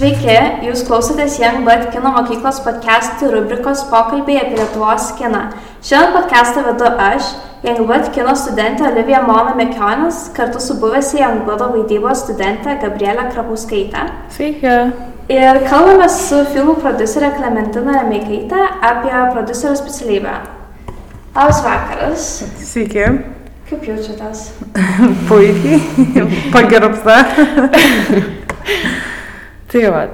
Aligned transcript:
Sveiki, 0.00 0.32
jūs 0.64 0.80
klausotės 0.88 1.34
Youngbird 1.42 1.90
kino 1.92 2.08
mokyklos 2.14 2.62
podcastų 2.64 3.34
rubrikos 3.34 3.82
pokalbiai 3.90 4.38
apie 4.40 4.56
Lietuvos 4.56 5.10
kiną. 5.18 5.42
Šiandien 5.84 6.14
podcastą 6.14 6.62
vedu 6.64 6.86
aš, 6.88 7.26
Youngbird 7.66 8.08
kino 8.14 8.32
studentė 8.32 8.86
Olivija 8.88 9.20
Mona 9.26 9.52
Mekionis, 9.58 10.22
kartu 10.32 10.64
su 10.64 10.78
buvęsia 10.80 11.20
Youngbirdo 11.26 11.68
vaidybos 11.74 12.24
studentė 12.24 12.78
Gabrielė 12.80 13.28
Krapauskaitė. 13.34 14.06
Sveiki. 14.38 14.74
Ir 15.36 15.62
kalbame 15.68 16.08
su 16.16 16.40
filmų 16.54 16.78
producerė 16.80 17.34
Klementina 17.36 18.00
Remeikaitė 18.00 18.64
apie 18.94 19.14
producerio 19.36 19.76
specialybę. 19.84 20.38
Labas 21.36 21.60
vakaras. 21.68 22.34
Sveiki. 22.72 23.04
Kaip 23.68 23.84
jaučiatės? 23.92 24.48
Puikiai. 25.28 26.28
Pagerbta. 26.56 27.20
tai 29.70 29.84
va. 29.92 30.06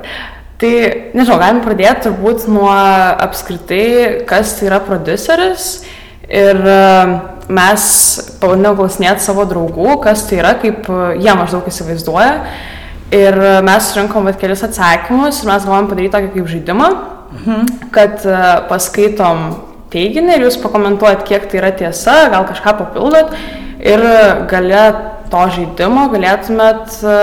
Tai, 0.56 0.72
nežinau, 1.12 1.36
galim 1.40 1.60
pradėti 1.64 2.06
turbūt 2.06 2.46
nuo 2.48 2.70
apskritai, 2.72 4.22
kas 4.28 4.54
tai 4.56 4.70
yra 4.70 4.80
produceris. 4.84 5.66
Ir 6.26 6.56
e, 6.58 6.78
mes 7.52 7.82
pabandėme 8.40 8.78
klausinėti 8.78 9.22
savo 9.26 9.44
draugų, 9.50 9.98
kas 10.06 10.24
tai 10.26 10.40
yra, 10.40 10.54
kaip 10.62 10.88
jie 11.20 11.36
maždaug 11.36 11.68
įsivaizduoja. 11.70 12.32
Ir 13.14 13.36
mes 13.62 13.90
surinkom 13.92 14.26
vat, 14.26 14.40
kelius 14.40 14.64
atsakymus 14.66 15.42
ir 15.42 15.50
mes 15.52 15.68
galvom 15.68 15.90
padaryti 15.92 16.14
tokį 16.16 16.32
kaip 16.32 16.48
žaidimą, 16.54 16.88
mhm. 17.36 17.68
kad 17.94 18.24
e, 18.24 18.40
paskaitom 18.72 19.44
teiginį 19.92 20.38
ir 20.38 20.48
jūs 20.48 20.58
pakomentuojat, 20.64 21.22
kiek 21.28 21.46
tai 21.50 21.60
yra 21.60 21.70
tiesa, 21.76 22.16
gal 22.32 22.48
kažką 22.48 22.74
papildot 22.80 23.36
ir 23.84 24.02
gale 24.50 24.82
to 25.32 25.46
žaidimo 25.56 26.06
galėtumėt, 26.12 26.98
e, 27.02 27.16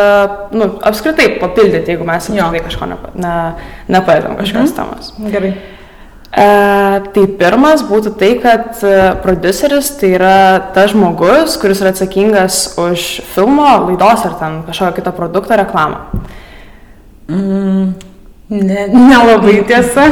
nu, 0.57 0.71
apskritai 0.89 1.29
papildyti, 1.41 1.93
jeigu 1.93 2.07
mes 2.07 2.29
apskritai 2.31 2.63
kažko 2.65 2.89
nepa, 2.91 3.13
ne, 3.19 3.37
nepalėtėm 3.93 4.35
kažkokios 4.39 4.73
mhm. 4.73 4.77
temos. 4.79 5.13
Gerai. 5.33 5.53
E, 6.33 6.45
tai 7.13 7.23
pirmas 7.37 7.83
būtų 7.85 8.15
tai, 8.17 8.31
kad 8.41 8.79
e, 8.81 8.93
produceris 9.21 9.91
tai 9.99 10.15
yra 10.15 10.37
tas 10.73 10.89
žmogus, 10.95 11.59
kuris 11.61 11.83
yra 11.83 11.91
atsakingas 11.93 12.63
už 12.81 13.21
filmo, 13.35 13.67
laidos 13.85 14.25
ar 14.25 14.39
ten 14.39 14.63
kažkokio 14.65 14.95
kito 14.97 15.13
produkto 15.13 15.59
reklamą. 15.59 16.07
Mm, 17.29 17.93
ne, 18.49 18.87
nelabai 18.95 19.59
tiesa. 19.69 20.09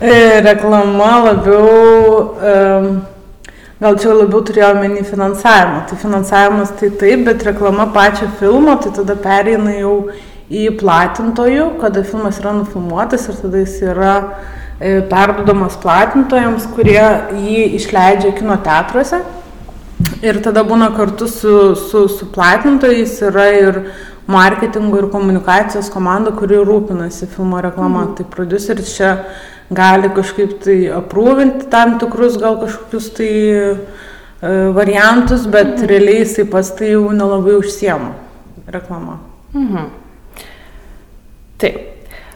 E, 0.00 0.40
reklama 0.44 1.12
labiau, 1.28 3.04
gal 3.80 3.98
čia 3.98 4.14
labiau 4.14 4.42
turėjo 4.46 4.72
menį 4.78 5.04
finansavimą. 5.08 5.84
Tai 5.88 5.98
finansavimas 6.00 6.74
tai 6.78 6.90
taip, 7.00 7.24
bet 7.28 7.44
reklama 7.46 7.88
pačio 7.94 8.28
filmo, 8.40 8.76
tai 8.82 8.94
tada 8.96 9.16
pereina 9.18 9.74
jau 9.76 9.96
į 10.50 10.68
platintojų, 10.80 11.70
kada 11.80 12.04
filmas 12.06 12.38
yra 12.42 12.52
nufilmuotas 12.58 13.28
ir 13.28 13.38
tada 13.40 13.62
jis 13.62 13.78
yra 13.82 14.14
e, 14.78 15.00
perdodamas 15.10 15.78
platintojams, 15.82 16.68
kurie 16.76 17.00
jį 17.00 17.64
išleidžia 17.80 18.34
kino 18.38 18.58
teatruose. 18.64 19.22
Ir 20.24 20.40
tada 20.44 20.64
būna 20.66 20.90
kartu 20.96 21.28
su, 21.30 21.54
su, 21.78 22.06
su 22.10 22.28
platintojais 22.32 23.14
yra 23.24 23.48
ir 23.56 23.80
marketingo 24.26 24.98
ir 25.00 25.10
komunikacijos 25.12 25.90
komanda, 25.92 26.32
kuri 26.36 26.60
rūpinasi 26.64 27.28
filmo 27.32 27.60
reklama. 27.64 28.06
Mhm. 28.06 28.14
Tai 28.18 28.28
produceris 28.32 28.94
čia 28.96 29.16
gali 29.72 30.10
kažkaip 30.14 30.58
tai 30.64 30.78
aprūvinti 30.92 31.68
tam 31.72 31.98
tikrus 32.00 32.36
gal 32.40 32.58
kažkokius 32.60 33.08
tai 33.16 33.30
e, 33.30 33.72
variantus, 34.76 35.46
bet 35.46 35.76
mhm. 35.76 35.88
realiai 35.90 36.22
jisai 36.24 36.44
pats 36.50 36.74
tai 36.78 36.92
jau 36.92 37.08
nelabai 37.12 37.56
užsiema 37.60 38.12
reklama. 38.66 39.18
Mhm. 39.54 39.90
Taip. 41.58 41.80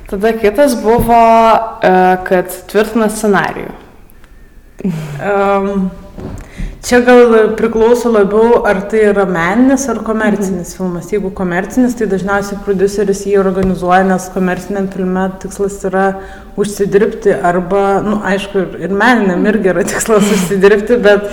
Tada 0.08 0.32
kitas 0.32 0.72
buvo, 0.80 1.20
e, 1.84 1.90
kad 2.24 2.54
tvirtina 2.70 3.10
scenarijų. 3.12 3.74
Um, 5.18 5.88
Čia 6.88 7.00
gal 7.02 7.32
priklauso 7.58 8.08
labiau, 8.08 8.62
ar 8.64 8.78
tai 8.88 9.00
yra 9.10 9.24
meninis 9.28 9.88
ar 9.90 9.98
komercinis 10.06 10.70
mhm. 10.70 10.76
filmas. 10.76 11.10
Jeigu 11.12 11.32
komercinis, 11.34 11.96
tai 11.98 12.06
dažniausiai 12.08 12.60
produceris 12.64 13.24
jį 13.26 13.34
organizuoja, 13.42 14.04
nes 14.06 14.28
komerciniam 14.32 14.86
filme 14.92 15.26
tikslas 15.42 15.80
yra 15.88 16.04
užsidirbti 16.56 17.34
arba, 17.34 17.82
na, 17.98 18.04
nu, 18.06 18.20
aišku, 18.30 18.62
ir, 18.78 18.94
meniniam 18.94 19.42
irgi 19.50 19.72
yra 19.74 19.82
tikslas 19.90 20.30
užsidirbti, 20.36 21.00
bet 21.02 21.26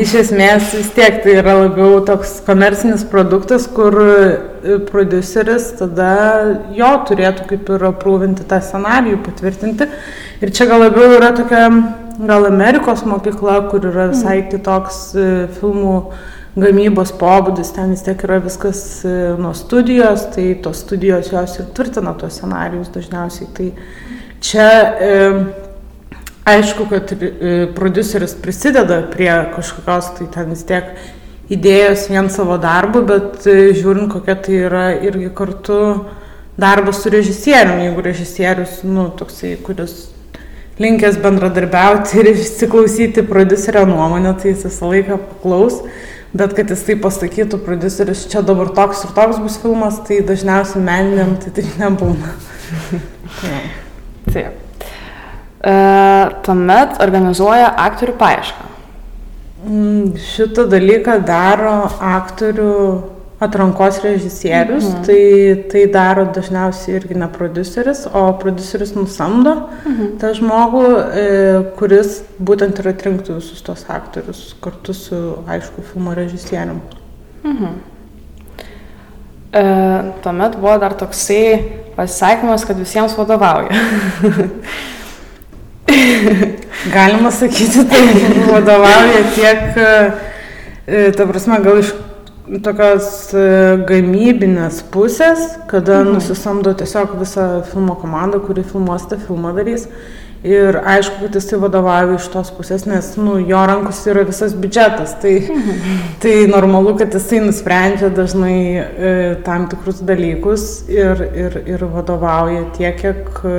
iš 0.00 0.14
esmės 0.22 0.70
vis 0.74 0.88
tiek 0.94 1.20
tai 1.26 1.36
yra 1.42 1.56
labiau 1.64 1.98
toks 2.06 2.38
komercinis 2.46 3.02
produktas, 3.10 3.66
kur 3.76 3.98
e, 3.98 4.78
produceris 4.88 5.72
tada 5.82 6.14
jo 6.74 6.94
turėtų 7.10 7.50
kaip 7.50 7.74
ir 7.76 7.84
aprūvinti 7.90 8.46
tą 8.46 8.62
scenarijų, 8.62 9.20
patvirtinti. 9.26 9.90
Ir 10.40 10.54
čia 10.54 10.70
gal 10.70 10.86
labiau 10.86 11.18
yra 11.18 11.34
tokia 11.36 11.66
gal 12.18 12.46
Amerikos 12.46 13.02
mokykla, 13.08 13.68
kur 13.70 13.84
yra 13.90 14.08
visai 14.12 14.38
mm. 14.42 14.50
kitoks 14.52 15.00
e, 15.18 15.26
filmų 15.58 15.96
gamybos 16.54 17.10
pobūdis, 17.18 17.72
ten 17.74 17.90
vis 17.94 18.04
tiek 18.06 18.20
yra 18.26 18.38
viskas 18.42 18.80
e, 19.06 19.14
nuo 19.40 19.54
studijos, 19.58 20.28
tai 20.34 20.52
tos 20.62 20.84
studijos 20.84 21.32
jos 21.32 21.58
ir 21.58 21.68
tvirtina 21.74 22.14
tos 22.18 22.38
scenarius 22.38 22.92
dažniausiai. 22.94 23.50
Tai 23.56 23.68
čia 24.44 24.68
e, 25.08 25.18
aišku, 26.54 26.86
kad 26.92 27.10
e, 27.18 27.52
produceris 27.74 28.36
prisideda 28.38 29.02
prie 29.10 29.32
kažkokios, 29.56 30.14
tai 30.20 30.30
ten 30.38 30.54
vis 30.54 30.62
tiek 30.68 30.94
idėjos 31.52 32.06
vien 32.12 32.30
savo 32.32 32.56
darbu, 32.62 33.02
bet 33.10 33.44
žiūrint, 33.44 34.08
kokia 34.14 34.38
tai 34.40 34.60
yra 34.70 34.86
irgi 34.94 35.32
kartu 35.34 35.80
darbas 36.56 37.02
su 37.02 37.10
režisieriumi, 37.10 37.88
jeigu 37.88 38.04
režisierius, 38.06 38.82
nu, 38.86 39.10
toksai, 39.18 39.56
kuris 39.66 40.13
linkęs 40.82 41.20
bendradarbiauti 41.22 42.18
ir 42.22 42.32
įsiklausyti 42.32 43.22
prodiuserio 43.28 43.84
nuomonę, 43.86 44.34
tai 44.40 44.54
jis 44.54 44.66
visą 44.66 44.90
laiką 44.90 45.18
paklaus, 45.28 45.78
bet 46.34 46.56
kad 46.56 46.72
jis 46.72 46.82
tai 46.88 46.96
pasakytų, 47.02 47.60
prodiuseris 47.66 48.26
čia 48.32 48.42
dabar 48.46 48.72
toks 48.74 49.04
ir 49.06 49.14
toks 49.14 49.38
bus 49.42 49.60
filmas, 49.62 50.00
tai 50.08 50.20
dažniausiai 50.26 50.82
meniniam 50.82 51.36
tai 51.42 51.54
taip 51.54 51.78
nebūna. 51.78 52.34
Taip. 54.34 54.60
E, 55.64 55.74
tuomet 56.44 56.98
organizuoja 57.04 57.70
aktorių 57.86 58.14
paiešką. 58.20 58.70
Mm, 59.64 60.16
šitą 60.20 60.66
dalyką 60.68 61.20
daro 61.24 61.76
aktorių 62.04 62.74
atrankos 63.44 64.00
režisierius, 64.04 64.84
mhm. 64.88 65.04
tai 65.06 65.22
tai 65.70 65.84
daro 65.92 66.24
dažniausiai 66.34 66.98
irgi 66.98 67.16
ne 67.18 67.28
produceris, 67.32 68.04
o 68.06 68.26
produceris 68.40 68.94
nusamdo 68.96 69.54
mhm. 69.84 70.12
tą 70.22 70.32
žmogų, 70.38 70.84
e, 71.22 71.24
kuris 71.78 72.20
būtent 72.38 72.80
ir 72.82 72.92
atrinktų 72.94 73.38
visus 73.38 73.64
tos 73.64 73.86
aktorius 73.92 74.54
kartu 74.64 74.96
su, 74.96 75.20
aišku, 75.50 75.84
filmo 75.92 76.14
režisierium. 76.16 76.80
Mhm. 77.44 77.74
E, 79.54 79.64
tuomet 80.24 80.56
buvo 80.58 80.78
dar 80.82 80.96
toksai 80.98 81.44
pasisakymas, 81.96 82.64
kad 82.66 82.78
visiems 82.80 83.14
vadovauja. 83.18 83.70
Galima 86.94 87.30
sakyti, 87.30 87.84
tai 87.88 88.02
vadovauja 88.48 89.22
tiek, 89.36 89.78
e, 89.78 91.04
ta 91.14 91.26
prasme, 91.28 91.60
gal 91.62 91.78
iš 91.84 91.92
tokios 92.64 93.06
e, 93.32 93.44
gamybinės 93.88 94.82
pusės, 94.92 95.54
kada 95.70 96.02
mhm. 96.02 96.18
nusisamdo 96.18 96.74
tiesiog 96.76 97.16
visą 97.20 97.48
filmo 97.70 97.96
komandą, 98.00 98.42
kuri 98.44 98.66
filmuos 98.66 99.08
tą 99.10 99.20
filmą 99.22 99.54
darys. 99.56 99.88
Ir 100.44 100.76
aišku, 100.76 101.22
kad 101.22 101.36
jisai 101.38 101.56
vadovauja 101.56 102.18
iš 102.18 102.26
tos 102.28 102.50
pusės, 102.52 102.82
nes 102.84 103.06
nu, 103.16 103.38
jo 103.48 103.62
rankos 103.64 104.02
yra 104.12 104.26
visas 104.28 104.52
biudžetas. 104.52 105.14
Tai, 105.22 105.32
mhm. 105.40 106.02
tai 106.20 106.34
normalu, 106.50 106.92
kad 107.00 107.16
jisai 107.16 107.40
nusprendžia 107.46 108.12
dažnai 108.12 108.58
e, 108.76 109.14
tam 109.46 109.64
tikrus 109.72 110.02
dalykus 110.04 110.84
ir, 110.92 111.24
ir, 111.32 111.58
ir 111.64 111.86
vadovauja 111.96 112.66
tiek, 112.76 113.00
kiek 113.00 113.40
e, 113.40 113.56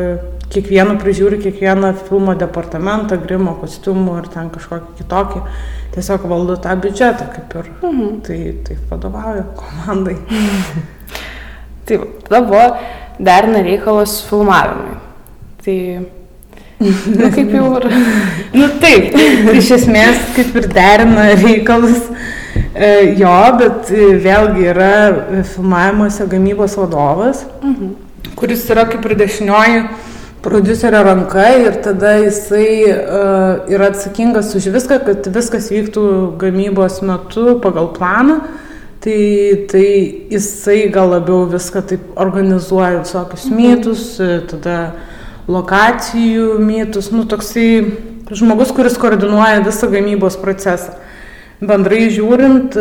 kiekvieną 0.54 0.98
prižiūri, 1.02 1.40
kiekvieną 1.44 1.94
filmo 2.08 2.36
departamentą, 2.38 3.18
grimo, 3.22 3.56
kostiumų 3.62 4.20
ir 4.22 4.30
ten 4.34 4.52
kažkokį 4.54 5.00
kitokį 5.00 5.42
tiesiog 5.96 6.28
valdo 6.30 6.58
tą 6.62 6.76
biudžetą, 6.82 7.30
kaip 7.34 7.56
ir 7.60 7.72
mhm. 7.80 8.20
tai, 8.26 8.40
tai 8.68 8.78
vadovauja 8.92 9.46
komandai. 9.60 10.18
Taip, 11.86 12.06
tada 12.26 12.42
buvo 12.42 12.64
derina 13.22 13.62
reikalas 13.62 14.18
filmavimui. 14.26 14.96
Tai, 15.66 15.76
nu 16.82 17.30
kaip 17.36 17.52
jau 17.54 17.68
ir. 17.78 17.86
nu 18.58 18.70
taip, 18.82 19.14
iš 19.54 19.70
esmės 19.78 20.24
kaip 20.34 20.58
ir 20.58 20.66
derina 20.74 21.28
reikalus. 21.38 22.10
E, 22.76 22.90
jo, 23.20 23.36
bet 23.60 23.92
vėlgi 24.26 24.66
yra 24.72 24.90
filmavimuose 25.54 26.26
gamybos 26.32 26.74
vadovas, 26.82 27.46
mhm. 27.62 27.94
kuris 28.40 28.66
yra 28.74 28.88
kaip 28.90 29.06
ir 29.06 29.16
dešinioji 29.22 29.86
prodiuserio 30.46 31.02
ranka 31.04 31.48
ir 31.58 31.80
tada 31.84 32.14
jisai 32.22 32.70
uh, 32.86 33.66
yra 33.72 33.90
atsakingas 33.90 34.54
už 34.56 34.70
viską, 34.76 35.00
kad 35.08 35.28
viskas 35.34 35.72
vyktų 35.74 36.06
gamybos 36.42 37.02
metu 37.06 37.58
pagal 37.64 37.90
planą. 37.98 38.40
Tai, 39.06 39.18
tai 39.70 39.90
jisai 40.34 40.88
gal 40.90 41.12
labiau 41.12 41.44
viską 41.50 41.84
taip 41.86 42.16
organizuoja, 42.18 43.04
visokius 43.04 43.44
mhm. 43.52 43.58
mytus, 43.60 44.06
tada 44.50 44.78
lokacijų 45.46 46.56
mytus, 46.58 47.12
nu 47.14 47.28
toksai 47.30 47.68
žmogus, 48.34 48.72
kuris 48.74 48.98
koordinuoja 48.98 49.62
visą 49.66 49.92
gamybos 49.94 50.40
procesą. 50.42 50.96
Bendrai 51.62 52.08
žiūrint, 52.12 52.74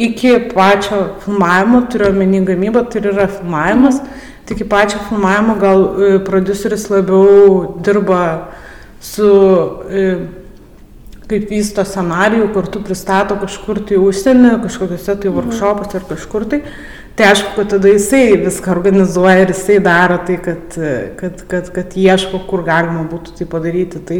iki 0.00 0.36
pačio 0.54 1.02
filmavimo, 1.24 1.82
turiu 1.90 2.12
omeny 2.14 2.44
gamybą, 2.46 2.86
tai 2.90 3.02
yra 3.02 3.26
filmavimas, 3.28 3.98
tik 4.46 4.60
iki 4.60 4.68
pačio 4.70 5.00
filmavimo 5.08 5.56
gal 5.60 5.86
produceris 6.26 6.88
labiau 6.90 7.76
dirba 7.84 8.22
su 9.02 9.30
kaip 11.26 11.48
vysto 11.50 11.82
scenarijų, 11.86 12.50
kur 12.54 12.68
tu 12.70 12.82
pristato 12.86 13.36
kažkur 13.40 13.82
tai 13.88 13.98
užsienį, 13.98 14.52
kažkokiuose 14.62 15.16
tai 15.16 15.30
mhm. 15.30 15.40
workshopuose 15.40 15.98
ar 15.98 16.06
kažkur 16.12 16.46
tai. 16.50 16.62
Tai 17.16 17.30
aišku, 17.30 17.54
kad 17.56 17.70
tada 17.72 17.88
jisai 17.88 18.36
viską 18.42 18.74
organizuoja 18.74 19.46
ir 19.46 19.50
jisai 19.54 19.78
daro 19.80 20.18
tai, 20.28 20.34
kad, 20.44 20.74
kad, 21.16 21.38
kad, 21.48 21.70
kad 21.72 21.94
ieško, 21.96 22.42
kur 22.44 22.60
galima 22.66 23.06
būtų 23.08 23.38
tai 23.38 23.46
padaryti. 23.48 24.02
Tai, 24.04 24.18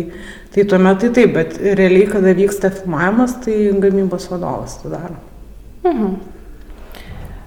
tai 0.55 0.64
tuomet 0.70 1.02
tai 1.05 1.11
taip, 1.19 1.34
bet 1.37 1.58
realiai, 1.61 2.06
kada 2.08 2.32
vyksta 2.38 2.73
filmavimas, 2.73 3.37
tai 3.44 3.58
gamybos 3.82 4.31
vadovas 4.32 4.78
tai 4.81 4.94
daro. 4.94 5.20
Mhm. 5.84 6.17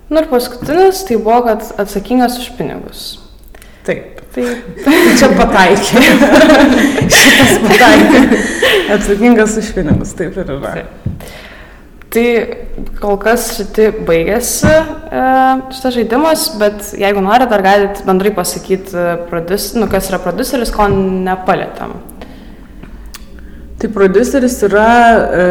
Na 0.09 0.23
ir 0.23 0.29
paskutinis 0.31 1.03
tai 1.05 1.19
buvo, 1.21 1.43
kad 1.45 1.65
atsakingas 1.81 2.39
už 2.41 2.53
pinigus. 2.57 3.03
Taip. 3.85 4.17
Tai, 4.33 4.45
tai 4.85 4.97
čia 5.17 5.29
pataikė. 5.33 6.01
Šitas 7.19 7.55
pataikė. 7.65 8.23
Atsakingas 8.95 9.57
už 9.61 9.69
pinigus, 9.77 10.13
taip 10.17 10.37
ir 10.37 10.49
yra. 10.55 10.73
Taip. 10.79 11.37
Tai 12.09 12.25
kol 12.97 13.19
kas 13.21 13.51
šitai 13.53 13.91
baigėsi 14.05 14.69
e, 14.69 15.25
šitas 15.75 15.93
žaidimas, 15.93 16.45
bet 16.57 16.87
jeigu 16.97 17.21
norite, 17.21 17.51
dar 17.51 17.61
galite 17.61 18.05
bendrai 18.07 18.31
pasakyti, 18.33 18.95
e, 18.97 19.59
nu, 19.77 19.89
kas 19.91 20.09
yra 20.09 20.17
produceris, 20.23 20.71
ko 20.73 20.87
nepalėtėm. 20.89 21.93
Tai 23.79 23.91
produceris 23.93 24.57
yra 24.65 24.87
e, 25.21 25.45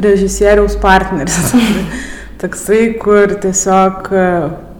režisieriaus 0.00 0.80
partneris. 0.80 1.52
Toksai, 2.40 2.82
kur 3.02 3.36
tiesiog 3.42 4.10
e, 4.16 4.26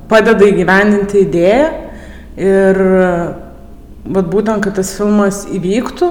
padeda 0.09 0.49
įgyvendinti 0.49 1.25
idėją 1.27 1.71
Ir 2.41 2.79
vat, 4.07 4.29
būtent, 4.33 4.63
kad 4.65 4.77
tas 4.79 4.95
filmas 4.97 5.43
įvyktų, 5.51 6.11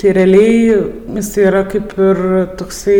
tai 0.00 0.14
realiai 0.16 0.78
jis 1.18 1.34
yra 1.42 1.64
kaip 1.68 1.92
ir 2.00 2.22
toksai, 2.58 2.96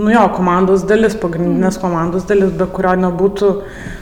nu 0.00 0.10
jo, 0.10 0.22
komandos 0.34 0.82
dalis, 0.88 1.14
pagrindinės 1.20 1.76
mhm. 1.76 1.82
komandos 1.84 2.26
dalis, 2.26 2.50
be 2.56 2.66
kurio 2.72 2.96
nebūtų, 3.04 3.50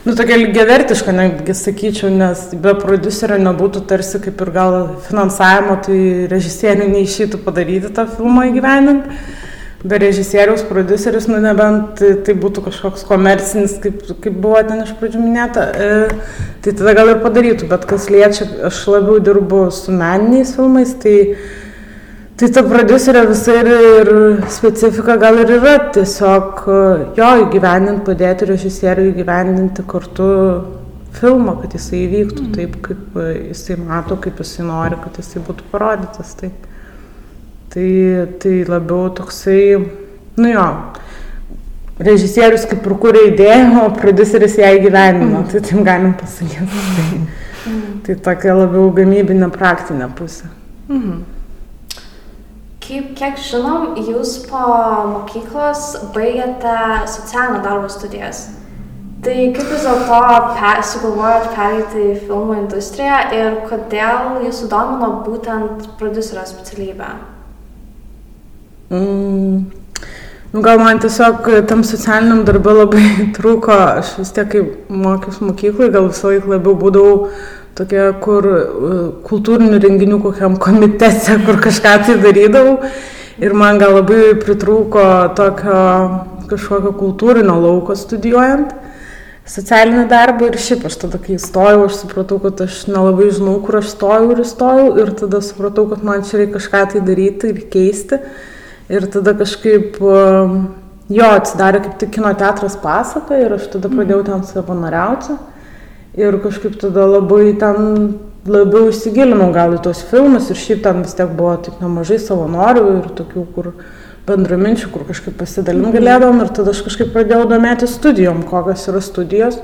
nu 0.06 0.14
tokia 0.16 0.38
lygiavertiška, 0.40 1.12
netgi 1.16 1.56
sakyčiau, 1.58 2.12
nes 2.14 2.46
be 2.62 2.72
prodiuserio 2.80 3.40
nebūtų 3.44 3.84
tarsi 3.90 4.22
kaip 4.24 4.40
ir 4.46 4.54
gal 4.54 4.78
finansavimo, 5.08 5.76
tai 5.84 6.00
režisieriui 6.32 6.88
neišytų 6.94 7.42
padaryti 7.44 7.92
tą 7.98 8.06
filmą 8.14 8.46
įgyveninti 8.52 9.20
be 9.84 9.98
režisieriaus, 9.98 10.62
prodiuseris, 10.62 11.28
nu 11.30 11.38
nebent 11.42 12.00
tai, 12.00 12.10
tai 12.26 12.34
būtų 12.34 12.64
kažkoks 12.66 13.04
komercinis, 13.06 13.76
kaip, 13.82 14.00
kaip 14.24 14.34
buvo 14.42 14.58
ten 14.66 14.82
iš 14.82 14.90
pradžių 14.98 15.22
minėta, 15.22 15.66
e, 15.70 15.90
tai 16.64 16.74
tada 16.80 16.94
gal 16.98 17.12
ir 17.12 17.20
padarytų, 17.22 17.68
bet 17.70 17.86
kas 17.86 18.08
liečia, 18.10 18.48
aš 18.66 18.80
labiau 18.90 19.22
dirbu 19.22 19.68
su 19.74 19.94
meniniais 19.94 20.56
filmais, 20.56 20.96
tai, 20.98 21.14
tai 22.40 22.50
ta 22.56 22.64
prodiuserio 22.66 23.22
visa 23.30 23.54
ir, 23.60 23.70
ir 24.00 24.12
specifika 24.50 25.14
gal 25.22 25.38
ir 25.44 25.54
yra 25.60 25.76
tiesiog 25.94 26.64
jo 27.20 27.30
įgyvendinti, 27.46 28.02
padėti 28.08 28.50
režisieriui 28.50 29.12
įgyvendinti 29.12 29.86
kartu 29.86 30.32
filmą, 31.18 31.54
kad 31.62 31.78
jisai 31.78 32.02
įvyktų 32.08 32.48
mm. 32.48 32.54
taip, 32.56 32.80
kaip 32.82 33.22
jisai 33.52 33.78
mato, 33.78 34.18
kaip 34.26 34.42
jisai 34.42 34.66
nori, 34.66 34.98
kad 35.04 35.22
jisai 35.22 35.42
būtų 35.46 35.70
parodytas. 35.70 36.34
Taip. 36.42 36.67
Tai, 37.78 38.26
tai 38.38 38.64
labiau 38.66 39.08
toksai, 39.14 39.78
nu 40.34 40.48
jo, 40.50 40.62
režisierius 42.02 42.64
kaip 42.66 42.88
ir 42.88 42.94
kūrė 42.98 43.20
idėją, 43.28 43.68
o 43.84 43.92
produceris 43.94 44.56
ją 44.58 44.72
įgyvenino, 44.80 45.44
mm. 45.44 45.46
tai 45.52 45.60
taip 45.62 45.84
galim 45.86 46.16
pasakyti. 46.18 46.66
Tai, 46.96 47.04
mm. 47.70 47.84
tai 48.08 48.16
tokia 48.26 48.56
labiau 48.58 48.90
gamybinė 48.96 49.50
praktinė 49.54 50.10
pusė. 50.18 50.50
Mm. 50.90 51.22
Kaip, 52.82 53.14
kiek 53.22 53.38
žinom, 53.46 53.94
jūs 54.10 54.34
po 54.50 54.64
mokyklos 55.12 55.86
baigėte 56.18 56.76
socialinio 57.14 57.62
darbo 57.62 57.94
studijas. 57.94 58.48
Tai 59.22 59.38
kaip 59.54 59.70
vis 59.70 59.86
dėlto 59.86 60.76
sugalvojot 60.90 61.50
pereiti 61.54 62.10
į 62.10 62.20
filmų 62.26 62.60
industriją 62.64 63.24
ir 63.38 63.64
kodėl 63.70 64.46
jūs 64.48 64.64
sudomino 64.66 65.20
būtent 65.30 65.92
producerio 66.02 66.48
specialybę? 66.56 67.37
Mm, 68.88 69.64
nu, 70.52 70.60
gal 70.64 70.80
man 70.80 71.00
tiesiog 71.02 71.48
tam 71.68 71.84
socialiniam 71.84 72.44
darbė 72.48 72.74
labai 72.80 73.04
trūko, 73.36 73.74
aš 74.00 74.14
vis 74.22 74.32
tiek, 74.36 74.48
kai 74.52 74.64
mokiausi 74.88 75.44
mokyklai, 75.44 75.90
gal 75.94 76.08
visą 76.08 76.32
laiką 76.32 76.54
labiau 76.54 76.76
būdavau 76.80 77.28
tokia, 77.78 78.08
kur 78.24 78.48
e, 78.48 78.64
kultūrinių 79.28 79.78
renginių 79.84 80.18
kokiam 80.24 80.56
komitete, 80.60 81.36
kur 81.46 81.60
kažką 81.62 81.94
tai 82.06 82.18
darydavau. 82.24 82.80
Ir 83.38 83.54
man 83.54 83.78
gal 83.78 83.94
labai 84.00 84.32
pritrūko 84.40 85.04
tokio 85.38 85.78
kažkokio 86.48 86.94
kultūrinio 86.96 87.54
lauko 87.60 87.94
studijuojant 87.94 88.72
socialinį 89.48 90.04
darbą 90.10 90.50
ir 90.50 90.58
šiaip 90.60 90.84
aš 90.88 90.98
tada, 91.04 91.20
kai 91.22 91.38
įstojau, 91.38 91.86
aš 91.86 92.02
supratau, 92.02 92.36
kad 92.42 92.60
aš 92.66 92.82
nelabai 92.90 93.30
žinau, 93.32 93.56
kur 93.64 93.80
aš 93.80 93.94
stojau 93.94 94.32
ir 94.34 94.42
įstojau 94.44 94.90
ir 95.00 95.12
tada 95.16 95.40
supratau, 95.44 95.86
kad 95.92 96.04
man 96.04 96.24
čia 96.28 96.42
reikia 96.42 96.58
kažką 96.58 96.82
tai 96.92 97.02
daryti 97.04 97.52
ir 97.54 97.62
keisti. 97.72 98.20
Ir 98.88 99.04
tada 99.12 99.34
kažkaip 99.36 99.98
um, 100.00 100.54
jo 101.12 101.28
atsidarė 101.36 101.82
kaip 101.84 101.98
tik 102.00 102.14
kino 102.16 102.32
teatras 102.40 102.76
pasaka 102.80 103.36
ir 103.36 103.52
aš 103.58 103.66
tada 103.74 103.90
pradėjau 103.92 104.22
ten 104.30 104.44
savanoriauti. 104.48 105.36
Ir 106.18 106.38
kažkaip 106.42 106.78
tada 106.80 107.04
labai 107.06 107.52
ten 107.60 108.16
labiau 108.48 108.88
įsigilinau 108.88 109.50
gal 109.52 109.76
į 109.76 109.82
tos 109.84 110.00
filmus 110.08 110.48
ir 110.48 110.58
šiaip 110.58 110.80
ten 110.86 111.02
vis 111.04 111.16
tiek 111.18 111.30
buvo 111.36 111.56
tik 111.66 111.82
nemažai 111.82 112.16
savanorių 112.22 112.84
ir 112.94 113.10
tokių, 113.18 113.44
kur 113.54 113.70
bendraminčių, 114.28 114.88
kur 114.92 115.04
kažkaip 115.08 115.36
pasidalim 115.40 115.92
galėdavom 115.92 116.40
ir 116.44 116.52
tada 116.56 116.72
aš 116.72 116.80
kažkaip 116.86 117.12
pradėjau 117.14 117.48
domėti 117.50 117.88
studijom, 117.88 118.42
kokios 118.48 118.86
yra 118.88 119.02
studijos. 119.04 119.60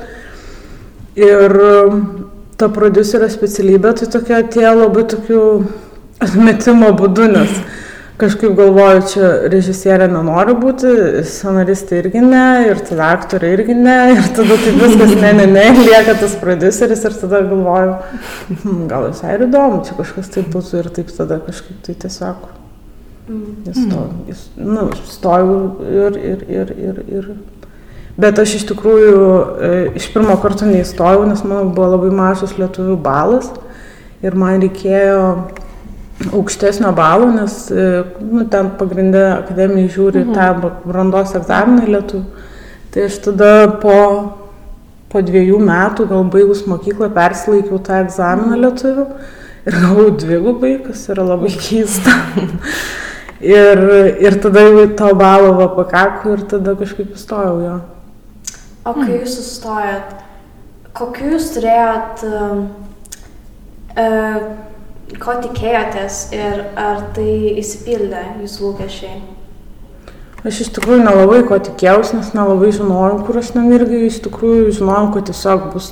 Ir 1.17 1.57
um, 1.65 2.05
ta 2.61 2.69
producerio 2.73 3.29
specialybė 3.31 3.95
tai 4.01 4.11
tokia 4.11 4.43
atėjo 4.43 4.75
labai 4.83 5.07
tokių 5.15 5.41
atmetimo 6.25 6.93
būdu, 6.99 7.29
nes 7.35 7.57
kažkaip 8.21 8.55
galvoju, 8.59 9.05
čia 9.11 9.29
režisierė 9.51 10.07
nenori 10.13 10.55
būti, 10.59 10.91
scenaristė 11.27 11.99
irgi 12.03 12.23
ne, 12.23 12.47
ir 12.69 12.83
tada 12.87 13.11
aktorė 13.17 13.51
irgi 13.57 13.75
ne, 13.79 13.97
ir 14.15 14.29
tada 14.37 14.59
tai 14.61 14.75
viskas 14.79 15.15
ne, 15.19 15.33
ne, 15.41 15.47
ne, 15.51 15.65
lieka 15.81 16.15
tas 16.21 16.37
produceris 16.41 17.03
ir 17.09 17.17
tada 17.23 17.43
galvoju, 17.49 17.97
hm, 18.51 18.85
gal 18.91 19.09
visai 19.09 19.35
ir 19.35 19.49
įdomu, 19.49 19.83
čia 19.89 19.97
kažkas 19.99 20.31
taip 20.37 20.53
būtų 20.55 20.83
ir 20.83 20.93
taip 21.01 21.11
tada 21.17 21.41
kažkaip 21.43 21.81
tai 21.87 21.97
tiesiog 22.05 22.47
įstojau, 23.25 24.07
mm. 24.29 24.69
nu, 24.69 24.87
stojau 25.09 25.59
ir, 25.89 26.17
ir, 26.21 26.47
ir, 26.49 26.73
ir, 26.77 27.03
ir. 27.19 27.29
Bet 28.21 28.39
aš 28.39 28.59
iš 28.61 28.67
tikrųjų 28.69 29.15
e, 29.19 29.71
iš 29.99 30.11
pirmo 30.15 30.37
karto 30.43 30.69
neįstojau, 30.69 31.25
nes 31.27 31.43
mano 31.43 31.73
buvo 31.75 31.97
labai 31.97 32.13
mažas 32.15 32.55
lietuvių 32.61 32.99
balas 33.03 33.49
ir 34.23 34.37
man 34.39 34.61
reikėjo 34.63 35.25
aukštesnio 36.33 36.93
balo, 36.93 37.27
nes 37.33 37.71
e, 37.71 38.05
nu, 38.21 38.45
ten 38.51 38.71
pagrindę 38.79 39.25
akademijai 39.41 39.91
žiūri 39.91 40.25
mhm. 40.25 40.35
tą 40.35 40.73
brandos 40.87 41.35
egzaminą 41.39 41.89
lietuvių. 41.97 42.25
Tai 42.95 43.07
aš 43.09 43.17
tada 43.25 43.53
po, 43.83 43.97
po 45.11 45.23
dviejų 45.27 45.59
metų, 45.59 46.07
gal 46.13 46.29
baigus 46.31 46.63
mokyklą, 46.71 47.11
persilaikiau 47.15 47.81
tą 47.83 48.05
egzaminą 48.05 48.61
lietuvių 48.63 49.07
ir 49.65 49.79
gavau 49.81 50.11
dvigubai, 50.21 50.77
kas 50.87 51.09
yra 51.11 51.25
labai 51.27 51.51
keista. 51.59 52.15
ir, 53.57 53.83
ir 54.23 54.39
tada 54.45 54.63
jau 54.69 54.85
to 54.97 55.11
balo 55.19 55.57
va 55.59 55.69
pakako 55.75 56.37
ir 56.37 56.45
tada 56.55 56.77
kažkaip 56.79 57.17
įstojau 57.17 57.59
jo. 57.65 57.81
O 58.85 58.93
kai 58.93 59.09
mm. 59.09 59.19
jūs 59.23 59.39
sustojat, 59.41 60.15
kokiu 60.95 61.33
jūs 61.33 61.49
turėjot 61.57 62.25
uh, 62.29 62.59
uh, 63.97 64.64
ko 65.21 65.37
tikėjotės 65.43 66.19
ir 66.35 66.65
ar 66.81 67.05
tai 67.17 67.57
įsipildė 67.61 68.23
jūsų 68.43 68.65
lūkesčiai? 68.67 69.21
Aš 70.45 70.61
iš 70.67 70.73
tikrųjų 70.77 71.05
nelabai 71.07 71.41
ko 71.49 71.59
tikėjausi, 71.69 72.19
nes 72.19 72.35
nelabai 72.37 72.73
žinojau, 72.77 73.23
kur 73.25 73.41
aš 73.41 73.55
ten 73.55 73.71
irgi 73.73 74.03
iš 74.11 74.21
tikrųjų 74.27 74.75
žinojau, 74.81 75.07
kad 75.15 75.31
tiesiog 75.31 75.71
bus, 75.73 75.89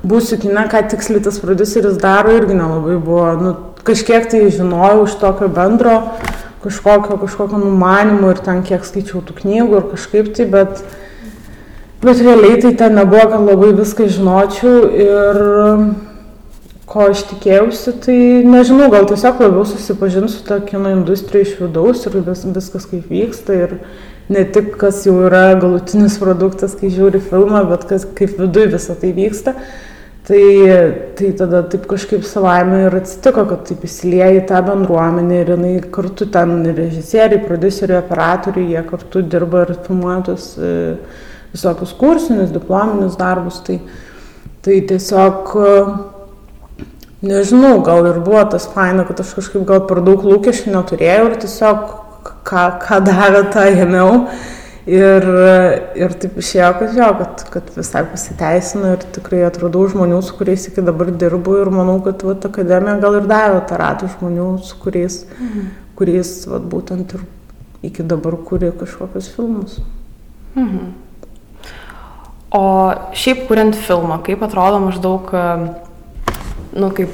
būsiu 0.00 0.38
kine, 0.40 0.64
ką 0.72 0.86
tiksliai 0.94 1.24
tas 1.24 1.40
produceris 1.42 2.00
daro, 2.00 2.32
irgi 2.38 2.56
nelabai 2.56 2.96
buvo. 2.96 3.28
Nu, 3.42 3.52
kažkiek 3.84 4.30
tai 4.32 4.46
žinojau 4.54 5.04
iš 5.04 5.18
tokio 5.20 5.50
bendro 5.52 5.98
kažkokio, 6.62 7.18
kažkokio 7.18 7.58
numanimo 7.58 8.30
ir 8.30 8.40
ten 8.40 8.62
kiek 8.64 8.84
skaičiau 8.86 9.20
tų 9.26 9.40
knygų 9.42 9.80
ir 9.80 9.88
kažkaip 9.96 10.34
tai, 10.36 10.46
bet 10.50 10.84
Bet 12.02 12.18
realiai 12.18 12.60
tai 12.60 12.74
ten 12.74 12.96
nebuvo, 12.98 13.28
kad 13.30 13.42
labai 13.46 13.68
viską 13.78 14.08
žinočiau 14.10 14.78
ir 14.90 15.36
ko 16.92 17.06
aš 17.08 17.24
tikėjausi, 17.30 17.94
tai 18.04 18.16
nežinau, 18.44 18.90
gal 18.92 19.06
tiesiog 19.08 19.40
labiau 19.40 19.64
susipažinsiu 19.68 20.38
su 20.38 20.44
tą 20.48 20.58
kino 20.66 20.92
industriją 20.92 21.46
iš 21.46 21.54
vidaus 21.62 22.04
ir 22.08 22.18
vis, 22.26 22.44
viskas 22.56 22.88
kaip 22.90 23.06
vyksta 23.08 23.56
ir 23.56 23.78
ne 24.32 24.44
tik 24.54 24.74
kas 24.80 25.00
jau 25.08 25.16
yra 25.26 25.54
galutinis 25.60 26.18
produktas, 26.20 26.76
kai 26.78 26.92
žiūri 26.92 27.22
filmą, 27.24 27.64
bet 27.70 27.88
kas, 27.88 28.04
kaip 28.18 28.36
viduje 28.40 28.74
visą 28.76 28.98
tai 29.00 29.14
vyksta. 29.16 29.56
Tai, 30.22 30.42
tai 31.18 31.32
tada 31.34 31.64
taip 31.66 31.88
kažkaip 31.90 32.22
savaime 32.22 32.84
ir 32.84 32.94
atsitiko, 32.94 33.42
kad 33.50 33.64
taip 33.66 33.82
įsilieja 33.88 34.36
į 34.36 34.44
tą 34.52 34.60
bendruomenę 34.68 35.40
ir 35.40 35.50
jinai 35.56 35.72
kartu 35.96 36.28
ten 36.30 36.60
režisieriai, 36.68 37.42
produceriai, 37.42 38.04
operatoriai, 38.04 38.68
jie 38.76 38.84
kartu 38.86 39.24
dirba 39.26 39.64
ir 39.64 39.74
filmuoja 39.88 40.20
tos. 40.28 40.52
E, 40.60 40.72
visokius 41.52 41.92
kursinius, 41.92 42.52
diplominius 42.52 43.16
darbus. 43.16 43.60
Tai, 43.66 43.78
tai 44.64 44.80
tiesiog, 44.88 45.52
nežinau, 47.22 47.76
gal 47.86 48.06
ir 48.10 48.20
buvo 48.24 48.42
tas 48.50 48.66
faina, 48.70 49.06
kad 49.08 49.20
aš 49.22 49.34
kažkaip 49.38 49.66
gal 49.68 49.84
per 49.88 50.02
daug 50.04 50.24
lūkesčių 50.26 50.74
neturėjau 50.74 51.28
ir 51.28 51.38
tiesiog 51.44 51.84
ką, 52.48 52.64
ką 52.82 52.98
davė, 53.06 53.46
tą 53.54 53.68
ėmiau. 53.84 54.26
Ir, 54.82 55.22
ir 55.94 56.14
taip 56.18 56.40
išėjo, 56.42 56.68
kad 56.80 56.96
jo, 56.98 57.08
kad, 57.20 57.42
kad 57.54 57.68
visai 57.76 58.00
pasiteisino 58.10 58.96
ir 58.96 59.04
tikrai 59.14 59.44
atradau 59.46 59.84
žmonių, 59.92 60.18
su 60.26 60.34
kuriais 60.34 60.64
iki 60.66 60.82
dabar 60.82 61.12
dirbu 61.14 61.60
ir 61.60 61.70
manau, 61.70 62.00
kad 62.02 62.24
vat, 62.26 62.48
akademija 62.48 62.96
gal 63.04 63.20
ir 63.20 63.28
davė 63.30 63.60
tą 63.70 63.78
ratą 63.78 64.10
žmonių, 64.16 64.48
su 64.66 64.80
kuriais, 64.82 65.20
mhm. 65.36 65.68
kuriais 66.00 66.34
vat, 66.50 66.66
būtent 66.74 67.14
ir 67.14 67.22
iki 67.86 68.02
dabar 68.02 68.34
kūrė 68.42 68.72
kažkokius 68.82 69.30
filmus. 69.36 69.78
Mhm. 70.56 70.90
O 72.58 72.66
šiaip 73.16 73.46
kuriant 73.46 73.78
filmą, 73.78 74.18
kaip 74.26 74.42
atrodo 74.44 74.82
maždaug, 74.82 75.30
nu, 76.72 76.90
kaip 76.94 77.10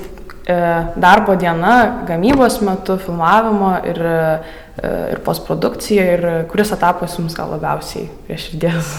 e, 0.48 0.58
darbo 1.00 1.34
diena, 1.38 2.04
gamybos 2.08 2.60
metu, 2.64 2.98
filmavimo 3.02 3.72
ir, 3.88 3.98
e, 4.02 4.92
ir 5.14 5.22
postprodukcija 5.26 6.06
ir 6.14 6.28
kuris 6.52 6.72
etapas 6.76 7.18
jums 7.18 7.36
gal 7.38 7.52
labiausiai 7.56 8.08
prie 8.26 8.38
širdies? 8.40 8.92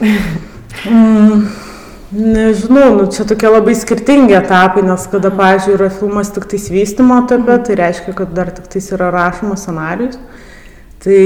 mm, 0.90 1.44
nežinau, 2.14 2.88
nu, 2.98 3.08
čia 3.12 3.26
tokie 3.28 3.50
labai 3.50 3.76
skirtingi 3.78 4.36
etapai, 4.38 4.84
nes 4.86 5.08
kada, 5.12 5.32
pavyzdžiui, 5.34 5.76
yra 5.78 5.90
filmas 5.92 6.32
tik 6.34 6.48
tais 6.50 6.70
vystimo 6.72 7.20
etape, 7.24 7.60
tai 7.68 7.78
reiškia, 7.82 8.16
kad 8.16 8.34
dar 8.36 8.52
tik 8.54 8.70
tais 8.72 8.90
yra 8.96 9.12
rašomas 9.14 9.66
scenarius. 9.66 10.18
Tai 11.04 11.16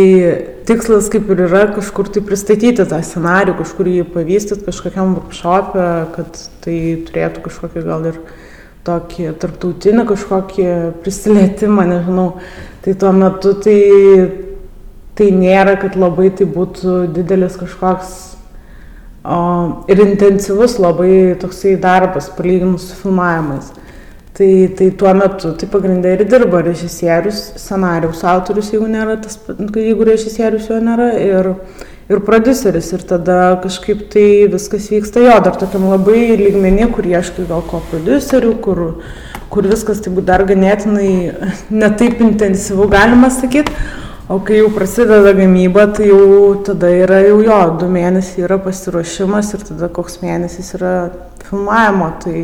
tikslas 0.66 1.06
kaip 1.12 1.28
ir 1.30 1.44
yra 1.44 1.61
kažkur 1.70 2.08
tai 2.11 2.18
pristatyti 2.26 2.82
tą 2.82 2.99
scenarių, 3.06 3.52
kažkur 3.61 3.87
jį 3.87 4.06
pavystyti 4.11 4.66
kažkokiam 4.66 5.12
workshop'e, 5.14 5.85
kad 6.16 6.40
tai 6.64 6.78
turėtų 7.06 7.44
kažkokį 7.44 7.85
gal 7.87 8.08
ir 8.11 8.18
tokį 8.88 9.28
tarptautinį 9.38 10.04
kažkokį 10.08 10.66
prisilietimą, 11.04 11.87
nežinau. 11.92 12.26
Tai 12.82 12.97
tuo 12.99 13.12
metu 13.14 13.54
tai, 13.62 13.78
tai 15.14 15.30
nėra, 15.37 15.76
kad 15.78 15.94
labai 15.94 16.32
tai 16.35 16.49
būtų 16.50 16.99
didelis 17.14 17.54
kažkoks 17.61 18.16
o, 19.23 19.38
ir 19.87 20.02
intensyvus 20.08 20.80
labai 20.82 21.37
toksai 21.38 21.76
darbas 21.78 22.32
palyginus 22.35 22.90
su 22.90 22.99
filmavimais. 23.04 23.70
Tai, 24.38 24.73
tai 24.76 24.90
tuo 24.90 25.12
metu 25.18 25.50
tai 25.59 25.66
pagrindai 25.66 26.12
ir 26.14 26.21
dirba 26.30 26.61
režisierius, 26.62 27.40
scenarius 27.59 28.21
autorius, 28.23 28.68
jeigu 28.71 28.87
nėra 28.87 29.16
tas, 29.18 29.35
jeigu 29.75 30.07
režisierius 30.07 30.68
jo 30.71 30.76
nėra, 30.78 31.09
ir, 31.18 31.49
ir 32.07 32.23
produceris. 32.23 32.92
Ir 32.95 33.02
tada 33.02 33.57
kažkaip 33.64 34.04
tai 34.12 34.47
viskas 34.52 34.87
vyksta 34.95 35.25
jo, 35.26 35.35
dar 35.42 35.59
tokiam 35.59 35.88
labai 35.90 36.37
lygmenį, 36.38 36.87
kur 36.95 37.11
ieškai 37.11 37.49
gal 37.50 37.66
ko 37.66 37.83
producerių, 37.90 38.54
kur, 38.62 38.85
kur 39.50 39.66
viskas 39.75 40.04
tai 40.04 40.14
būtų 40.14 40.30
dar 40.30 40.47
ganėtinai 40.47 41.11
netaip 41.75 42.23
intensyvu, 42.23 42.87
galima 42.95 43.35
sakyti. 43.35 43.75
O 44.30 44.38
kai 44.45 44.61
jau 44.61 44.71
prasideda 44.71 45.35
gamyba, 45.35 45.88
tai 45.99 46.12
jau 46.12 46.52
tada 46.62 46.95
yra 46.95 47.25
jau 47.25 47.40
jo, 47.42 47.62
du 47.80 47.90
mėnesiai 47.90 48.47
yra 48.47 48.62
pasiruošimas 48.62 49.54
ir 49.57 49.62
tada 49.73 49.88
koks 49.90 50.21
mėnesis 50.23 50.76
yra 50.78 50.99
filmavimo. 51.49 52.12
Tai, 52.23 52.42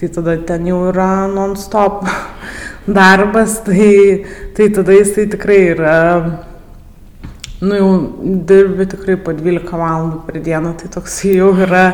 tai 0.00 0.08
tada 0.08 0.36
ten 0.48 0.68
jau 0.70 0.86
yra 0.88 1.28
non-stop 1.28 2.06
darbas, 2.98 3.58
tai, 3.66 4.24
tai 4.56 4.70
tada 4.72 4.96
jisai 4.96 5.26
tikrai 5.30 5.58
yra, 5.74 5.96
nu 7.60 7.76
jau 7.76 7.90
dirbi 8.48 8.86
tikrai 8.88 9.18
po 9.20 9.34
12 9.36 9.68
valandų 9.68 10.22
per 10.26 10.40
dieną, 10.40 10.72
tai 10.80 10.88
toks 10.94 11.18
jau 11.28 11.50
yra 11.66 11.84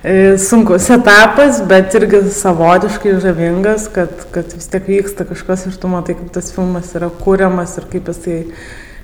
e, 0.00 0.14
sunkus 0.40 0.88
etapas, 0.96 1.60
bet 1.68 1.92
irgi 2.00 2.22
savotiškai 2.32 3.18
žavingas, 3.26 3.90
kad, 3.92 4.24
kad 4.32 4.56
vis 4.56 4.72
tiek 4.72 4.88
vyksta 4.88 5.28
kažkas 5.28 5.68
ir 5.68 5.76
tu 5.76 5.92
matai, 5.92 6.16
kaip 6.16 6.32
tas 6.32 6.48
filmas 6.56 6.96
yra 6.96 7.12
kūriamas 7.20 7.76
ir 7.78 7.92
kaip 7.92 8.08
jisai 8.14 8.40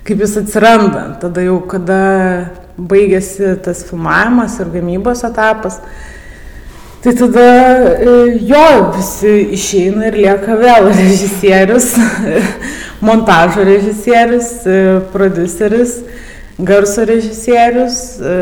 kaip 0.03 0.21
jis 0.21 0.37
atsiranda. 0.41 1.03
Tada 1.21 1.43
jau, 1.45 1.59
kada 1.69 2.01
baigėsi 2.77 3.53
tas 3.65 3.83
filmavimas 3.87 4.57
ir 4.61 4.71
gamybos 4.73 5.23
etapas, 5.27 5.81
Tai 7.01 7.15
tada 7.17 7.41
e, 7.41 8.39
jo 8.45 8.65
visi 8.93 9.31
išeina 9.57 10.11
ir 10.11 10.19
lieka 10.21 10.53
vėl 10.59 10.91
režisierius, 10.99 11.95
montažo 13.01 13.65
režisierius, 13.65 14.51
e, 14.69 14.75
produceris, 15.09 15.95
garso 16.61 17.07
režisierius 17.09 17.97
e, 18.21 18.35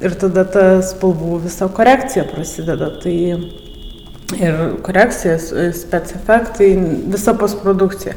ir 0.00 0.16
tada 0.22 0.46
ta 0.48 0.64
spalvų 0.80 1.42
visa 1.44 1.68
korekcija 1.68 2.24
prasideda. 2.30 2.88
Tai 3.04 3.16
ir 4.38 4.64
korekcijas, 4.86 5.50
specifektai, 5.82 6.70
visa 7.12 7.36
postprodukcija. 7.36 8.16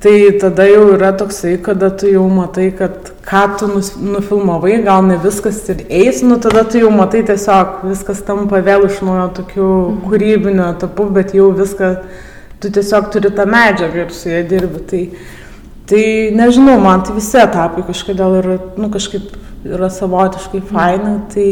Tai 0.00 0.16
tada 0.40 0.64
jau 0.64 0.94
yra 0.94 1.12
toksai, 1.12 1.58
kada 1.60 1.92
tu 1.92 2.08
jau 2.08 2.24
matai, 2.32 2.70
kad 2.72 3.09
ką 3.26 3.42
tu 3.58 3.68
nufilmavai, 4.00 4.78
gal 4.84 5.04
ne 5.04 5.18
viskas 5.20 5.60
ir 5.68 5.84
eis, 5.88 6.22
nu 6.22 6.38
tada 6.40 6.64
tu 6.64 6.80
jau 6.80 6.90
matai 6.94 7.22
tiesiog, 7.26 7.82
viskas 7.90 8.22
tampa 8.26 8.62
vėl 8.64 8.86
iš 8.88 9.02
naujo 9.04 9.28
tokiu 9.42 9.66
mhm. 9.66 10.00
kūrybiniu 10.08 10.64
etapu, 10.70 11.10
bet 11.14 11.34
jau 11.36 11.50
viską, 11.56 11.92
tu 12.60 12.72
tiesiog 12.72 13.12
turi 13.12 13.32
tą 13.36 13.46
medžiagą 13.50 14.06
ir 14.06 14.16
su 14.16 14.32
ją 14.32 14.42
dirbi. 14.48 14.82
Tai, 14.90 15.04
tai 15.90 16.04
nežinau, 16.36 16.80
man 16.80 17.04
tai 17.04 17.16
visi 17.18 17.38
etapai 17.40 17.84
kažkodėl 17.88 18.40
yra, 18.40 18.58
nu 18.80 18.90
kažkaip 18.92 19.32
yra 19.68 19.92
savotiškai 19.92 20.64
faina. 20.72 21.18
Tai, 21.34 21.48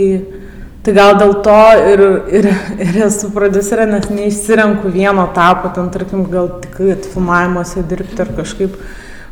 Tai 0.89 0.95
gal 0.95 1.17
dėl 1.21 1.33
to 1.45 1.55
ir, 1.91 2.01
ir, 2.39 2.47
ir 2.81 2.99
esu 3.05 3.29
prodiuserė, 3.35 3.85
nes 3.91 4.07
neišsirenku 4.09 4.89
vieno 4.95 5.27
tapo, 5.37 5.69
ten 5.75 5.91
tarkim, 5.93 6.23
gal 6.31 6.47
tik 6.63 6.79
filmavimuose 7.11 7.83
dirbti 7.91 8.23
ar 8.25 8.31
kažkaip, 8.39 8.79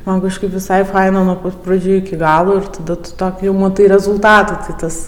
man 0.07 0.23
kažkaip 0.23 0.53
visai 0.55 0.85
faina 0.87 1.25
nuo 1.27 1.35
pat 1.43 1.59
pradžių 1.65 2.01
iki 2.01 2.19
galo 2.21 2.61
ir 2.61 2.71
tada 2.79 2.97
tu 3.03 3.15
tokį 3.19 3.49
jau 3.49 3.55
matai 3.59 3.89
rezultatą. 3.91 4.59
Tai 4.67 4.77
tas, 4.81 4.99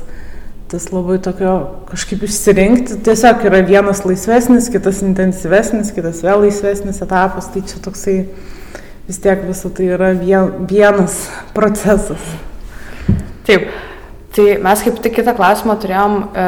tas 0.68 0.88
labai 0.92 1.20
tokio 1.22 1.54
kažkaip 1.88 2.24
išsirinkti, 2.26 2.98
tiesiog 3.06 3.46
yra 3.48 3.62
vienas 3.66 4.04
laisvesnis, 4.06 4.70
kitas 4.74 5.02
intensyvesnis, 5.06 5.94
kitas 5.94 6.22
vėl 6.26 6.42
laisvesnis 6.44 7.02
etapas, 7.04 7.50
tai 7.54 7.62
čia 7.62 7.82
toksai 7.84 8.18
vis 9.08 9.20
tiek 9.24 9.46
visą 9.46 9.70
tai 9.72 9.92
yra 9.94 10.12
vien, 10.18 10.66
vienas 10.68 11.22
procesas. 11.56 12.32
Taip, 13.48 13.70
Tai 14.38 14.44
mes 14.62 14.82
kaip 14.84 14.98
tik 15.02 15.16
kitą 15.16 15.32
klausimą 15.34 15.74
turėjom, 15.82 16.12
e, 16.30 16.42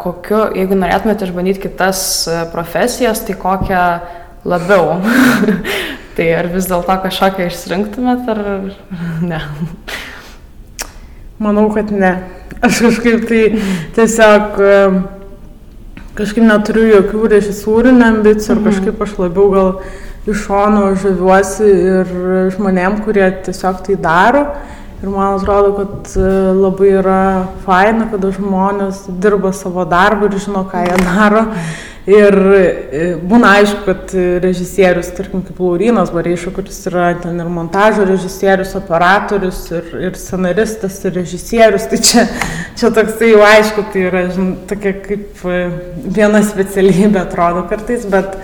kokiu, 0.00 0.38
jeigu 0.58 0.74
norėtumėte 0.74 1.28
išbandyti 1.28 1.60
kitas 1.68 2.00
e, 2.26 2.38
profesijas, 2.50 3.20
tai 3.22 3.36
kokią 3.38 3.82
labiau. 4.48 4.96
tai 6.16 6.28
ar 6.36 6.50
vis 6.52 6.68
dėlto 6.70 6.98
kažkokią 7.06 7.48
išsirinktumėt 7.50 8.30
ar 8.32 8.44
ne? 9.30 9.40
Manau, 11.42 11.66
kad 11.74 11.90
ne. 11.90 12.14
Aš 12.62 12.84
kažkaip 12.86 13.26
tai 13.26 13.42
tiesiog 13.96 14.60
kažkaip 16.18 16.44
neturiu 16.44 16.84
jokių 16.90 17.28
režisūrinių 17.32 18.04
ambicijų, 18.08 18.54
ar 18.54 18.60
mhm. 18.60 18.68
kažkaip 18.68 19.04
aš 19.06 19.14
labiau 19.22 19.48
gal 19.52 19.70
iš 20.28 20.44
šono 20.44 20.84
žaviuosi 21.02 21.66
ir 21.66 22.12
žmonėm, 22.54 23.00
kurie 23.06 23.26
tiesiog 23.46 23.82
tai 23.86 23.96
daro. 23.98 24.44
Ir 25.02 25.08
man 25.10 25.34
atrodo, 25.34 25.72
kad 25.80 26.12
e, 26.14 26.26
labai 26.54 26.92
yra 27.00 27.22
faina, 27.64 28.04
kada 28.12 28.28
žmonės 28.30 29.08
dirba 29.18 29.50
savo 29.50 29.82
darbą 29.90 30.28
ir 30.28 30.36
žino, 30.44 30.62
ką 30.70 30.84
jie 30.86 30.98
daro. 31.02 31.40
Ir 32.06 32.36
e, 32.54 33.00
būna 33.18 33.50
aišku, 33.58 33.80
kad 33.88 34.14
režisierius, 34.44 35.10
tarkim, 35.16 35.42
kaip 35.42 35.58
Laurinas 35.58 36.12
Bareiša, 36.14 36.52
kuris 36.54 36.78
yra 36.86 37.08
ten 37.18 37.42
ir 37.42 37.50
montažo 37.50 38.06
režisierius, 38.06 38.76
operatorius, 38.78 39.64
ir, 39.74 39.88
ir 40.06 40.18
scenaristas, 40.18 41.00
ir 41.02 41.18
režisierius, 41.18 41.88
tai 41.90 41.98
čia, 41.98 42.24
čia 42.78 42.90
toksai 42.94 43.32
jau 43.32 43.42
aišku, 43.48 43.88
tai 43.90 44.04
yra 44.06 44.24
žin, 44.30 44.52
tokia 44.70 44.94
kaip 45.02 45.42
e, 45.50 45.64
viena 46.14 46.44
specialybė 46.46 47.24
atrodo 47.24 47.66
kartais, 47.74 48.06
bet, 48.06 48.38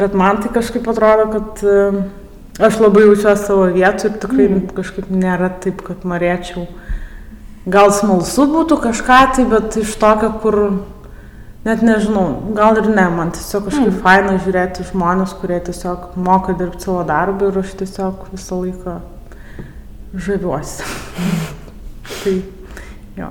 bet 0.00 0.16
man 0.16 0.40
tai 0.40 0.56
kažkaip 0.56 0.88
atrodo, 0.88 1.28
kad 1.36 1.68
Aš 2.58 2.80
labai 2.82 3.04
jaučiuosi 3.04 3.44
savo 3.46 3.68
vietų 3.70 4.08
ir 4.08 4.14
tikrai 4.18 4.46
mm. 4.48 4.62
kažkaip 4.74 5.10
nėra 5.14 5.52
taip, 5.62 5.78
kad 5.86 6.02
norėčiau 6.02 6.64
gal 7.70 7.92
smalsu 7.94 8.48
būtų 8.50 8.80
kažką 8.82 9.18
tai, 9.36 9.44
bet 9.46 9.76
iš 9.78 9.92
tokio, 10.00 10.32
kur 10.42 10.58
net 11.68 11.84
nežinau, 11.86 12.26
gal 12.58 12.80
ir 12.80 12.88
ne, 12.90 13.04
man 13.14 13.30
tiesiog 13.36 13.68
kažkaip 13.68 13.92
mm. 13.92 14.00
faina 14.02 14.34
žiūrėti 14.42 14.88
žmonės, 14.90 15.36
kurie 15.38 15.60
tiesiog 15.68 16.18
moka 16.18 16.56
dirbti 16.58 16.88
savo 16.88 17.04
darbą 17.06 17.52
ir 17.52 17.60
aš 17.62 17.76
tiesiog 17.78 18.26
visą 18.32 18.58
laiką 18.64 18.98
žaviuosi. 20.26 20.88
tai, 22.24 22.36
jo. 23.20 23.30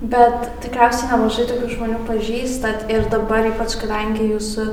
Bet 0.00 0.48
tikriausiai 0.64 1.12
nemažai 1.12 1.46
tokių 1.52 1.70
žmonių 1.76 2.02
pažįstat 2.08 2.90
ir 2.90 3.06
dabar 3.12 3.46
ypač 3.52 3.78
kadangi 3.78 4.32
jūsų 4.32 4.66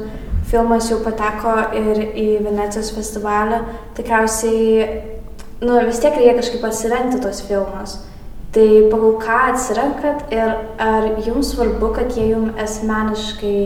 filmas 0.48 0.90
jau 0.92 1.00
pateko 1.04 1.56
ir 1.76 2.02
į 2.16 2.28
Venecijos 2.46 2.94
festivalį, 2.96 3.62
tikriausiai, 3.98 4.88
nu 5.64 5.80
vis 5.88 6.00
tiek 6.04 6.16
reikia 6.16 6.38
kažkaip 6.40 6.64
pasirengti 6.64 7.22
tos 7.24 7.44
filmus. 7.48 7.98
Tai 8.56 8.68
pagal 8.92 9.18
ką 9.22 9.40
atsirenkat 9.52 10.32
ir 10.34 10.54
ar 10.82 11.10
jums 11.26 11.52
svarbu, 11.52 11.92
kad 11.98 12.16
jie 12.16 12.30
jums 12.32 12.56
asmeniškai 12.64 13.60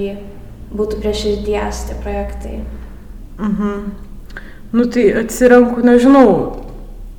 būtų 0.74 1.02
prie 1.04 1.14
širdies 1.16 1.86
tie 1.88 2.00
projektai? 2.02 2.62
Mhm. 3.38 3.92
Nu 4.72 4.86
tai 4.88 5.10
atsirenku, 5.22 5.84
nežinau, 5.84 6.28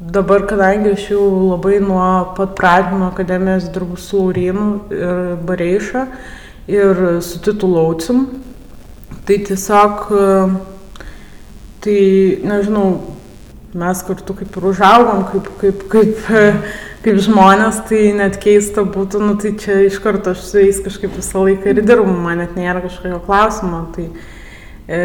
dabar, 0.01 0.47
kadangi 0.49 0.95
aš 0.97 1.11
jau 1.13 1.25
labai 1.53 1.79
nuo 1.85 2.35
pat 2.37 2.55
pradžių 2.59 2.99
nuo 2.99 3.11
akademijos 3.13 3.69
dirbu 3.75 3.99
su 4.01 4.23
Laurinu 4.23 4.69
ir 4.91 5.37
Bareiša 5.47 6.07
ir 6.73 7.03
su 7.23 7.43
Titu 7.45 7.69
Laucim, 7.69 8.25
tai 9.29 9.39
tiesiog, 9.49 10.07
tai 11.83 11.99
nežinau, 12.47 12.87
mes 13.73 14.03
kartu 14.07 14.35
kaip 14.37 14.57
ir 14.59 14.71
užaugom, 14.73 15.27
kaip, 15.31 15.53
kaip, 15.61 15.85
kaip 15.93 16.25
kaip 17.03 17.19
žmonės, 17.23 17.83
tai 17.89 18.13
net 18.15 18.39
keista 18.43 18.85
būtų, 18.87 19.21
nu 19.27 19.35
tai 19.41 19.55
čia 19.59 19.81
iš 19.89 19.99
karto 20.03 20.37
aš 20.37 20.45
su 20.47 20.61
jais 20.63 20.79
kažkaip 20.85 21.15
visą 21.17 21.43
laiką 21.43 21.73
ir 21.73 21.83
dirbu, 21.83 22.15
man 22.15 22.43
net 22.43 22.55
nėra 22.59 22.83
kažkokio 22.85 23.19
klausimo. 23.27 23.83
Tai 23.95 24.07
e, 24.87 25.01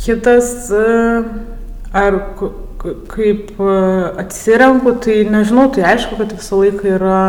kitas, 0.00 0.50
e, 0.74 1.22
ar 1.94 2.18
kaip 3.12 3.54
e, 3.54 3.76
atsirenku, 4.24 4.96
tai 5.04 5.20
nežinau, 5.30 5.68
tai 5.74 5.86
aišku, 5.94 6.18
kad 6.18 6.34
visą 6.34 6.58
laiką 6.64 6.96
yra 6.96 7.20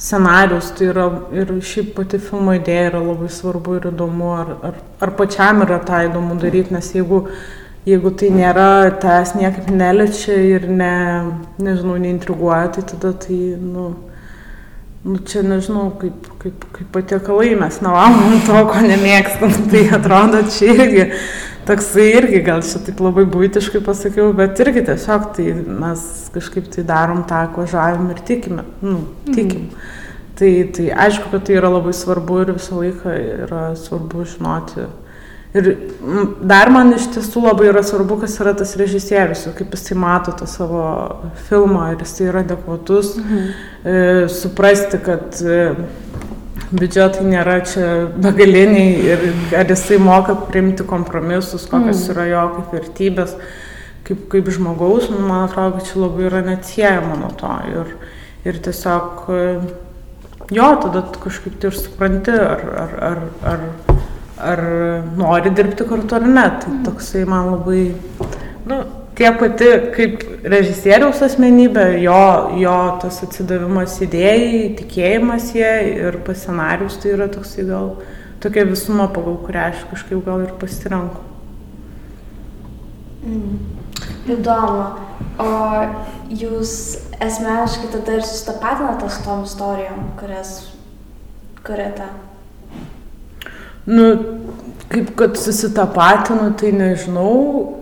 scenarius, 0.00 0.72
tai 0.76 0.90
yra 0.94 1.06
ir 1.36 1.50
šiaip 1.60 1.94
pati 1.98 2.18
filmo 2.22 2.54
idėja 2.56 2.90
yra 2.94 3.00
labai 3.04 3.28
svarbu 3.30 3.78
ir 3.78 3.90
įdomu, 3.92 4.30
ar, 4.32 4.52
ar, 4.70 4.78
ar 5.04 5.16
pačiam 5.18 5.60
yra 5.66 5.80
tą 5.84 6.04
įdomu 6.08 6.38
daryti, 6.40 6.72
nes 6.74 6.94
jeigu 6.96 7.26
jeigu 7.88 8.12
tai 8.16 8.30
nėra, 8.34 8.68
tas 9.00 9.34
niekaip 9.36 9.70
neliečia 9.72 10.36
ir 10.36 10.68
ne, 10.68 10.94
nežinau, 11.62 11.96
neintriguoja, 12.00 12.68
tai 12.76 12.84
tada 12.92 13.12
tai, 13.24 13.38
nu, 13.56 13.86
nu 15.04 15.20
čia 15.28 15.44
nežinau, 15.46 15.88
kaip, 16.00 16.28
kaip, 16.42 16.66
kaip 16.76 16.90
patiekalai 16.96 17.54
mes 17.60 17.80
nevalgom 17.84 18.36
to, 18.48 18.64
ko 18.72 18.84
nemėgstam, 18.84 19.56
tai 19.72 19.86
atrodo 19.96 20.44
čia 20.52 20.74
irgi, 20.76 21.06
toksai 21.70 22.08
irgi, 22.18 22.42
gal 22.46 22.64
čia 22.66 22.82
taip 22.84 23.00
labai 23.02 23.24
būtiškai 23.30 23.80
pasakiau, 23.86 24.34
bet 24.36 24.60
irgi 24.62 24.84
tiesiog 24.90 25.30
tai 25.36 25.48
mes 25.54 26.04
kažkaip 26.34 26.68
tai 26.74 26.84
darom 26.88 27.24
tą, 27.30 27.44
ko 27.54 27.66
žavim 27.70 28.10
ir 28.12 28.22
tikime, 28.26 28.66
nu, 28.84 29.00
tikim. 29.30 29.70
Mm. 29.70 29.88
Tai, 30.40 30.50
tai 30.72 30.86
aišku, 31.04 31.28
kad 31.32 31.42
tai 31.44 31.58
yra 31.58 31.68
labai 31.68 31.92
svarbu 31.92 32.42
ir 32.42 32.54
visą 32.56 32.78
laiką 32.80 33.14
yra 33.46 33.64
svarbu 33.76 34.24
žinoti, 34.24 34.86
Ir 35.50 35.66
dar 36.46 36.68
man 36.70 36.92
iš 36.94 37.08
tiesų 37.10 37.40
labai 37.42 37.72
yra 37.72 37.80
svarbu, 37.82 38.20
kas 38.22 38.36
yra 38.38 38.52
tas 38.54 38.76
režisierius, 38.78 39.48
kaip 39.58 39.72
jisai 39.74 39.96
mato 39.98 40.30
tą 40.38 40.46
savo 40.46 40.82
filmą, 41.48 41.88
ar 41.90 42.04
jisai 42.04 42.28
yra 42.30 42.44
adekvatus, 42.44 43.16
mhm. 43.18 43.48
e, 43.82 43.96
suprasti, 44.30 45.00
kad 45.02 45.40
e, 45.42 45.56
biudžetai 46.70 47.26
nėra 47.26 47.58
čia 47.66 47.88
begaliniai 48.14 48.94
ir 49.08 49.26
ar 49.58 49.70
jisai 49.70 49.98
moka 50.02 50.36
priimti 50.48 50.86
kompromisus, 50.86 51.66
kokios 51.70 52.04
mhm. 52.04 52.14
yra 52.14 52.26
jo 52.30 52.46
kaip 52.56 52.74
vertybės, 52.78 53.36
kaip, 54.08 54.24
kaip 54.32 54.50
žmogaus, 54.54 55.10
nu, 55.12 55.20
man 55.26 55.46
atrodo, 55.48 55.84
čia 55.86 56.02
labai 56.04 56.26
yra 56.30 56.42
neatsiejama 56.46 57.20
nuo 57.20 57.30
to. 57.40 57.52
Ir, 57.70 57.94
ir 58.48 58.60
tiesiog, 58.66 59.24
e, 59.28 59.46
jo, 60.54 60.70
tada 60.84 61.04
kažkaip 61.20 61.58
tai 61.60 61.72
ir 61.72 61.78
supranti, 61.78 62.34
ar, 62.34 62.66
ar, 62.84 62.96
ar, 63.10 63.26
ar 63.54 63.98
ar 64.40 64.60
nori 65.16 65.52
dirbti 65.52 65.84
kartu 65.88 66.16
ar 66.16 66.26
ne. 66.26 66.46
Tai 66.60 66.72
toksai 66.84 67.24
man 67.28 67.50
labai, 67.52 67.82
nu, 68.66 68.80
tiek 69.20 69.36
pati 69.36 69.66
kaip 69.92 70.22
režisieriaus 70.48 71.20
asmenybė, 71.26 71.86
jo, 72.00 72.20
jo 72.56 72.76
tas 73.02 73.18
atsidavimas 73.26 73.98
idėjai, 74.06 74.62
tikėjimas 74.78 75.50
jie 75.52 75.72
ir 75.90 76.16
pasenarius 76.24 76.96
tai 77.02 77.12
yra 77.18 77.28
toksai 77.32 77.66
gal 77.68 77.90
tokia 78.40 78.64
visuma, 78.64 79.10
pagal 79.12 79.36
kurią 79.44 79.66
aš 79.74 79.82
kažkaip 79.90 80.22
gal 80.24 80.46
ir 80.46 80.54
pasirenku. 80.60 81.20
Mm. 83.20 83.58
Įdomu. 84.32 84.86
O 85.40 85.48
jūs 86.32 86.72
asmeniškai 87.20 87.90
tada 87.92 88.16
ir 88.16 88.24
sustapatinate 88.24 89.10
su 89.12 89.24
tom 89.26 89.44
istorijom, 89.44 90.06
kurias 90.20 90.54
kuriate? 91.66 92.08
Nu, 93.90 94.06
kaip 94.88 95.12
kad 95.20 95.36
susitapatinu, 95.40 96.54
tai 96.60 96.72
nežinau, 96.76 97.79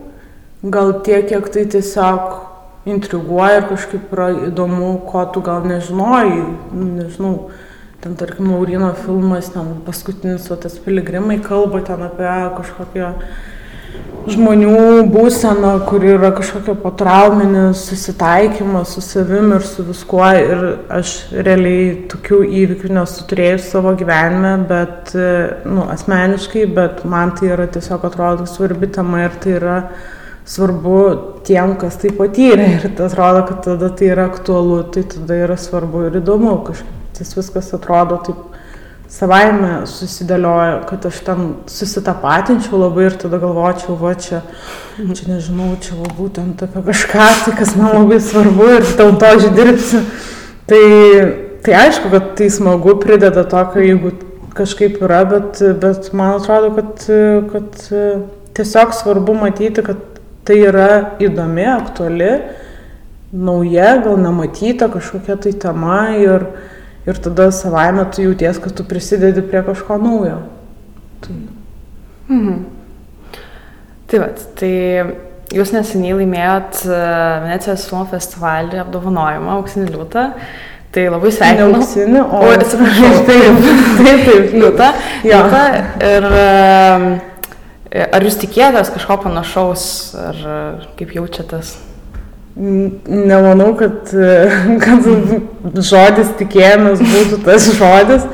gal 0.63 0.93
tiek, 1.07 1.29
kiek 1.29 1.51
tai 1.55 1.65
tiesiog 1.71 2.89
intriguoja 2.89 3.61
ir 3.61 3.69
kažkaip 3.69 4.15
yra 4.15 4.31
įdomu, 4.49 4.95
ko 5.09 5.27
tu 5.35 5.43
gal 5.45 5.67
nežinojai, 5.69 6.41
nežinau, 6.73 7.51
ten 8.03 8.17
tarkim 8.19 8.51
Laurino 8.55 8.91
filmas, 9.05 9.53
ten 9.55 9.77
paskutinis, 9.87 10.49
o 10.51 10.57
tas 10.57 10.79
piligrimai 10.83 11.39
kalba 11.45 11.83
ten 11.87 12.03
apie 12.07 12.33
kažkokią 12.59 13.13
žmonių 14.29 15.07
būsena, 15.09 15.71
kur 15.89 16.03
yra 16.05 16.31
kažkokia 16.37 16.75
potrauminis 16.83 17.87
susitaikymas 17.89 18.93
su 18.93 19.03
savim 19.05 19.55
ir 19.57 19.65
su 19.65 19.87
viskuo. 19.87 20.27
Ir 20.37 20.67
aš 20.93 21.15
realiai 21.33 21.95
tokių 22.13 22.43
įvykių 22.63 22.93
nesu 22.99 23.25
turėjus 23.31 23.71
savo 23.73 23.95
gyvenime, 23.99 24.59
bet, 24.69 25.15
nu, 25.65 25.87
asmeniškai, 25.95 26.67
bet 26.77 27.05
man 27.09 27.33
tai 27.39 27.55
yra 27.55 27.69
tiesiog 27.73 28.05
atrodo 28.11 28.47
svarbi 28.51 28.91
tema 28.93 29.25
ir 29.25 29.41
tai 29.41 29.57
yra 29.57 29.81
svarbu 30.49 31.01
tiem, 31.45 31.75
kas 31.81 31.99
tai 32.01 32.13
patyrė. 32.17 32.69
Ir 32.79 32.87
tai 32.97 33.09
atrodo, 33.09 33.45
kad 33.51 33.65
tada 33.67 33.91
tai 33.93 34.13
yra 34.15 34.29
aktualu, 34.31 34.83
tai 34.95 35.05
tada 35.09 35.43
yra 35.47 35.59
svarbu 35.61 36.07
ir 36.09 36.23
įdomu. 36.23 36.55
Kažkaip 36.69 36.95
tas 37.19 37.35
viskas 37.37 37.73
atrodo 37.75 38.21
taip 38.27 38.45
savaime 39.09 39.87
susidėliojo, 39.89 40.83
kad 40.89 41.07
aš 41.09 41.21
ten 41.27 41.45
susitapatinčiau 41.73 42.83
labai 42.83 43.07
ir 43.09 43.17
tada 43.21 43.41
galvočiau, 43.41 43.97
va 43.99 44.13
čia, 44.21 44.43
čia 45.01 45.31
nežinau, 45.31 45.71
čia 45.83 45.97
va 45.97 46.11
būtent 46.19 46.63
apie 46.67 46.85
kažką, 46.91 47.29
tai 47.47 47.55
kas 47.59 47.73
man 47.79 48.03
labai 48.03 48.21
svarbu 48.23 48.69
ir 48.77 48.89
dėl 49.01 49.15
to 49.19 49.31
aš 49.33 49.49
dirbsiu. 49.57 50.03
Tai, 50.69 50.83
tai 51.65 51.79
aišku, 51.87 52.13
kad 52.13 52.35
tai 52.37 52.51
smagu 52.53 52.99
prideda 53.01 53.47
to, 53.49 53.65
jeigu 53.81 54.13
kažkaip 54.59 55.01
yra, 55.01 55.23
bet, 55.31 55.63
bet 55.81 56.13
man 56.13 56.37
atrodo, 56.37 56.75
kad, 56.77 57.09
kad 57.55 57.89
tiesiog 58.59 58.93
svarbu 58.93 59.39
matyti, 59.41 59.87
kad 59.87 60.18
tai 60.49 60.57
yra 60.65 60.89
įdomi, 61.21 61.67
aktuali, 61.69 62.31
nauja, 63.33 63.99
gal 64.05 64.17
nematyta 64.23 64.89
kažkokia 64.93 65.37
tai 65.45 65.53
tema 65.61 65.99
ir, 66.17 66.47
ir 67.05 67.21
tada 67.25 67.51
savaime 67.53 68.07
tu 68.13 68.25
jauties, 68.25 68.61
kad 68.65 68.73
tu 68.77 68.87
prisidedi 68.89 69.45
prie 69.45 69.61
kažko 69.67 70.01
naujo. 70.01 70.41
Tai, 71.21 71.37
mhm. 72.33 72.57
tai, 74.09 74.23
vat, 74.25 74.43
tai 74.57 74.73
jūs 75.53 75.75
neseniai 75.75 76.17
laimėjot 76.23 76.83
e, 76.87 77.05
Venecijos 77.45 77.87
filmo 77.91 78.07
festivalį 78.09 78.83
apdovanojimą 78.87 79.55
Auksinį 79.59 79.93
liūtą. 79.93 80.27
Tai 80.89 81.03
labai 81.13 81.31
sveikinu. 81.37 81.67
Ne 81.69 81.79
auksinį, 81.83 82.21
o... 82.25 82.39
O, 82.41 82.53
atsiprašau. 82.55 83.09
taip, 83.29 83.59
taip, 83.99 84.23
taip, 84.25 84.55
liūtą. 84.57 84.87
Ja. 85.29 85.43
liūtą. 85.45 85.65
Ir 86.09 86.29
e, 86.33 86.47
ar 87.93 88.25
jūs 88.25 88.39
tikėjotės 88.43 88.93
kažko 88.95 89.21
panašaus, 89.25 89.85
ar 90.21 90.43
kaip 90.99 91.15
jaučiatės? 91.17 91.77
Nemanau, 92.59 93.71
kad, 93.79 94.11
kad 94.85 95.09
žodis 95.87 96.33
tikėjomės 96.41 97.03
būtų 97.05 97.43
tas 97.47 97.69
žodis. 97.81 98.27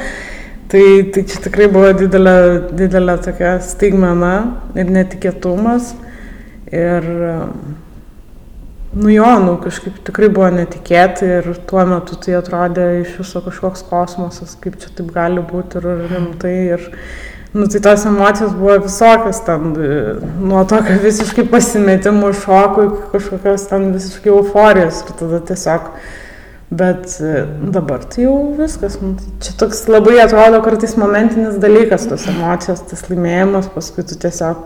Tai, 0.75 0.83
tai 1.13 1.23
čia 1.29 1.39
tikrai 1.45 1.69
buvo 1.71 1.93
didelė, 1.95 2.39
didelė 2.75 3.19
tokia 3.23 3.59
staigmena 3.63 4.33
ir 4.75 4.89
netikėtumas. 4.91 5.93
Ir, 6.73 7.05
nu 8.97 9.13
jo, 9.13 9.29
nu 9.45 9.53
kažkaip 9.63 10.01
tikrai 10.09 10.31
buvo 10.33 10.49
netikėtai 10.57 11.29
ir 11.37 11.51
tuo 11.69 11.85
metu 11.87 12.19
tai 12.19 12.39
atrodė 12.41 12.89
iš 13.05 13.13
viso 13.21 13.45
kažkoks 13.45 13.85
kosmosas, 13.87 14.57
kaip 14.59 14.81
čia 14.83 14.91
taip 14.97 15.13
gali 15.15 15.45
būti 15.53 15.79
ir 15.79 16.09
rimtai. 16.09 16.57
Ir, 16.79 16.89
Nu, 17.55 17.69
tai 17.71 17.81
tos 17.81 18.05
emocijos 18.11 18.53
buvo 18.59 18.81
visokios 18.83 19.39
ten, 19.47 19.71
nuo 20.43 20.65
tokio 20.67 20.99
visiškai 21.05 21.47
pasimetimo 21.53 22.33
šokų 22.35 22.87
iki 22.89 23.09
kažkokios 23.13 23.69
ten 23.71 23.93
visiškai 23.95 24.33
euforijos. 24.35 25.05
Ir 25.07 25.19
tada 25.21 25.43
tiesiog 25.53 25.93
Bet 26.71 27.21
e, 27.21 27.45
dabar 27.71 28.03
tai 28.05 28.25
jau 28.25 28.55
viskas. 28.59 28.97
Nu, 29.01 29.15
tai 29.19 29.29
čia 29.45 29.53
toks 29.61 29.85
labai 29.87 30.17
atrodo 30.23 30.63
kartais 30.65 30.97
momentinis 30.99 31.59
dalykas, 31.63 32.07
tos 32.11 32.25
emocijos, 32.31 32.83
tas 32.89 33.05
laimėjimas, 33.11 33.69
paskui 33.75 34.03
tu 34.09 34.17
tiesiog 34.19 34.65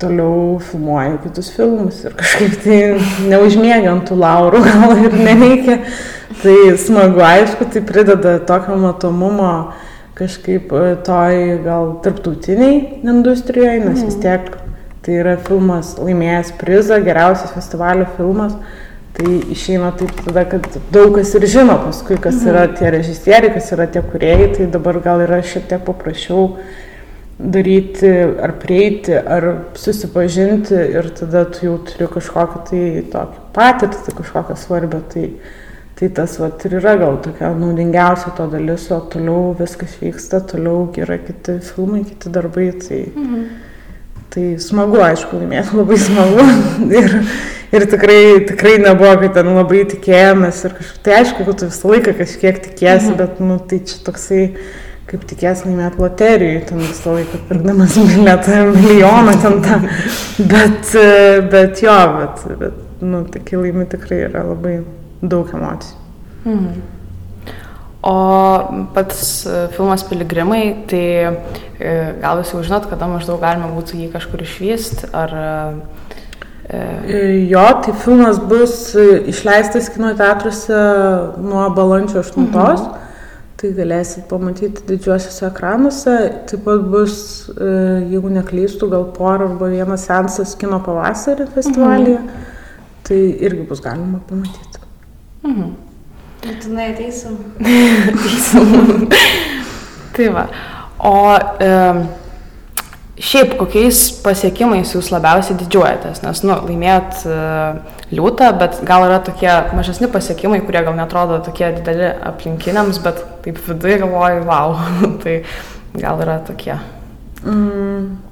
toliau 0.00 0.58
filmuoju 0.70 1.18
kitus 1.24 1.48
filmus 1.56 2.02
ir 2.04 2.12
kažkaip 2.16 2.56
tai 2.62 2.78
neužmėgiant 3.32 4.04
tų 4.08 4.18
laurų 4.20 4.62
gal 4.68 4.94
ir 5.00 5.18
nereikia. 5.18 5.80
Tai 6.40 6.56
smagu, 6.80 7.20
aišku, 7.24 7.68
tai 7.72 7.82
prideda 7.84 8.36
tokio 8.48 8.76
matomumo 8.80 9.52
kažkaip 10.16 10.72
e, 10.72 10.94
toj 11.04 11.42
gal 11.64 11.92
tarptautiniai 12.04 13.02
industrijoje, 13.04 13.82
nes 13.84 14.00
vis 14.00 14.16
mhm. 14.16 14.22
tiek 14.24 14.56
tai 15.06 15.20
yra 15.20 15.36
filmas 15.38 15.94
laimėjęs 16.00 16.56
prizą, 16.58 16.98
geriausias 17.04 17.54
festivalio 17.54 18.08
filmas. 18.16 18.56
Tai 19.16 19.30
išeina 19.48 19.94
taip 19.96 20.10
tada, 20.26 20.42
kad 20.44 20.66
daug 20.92 21.14
kas 21.16 21.30
ir 21.38 21.46
žino 21.48 21.78
paskui, 21.86 22.18
kas 22.20 22.42
yra 22.44 22.66
mhm. 22.66 22.74
tie 22.76 22.90
režisieriai, 22.92 23.52
kas 23.54 23.70
yra 23.76 23.86
tie 23.88 24.02
kuriejai, 24.04 24.50
tai 24.58 24.66
dabar 24.72 24.98
gal 25.04 25.22
yra 25.24 25.40
šiek 25.44 25.70
tiek 25.70 25.86
paprasčiau 25.86 26.50
daryti 27.36 28.10
ar 28.40 28.54
prieiti, 28.60 29.12
ar 29.16 29.46
susipažinti 29.76 30.76
ir 30.96 31.08
tada 31.16 31.44
tu 31.52 31.66
jau 31.68 31.76
turi 31.84 32.08
kažkokią 32.12 32.62
tai 32.68 32.82
tokį 33.12 33.42
patirtį, 33.56 34.02
tai 34.06 34.14
kažkokią 34.20 34.56
svarbę. 34.60 35.00
Tai, 35.12 35.24
tai 35.96 36.08
tas 36.12 36.36
vat, 36.36 36.60
ir 36.68 36.76
yra 36.76 36.92
gal 37.00 37.16
tokia 37.24 37.54
naudingiausia 37.56 38.34
to 38.36 38.46
dalis, 38.52 38.84
o 38.92 38.98
toliau 39.12 39.54
viskas 39.56 39.94
vyksta, 39.96 40.42
toliau 40.44 40.90
yra 41.00 41.16
kiti 41.24 41.56
filmai, 41.64 42.02
kiti 42.04 42.32
darbai. 42.32 42.68
Tai, 42.82 42.98
mhm. 43.14 43.44
tai 44.34 44.48
smagu, 44.60 45.00
aišku, 45.00 45.38
laimėti 45.40 45.78
labai 45.78 46.00
smagu. 46.02 46.44
ir, 47.00 47.14
ir 47.78 47.86
tikrai, 47.94 48.18
tikrai 48.50 48.74
nebuvo, 48.82 49.14
kad 49.22 49.38
ten 49.38 49.48
labai 49.56 49.86
tikėjomės 49.94 50.66
ir 50.68 50.74
kažkaip, 50.76 50.98
tai 51.06 51.14
aišku, 51.22 51.46
kad 51.48 51.62
tu 51.62 51.70
visą 51.70 51.94
laiką 51.94 52.14
kažkiek 52.20 52.60
tikėsi, 52.66 53.14
mhm. 53.14 53.22
bet, 53.22 53.40
nu, 53.40 53.56
tai 53.72 53.80
čia 53.88 54.02
toksai 54.04 54.42
kaip 55.06 55.24
tikės 55.30 55.64
laimėt 55.64 55.96
loterijai, 56.02 56.60
ten 56.68 56.84
visą 56.84 57.16
laiką 57.16 57.40
pirkdamas 57.48 57.96
bilietą 58.10 58.60
milijoną 58.74 59.38
ten 59.40 59.58
tą. 59.64 59.80
Bet, 60.52 60.92
bet 61.48 61.80
jo, 61.80 61.96
bet, 62.18 62.42
bet 62.60 63.00
nu, 63.00 63.22
tokie 63.32 63.56
laimi 63.56 63.86
tikrai 63.88 64.18
yra 64.26 64.42
labai 64.44 64.74
daug 65.22 65.50
emocijų. 65.54 65.96
Mhm. 66.46 66.84
O 68.06 68.16
pats 68.94 69.20
e, 69.46 69.54
filmas 69.74 70.04
Piligrimai, 70.06 70.62
tai 70.86 71.06
e, 71.26 71.94
gal 72.22 72.42
jūs 72.42 72.52
jau 72.54 72.60
žinot, 72.66 72.86
kada 72.90 73.08
maždaug 73.10 73.40
galima 73.42 73.72
būtų 73.74 74.02
jį 74.02 74.12
kažkur 74.14 74.44
išvysti, 74.46 75.10
ar... 75.16 75.34
E... 76.66 76.84
Jo, 77.46 77.62
tai 77.82 77.92
filmas 78.02 78.40
bus 78.42 78.90
išleistas 79.30 79.86
kino 79.94 80.08
teatruose 80.18 80.78
nuo 81.38 81.66
balandžio 81.74 82.24
8. 82.26 82.46
Mhm 82.46 83.04
tai 83.56 83.70
galėsit 83.72 84.26
pamatyti 84.28 84.84
didžiuosiuose 84.88 85.46
ekranuose. 85.48 86.16
Taip 86.50 86.64
pat 86.66 86.82
bus, 86.92 87.18
jeigu 87.56 88.32
neklystų, 88.34 88.90
gal 88.92 89.06
porą 89.16 89.50
arba 89.50 89.70
vienas 89.72 90.04
sensas 90.10 90.54
kino 90.60 90.80
pavasarį 90.84 91.48
festivalyje. 91.54 92.18
Mhm. 92.20 92.50
Tai 93.06 93.20
irgi 93.48 93.68
bus 93.68 93.80
galima 93.84 94.20
pamatyti. 94.28 94.75
Mhm. 95.46 95.72
Būtinai 96.46 96.92
ateisim. 96.92 97.40
ateisim. 98.12 99.08
tai 100.16 100.30
va. 100.34 100.46
O 101.06 101.16
um, 101.32 102.06
Šiaip 103.16 103.54
kokiais 103.56 104.10
pasiekimais 104.20 104.90
jūs 104.92 105.06
labiausiai 105.08 105.56
didžiuojatės, 105.56 106.18
nes, 106.20 106.40
nu, 106.44 106.52
laimėjot 106.66 107.22
uh, 107.24 108.02
liūtą, 108.12 108.50
bet 108.60 108.76
gal 108.84 109.06
yra 109.06 109.22
tokie 109.24 109.48
mažesni 109.72 110.10
pasiekimai, 110.12 110.58
kurie 110.66 110.82
gal 110.84 110.92
netrodo 110.98 111.38
tokie 111.46 111.70
dideli 111.78 112.10
aplinkiniams, 112.28 113.00
bet 113.00 113.22
taip 113.46 113.62
viduje 113.70 114.02
galvoju, 114.04 114.44
wow, 114.44 114.76
tai 115.24 115.38
gal 115.96 116.20
yra 116.26 116.36
tokie. 116.44 116.76
Mm. 117.40 118.25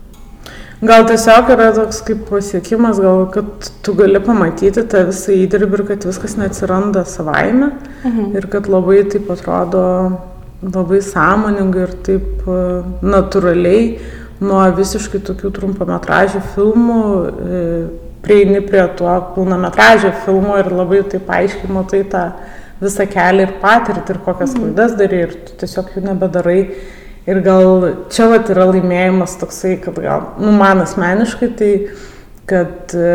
Gal 0.82 1.06
tiesiog 1.08 1.52
yra 1.54 1.70
toks 1.76 2.00
kaip 2.04 2.24
pasiekimas, 2.28 2.98
gal 3.00 3.28
kad 3.32 3.68
tu 3.86 3.94
gali 3.96 4.20
pamatyti 4.20 4.82
tą 4.90 5.04
visą 5.10 5.36
įdirbį 5.44 5.78
ir 5.78 5.84
kad 5.92 6.06
viskas 6.08 6.34
neatsiranda 6.40 7.04
savaime 7.08 7.70
mhm. 8.02 8.34
ir 8.36 8.48
kad 8.52 8.68
labai 8.68 9.04
taip 9.12 9.30
atrodo 9.32 9.84
labai 10.64 11.00
sąmoningai 11.04 11.86
ir 11.86 11.94
taip 12.06 12.46
uh, 12.48 12.82
natūraliai 13.04 13.86
nuo 14.44 14.64
visiškai 14.76 15.20
tokių 15.24 15.50
trumpametražių 15.54 16.40
filmų 16.54 17.00
e, 17.14 17.60
prieini 18.24 18.60
prie 18.66 18.82
to 18.98 19.14
pilnametražio 19.36 20.10
filmo 20.24 20.58
ir 20.60 20.72
labai 20.74 21.02
taip 21.12 21.30
aiškiai 21.30 21.70
matai 21.72 22.02
tą 22.10 22.24
visą 22.82 23.06
kelią 23.10 23.46
ir 23.46 23.54
patirtį 23.62 24.16
ir 24.16 24.20
kokias 24.26 24.54
mhm. 24.54 24.74
klaidas 24.74 24.98
darai 24.98 25.22
ir 25.28 25.34
tu 25.46 25.58
tiesiog 25.62 25.94
jų 25.94 26.04
nebedarai. 26.08 26.60
Ir 27.24 27.40
gal 27.40 27.86
čia 28.12 28.28
vat 28.28 28.50
yra 28.52 28.66
laimėjimas 28.68 29.38
toksai, 29.40 29.78
kad 29.80 29.96
gal, 29.96 30.26
nu, 30.36 30.52
man 30.52 30.82
asmeniškai, 30.84 31.48
tai 31.56 31.70
kad 32.50 32.92
e, 32.92 33.12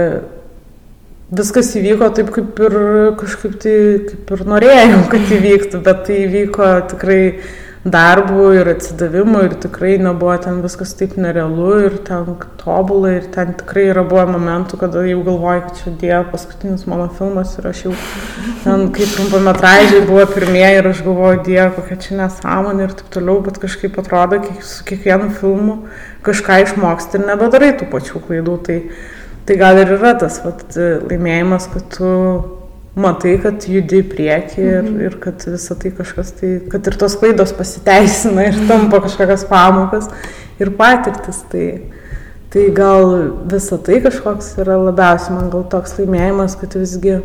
viskas 1.29 1.69
įvyko 1.77 2.07
taip, 2.17 2.31
kaip 2.33 2.61
ir 2.65 2.77
kažkaip 3.19 3.59
tai, 3.61 3.75
kaip 4.07 4.33
ir 4.33 4.45
norėjau, 4.49 5.03
kad 5.11 5.33
įvyktų, 5.37 5.81
bet 5.85 6.01
tai 6.07 6.23
įvyko 6.23 6.71
tikrai 6.95 7.21
darbu 7.85 8.49
ir 8.53 8.67
atsidavimu 8.67 9.45
ir 9.45 9.53
tikrai 9.63 9.93
nebuvo 10.03 10.33
ten 10.43 10.57
viskas 10.63 10.91
taip 10.99 11.13
nerealu 11.15 11.69
ir 11.85 11.93
ten 12.03 12.35
tobulai 12.59 13.13
ir 13.21 13.29
ten 13.31 13.53
tikrai 13.61 13.85
yra 13.93 14.03
buvo 14.03 14.25
momentų, 14.33 14.79
kada 14.81 15.05
jau 15.07 15.21
galvoju, 15.23 15.61
kad 15.63 15.79
čia 15.79 15.93
dėjo 16.01 16.19
paskutinis 16.33 16.83
mano 16.91 17.07
filmas 17.15 17.55
ir 17.55 17.69
aš 17.71 17.85
jau 17.85 17.93
ten, 18.65 18.89
kai 18.91 19.07
trumpametražiai 19.13 20.03
buvo 20.11 20.27
pirmieji 20.33 20.81
ir 20.81 20.91
aš 20.91 21.05
galvoju, 21.07 21.39
dėjo, 21.47 21.69
kokia 21.79 21.99
čia 22.03 22.19
nesąmonė 22.19 22.85
ir 22.89 22.99
taip 22.99 23.15
toliau, 23.15 23.39
bet 23.47 23.63
kažkaip 23.63 24.03
atrodo, 24.03 24.43
kiek, 24.43 24.61
su 24.67 24.83
kiekvienu 24.91 25.31
filmu 25.39 25.79
kažką 26.27 26.61
išmoksti 26.67 27.21
ir 27.21 27.27
nebedarai 27.31 27.73
tų 27.79 27.87
pačių 27.95 28.27
klaidų. 28.27 28.59
Tai, 28.67 28.79
tai 29.47 29.61
gal 29.63 29.79
ir 29.79 29.95
yra 29.95 30.17
tas 30.19 30.43
vat, 30.43 30.67
laimėjimas, 30.75 31.71
kad 31.71 31.91
tu 31.95 32.15
matai, 32.99 33.35
kad 33.41 33.65
judi 33.69 34.01
į 34.01 34.07
priekį 34.11 34.59
ir, 34.63 34.81
mhm. 34.83 34.99
ir 35.07 35.15
kad 35.23 35.45
visą 35.47 35.77
tai 35.79 35.93
kažkas, 35.95 36.33
tai, 36.39 36.51
kad 36.71 36.89
ir 36.89 36.97
tos 36.99 37.15
klaidos 37.19 37.53
pasiteisina 37.55 38.49
ir 38.49 38.59
tampa 38.69 39.01
kažkokios 39.05 39.47
pamokas 39.49 40.09
ir 40.59 40.73
patirtis. 40.79 41.41
Tai, 41.51 41.65
tai 42.53 42.67
gal 42.75 43.15
visą 43.49 43.79
tai 43.85 44.01
kažkoks 44.05 44.55
yra 44.63 44.77
labiausiai 44.89 45.37
man 45.37 45.51
gal 45.53 45.65
toks 45.71 45.97
laimėjimas, 45.99 46.57
kad 46.59 46.77
visgi 46.79 47.19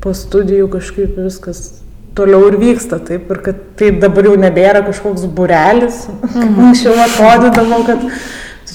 po 0.00 0.14
studijų 0.16 0.68
kažkaip 0.72 1.18
viskas 1.20 1.80
toliau 2.16 2.48
ir 2.50 2.58
vyksta 2.60 2.98
taip 3.06 3.30
ir 3.30 3.40
kad 3.44 3.58
tai 3.78 3.92
dabar 4.02 4.28
jau 4.30 4.36
nebėra 4.40 4.82
kažkoks 4.86 5.26
burelis, 5.36 6.04
mhm. 6.10 6.60
anksčiau 6.68 6.96
atrodydavo, 7.06 7.82
kad 7.88 8.06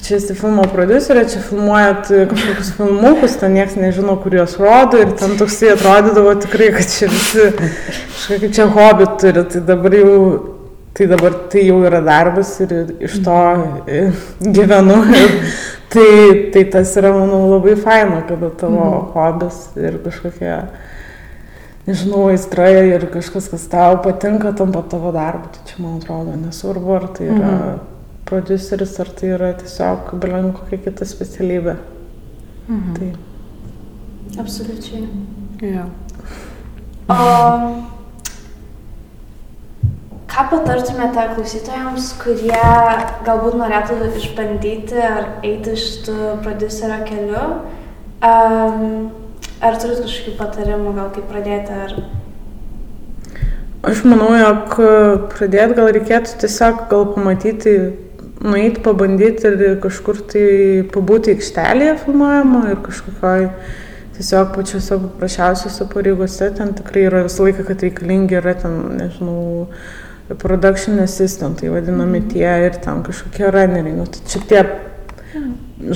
čia 0.05 0.19
esi 0.19 0.35
filmo 0.37 0.63
prodiuserė, 0.69 1.25
čia 1.29 1.41
filmuojat 1.45 2.09
kažkokius 2.29 2.71
filmukus, 2.77 3.37
ten 3.41 3.55
niekas 3.57 3.77
nežino, 3.79 4.15
kur 4.21 4.35
juos 4.37 4.55
rodo 4.61 4.99
ir 5.01 5.13
ten 5.17 5.35
toksai 5.39 5.71
atrodydavo 5.73 6.35
tikrai, 6.43 6.71
kad 6.75 6.91
čia 6.91 7.09
visi 7.11 7.47
kažkokį 7.57 8.49
čia 8.55 8.67
hobį 8.75 9.07
turi, 9.21 9.45
tai 9.53 9.61
dabar 9.65 9.95
jau, 9.97 10.17
tai 10.97 11.07
dabar 11.11 11.37
tai 11.53 11.63
jau 11.65 11.79
yra 11.89 12.01
darbas 12.05 12.53
ir 12.65 12.75
iš 13.07 13.17
to 13.25 13.39
gyvenu. 14.45 14.99
tai, 15.95 16.09
tai 16.53 16.65
tas 16.75 16.93
yra, 16.99 17.13
manau, 17.15 17.41
labai 17.55 17.77
faina, 17.79 18.21
kada 18.29 18.51
tavo 18.61 18.83
mhm. 18.83 19.09
hobis 19.15 19.59
ir 19.79 19.97
kažkokia, 20.05 20.59
nežinau, 21.89 22.27
aistra 22.33 22.69
ir 22.83 23.09
kažkas, 23.13 23.49
kas 23.53 23.65
tau 23.71 23.97
patinka, 24.05 24.53
tampa 24.57 24.85
tavo 24.91 25.15
darbu. 25.15 25.49
Tai 25.55 25.67
čia, 25.71 25.81
man 25.81 25.99
atrodo, 25.99 26.37
nesvarbu, 26.45 26.95
ar 26.99 27.11
tai 27.17 27.29
yra... 27.31 27.51
Mhm 27.57 27.91
produceris, 28.25 28.97
ar 28.99 29.11
tai 29.17 29.33
yra 29.37 29.51
tiesiog 29.59 30.15
belen 30.21 30.51
kokia 30.57 30.81
kita 30.87 31.05
specialybė. 31.05 31.77
Mhm. 32.67 32.95
Tai. 32.97 33.11
Absoliučiai. 34.41 35.07
Ja. 35.61 35.85
O 37.07 37.85
ką 40.35 40.43
patartumėte 40.51 41.23
klausytojams, 41.31 42.09
kurie 42.19 42.63
galbūt 43.23 43.55
norėtų 43.55 44.09
išbandyti 44.19 44.97
ar 44.99 45.29
eiti 45.47 45.77
šitų 45.79 46.15
producerio 46.43 46.97
keliu? 47.07 47.43
Um, 48.25 49.13
ar 49.63 49.77
turit 49.79 50.01
kažkokių 50.03 50.33
patarimų, 50.39 50.95
gal 50.97 51.13
kaip 51.15 51.29
pradėti? 51.31 51.77
Ar... 51.85 51.95
Aš 53.87 54.01
manau, 54.09 54.33
jog 54.35 54.75
pradėti 55.31 55.77
gal 55.77 55.93
reikėtų 55.95 56.35
tiesiog 56.43 56.83
gal 56.91 57.07
pamatyti 57.13 57.77
nueiti 58.45 58.83
pabandyti 58.85 59.49
ir 59.49 59.79
kažkur 59.83 60.21
tai 60.31 60.45
pabūti 60.93 61.35
aikštelėje 61.35 61.97
filmuojama 62.05 62.63
ir 62.71 62.79
kažkokioj 62.85 63.49
tiesiog 64.15 64.55
pačiose 64.55 64.97
paprasčiausiose 65.03 65.87
pareigose 65.91 66.49
ten 66.55 66.73
tikrai 66.77 67.07
yra 67.09 67.25
visą 67.25 67.47
laiką, 67.47 67.65
kad 67.67 67.83
reikalingi 67.83 68.39
yra 68.39 68.55
ten, 68.61 68.77
nežinau, 69.01 69.67
production 70.41 70.99
assistantai 71.03 71.69
vadinami 71.69 72.21
mm. 72.21 72.29
tie 72.31 72.49
ir 72.65 72.79
ten 72.81 73.03
kažkokie 73.05 73.51
runneriai. 73.51 73.95
Nu, 73.97 74.07
tai 74.09 74.23
čia 74.31 74.41
tie 74.49 74.63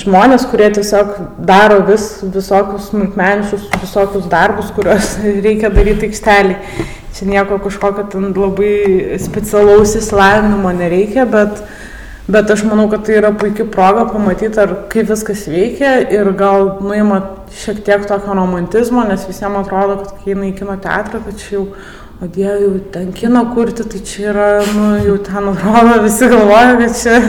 žmonės, 0.04 0.46
kurie 0.52 0.68
tiesiog 0.76 1.16
daro 1.48 1.80
vis, 1.88 2.20
visokius 2.36 2.90
smulkmeniškus, 2.92 3.68
visokius 3.82 4.30
darbus, 4.32 4.72
kuriuos 4.76 5.16
reikia 5.46 5.72
daryti 5.74 6.10
aikštelį. 6.10 6.58
Čia 7.18 7.26
nieko 7.26 7.58
kažkokio 7.64 8.06
ten 8.12 8.30
labai 8.36 9.18
specialaus 9.20 9.96
įsilavinimo 9.98 10.72
nereikia, 10.78 11.26
bet, 11.30 11.64
bet 12.30 12.52
aš 12.54 12.64
manau, 12.70 12.88
kad 12.92 13.06
tai 13.08 13.18
yra 13.20 13.32
puikia 13.34 13.66
proga 13.70 14.06
pamatyti, 14.10 14.60
ar 14.62 14.76
kaip 14.92 15.10
viskas 15.10 15.48
veikia 15.50 15.96
ir 16.14 16.32
gal 16.38 16.76
nuima 16.86 17.22
šiek 17.64 17.82
tiek 17.86 18.06
tokio 18.10 18.36
romantizmo, 18.38 19.06
nes 19.08 19.26
visiems 19.30 19.64
atrodo, 19.64 20.04
kad 20.04 20.20
kai 20.20 20.36
eina 20.36 20.52
į 20.52 20.54
kino 20.60 20.78
teatrą, 20.84 21.24
kad 21.26 21.42
čia 21.42 21.56
jau 21.58 21.66
o 22.20 22.28
dieve, 22.28 22.60
jau 22.66 22.80
ten 22.94 23.12
kino 23.16 23.46
kurti, 23.54 23.86
tai 23.88 24.02
čia 24.06 24.28
yra, 24.34 24.48
nu, 24.76 24.88
jau 25.06 25.16
ten 25.24 25.50
atrodo, 25.54 26.02
visi 26.04 26.28
galvoja, 26.30 26.76
kad 26.82 26.98
čia, 27.00 27.20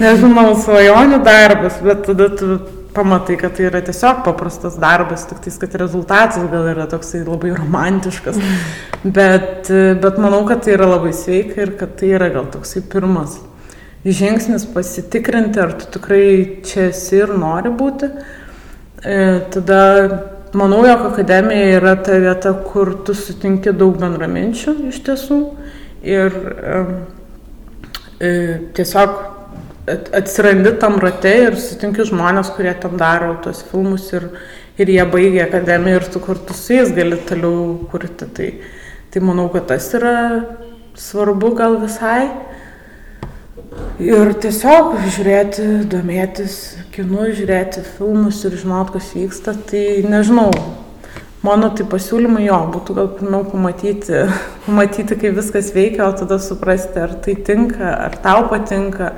nežinau, 0.00 0.52
svajonių 0.62 1.18
darbas, 1.26 1.80
bet 1.82 2.04
tada 2.06 2.28
tu 2.38 2.60
pamatai, 2.96 3.36
kad 3.40 3.56
tai 3.58 3.66
yra 3.68 3.82
tiesiog 3.84 4.22
paprastas 4.24 4.78
darbas, 4.80 5.26
tik 5.28 5.42
tais, 5.44 5.58
kad 5.60 5.74
rezultatas 5.82 6.46
gal 6.52 6.70
yra 6.70 6.86
toksai 6.88 7.24
labai 7.26 7.52
romantiškas. 7.58 8.38
Bet, 9.02 9.68
bet 10.00 10.22
manau, 10.22 10.46
kad 10.48 10.64
tai 10.64 10.78
yra 10.78 10.88
labai 10.94 11.12
sveika 11.14 11.60
ir 11.66 11.74
kad 11.80 11.98
tai 11.98 12.14
yra 12.16 12.30
gal 12.32 12.48
toksai 12.54 12.86
pirmas 12.86 13.36
žingsnis 14.14 14.68
pasitikrinti, 14.74 15.60
ar 15.60 15.74
tu 15.80 15.90
tikrai 15.98 16.62
čia 16.66 16.90
esi 16.92 17.18
ir 17.18 17.34
nori 17.34 17.72
būti. 17.74 18.10
E, 19.02 19.18
tada 19.54 19.82
Manau, 20.56 20.86
jog 20.86 21.02
akademija 21.10 21.80
yra 21.80 21.96
ta 22.00 22.14
vieta, 22.22 22.52
kur 22.64 22.94
tu 23.04 23.12
sutinki 23.18 23.74
daug 23.76 23.98
bendraminčių 24.00 24.72
iš 24.88 25.00
tiesų 25.04 25.36
ir 26.06 26.36
e, 28.22 28.30
tiesiog 28.78 29.18
atsirandi 30.16 30.72
tam 30.80 30.96
rate 31.02 31.34
ir 31.48 31.58
sutinki 31.60 32.06
žmonės, 32.08 32.54
kurie 32.56 32.72
tam 32.80 32.96
daro 32.96 33.34
tos 33.44 33.60
filmus 33.68 34.06
ir, 34.16 34.30
ir 34.80 34.94
jie 34.94 35.04
baigia 35.12 35.44
akademiją 35.44 36.00
ir 36.00 36.08
tu 36.14 36.22
kartu 36.24 36.56
su 36.56 36.78
jais 36.78 36.94
gali 36.96 37.18
toliau 37.28 37.76
kurti. 37.90 38.30
Tai, 38.38 38.48
tai 39.12 39.24
manau, 39.28 39.50
kad 39.52 39.68
tas 39.74 39.90
yra 39.98 40.16
svarbu 40.96 41.52
gal 41.58 41.76
visai. 41.82 42.30
Ir 43.96 44.34
tiesiog 44.36 44.98
žiūrėti, 45.08 45.62
domėtis 45.88 46.56
kinu, 46.92 47.30
žiūrėti 47.32 47.80
filmus 47.96 48.42
ir 48.44 48.56
žinot, 48.60 48.90
kas 48.92 49.14
vyksta, 49.16 49.54
tai 49.70 50.02
nežinau. 50.04 50.50
Mano 51.46 51.70
tai 51.76 51.86
pasiūlymai 51.88 52.42
jo, 52.44 52.58
būtų 52.74 52.96
gal 52.96 53.08
pirmiau 53.16 53.46
pamatyti, 53.48 54.26
pamatyti, 54.66 55.16
kaip 55.20 55.38
viskas 55.38 55.70
veikia, 55.72 56.08
o 56.08 56.16
tada 56.16 56.36
suprasti, 56.42 57.00
ar 57.06 57.14
tai 57.24 57.36
tinka, 57.46 57.94
ar 58.08 58.18
tau 58.20 58.46
patinka, 58.50 59.14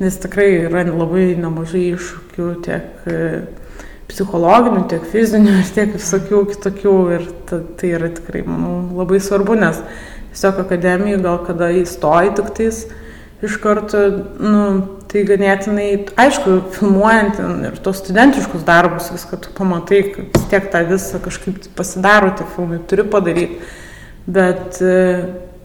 nes 0.00 0.16
tikrai 0.22 0.48
yra 0.70 0.86
labai 0.88 1.32
nemažai 1.40 1.84
iššūkių 1.92 2.48
tiek 2.64 3.06
e, 3.10 3.20
psichologinių, 4.08 4.86
tiek 4.88 5.04
fizinių, 5.12 5.60
tiek 5.74 5.94
visokių 5.98 6.42
kitokių 6.54 6.96
ir 7.18 7.30
ta, 7.48 7.60
tai 7.80 7.94
yra 7.98 8.12
tikrai, 8.14 8.44
manau, 8.48 8.76
labai 9.02 9.20
svarbu, 9.22 9.60
nes 9.60 9.84
tiesiog 10.32 10.64
akademijai 10.64 11.22
gal 11.24 11.40
kada 11.46 11.72
įstoji 11.84 12.36
tik 12.40 12.54
tais, 12.56 12.84
iš 13.44 13.56
karto, 13.62 14.00
nu, 14.40 14.64
tai 15.10 15.22
ganėtinai, 15.28 15.88
aišku, 16.18 16.56
filmuojant 16.74 17.38
ir 17.68 17.78
tos 17.84 18.00
studentiškus 18.02 18.64
darbus, 18.66 19.12
viską 19.14 19.38
tu 19.44 19.52
pamatai, 19.54 20.00
kad 20.14 20.34
vis 20.34 20.46
tiek 20.50 20.70
tą 20.72 20.82
visą 20.88 21.20
kažkaip 21.22 21.68
pasidaro 21.78 22.32
tie 22.34 22.46
filmai, 22.56 22.80
turi 22.90 23.04
padaryti. 23.12 23.60
Bet, 24.24 24.80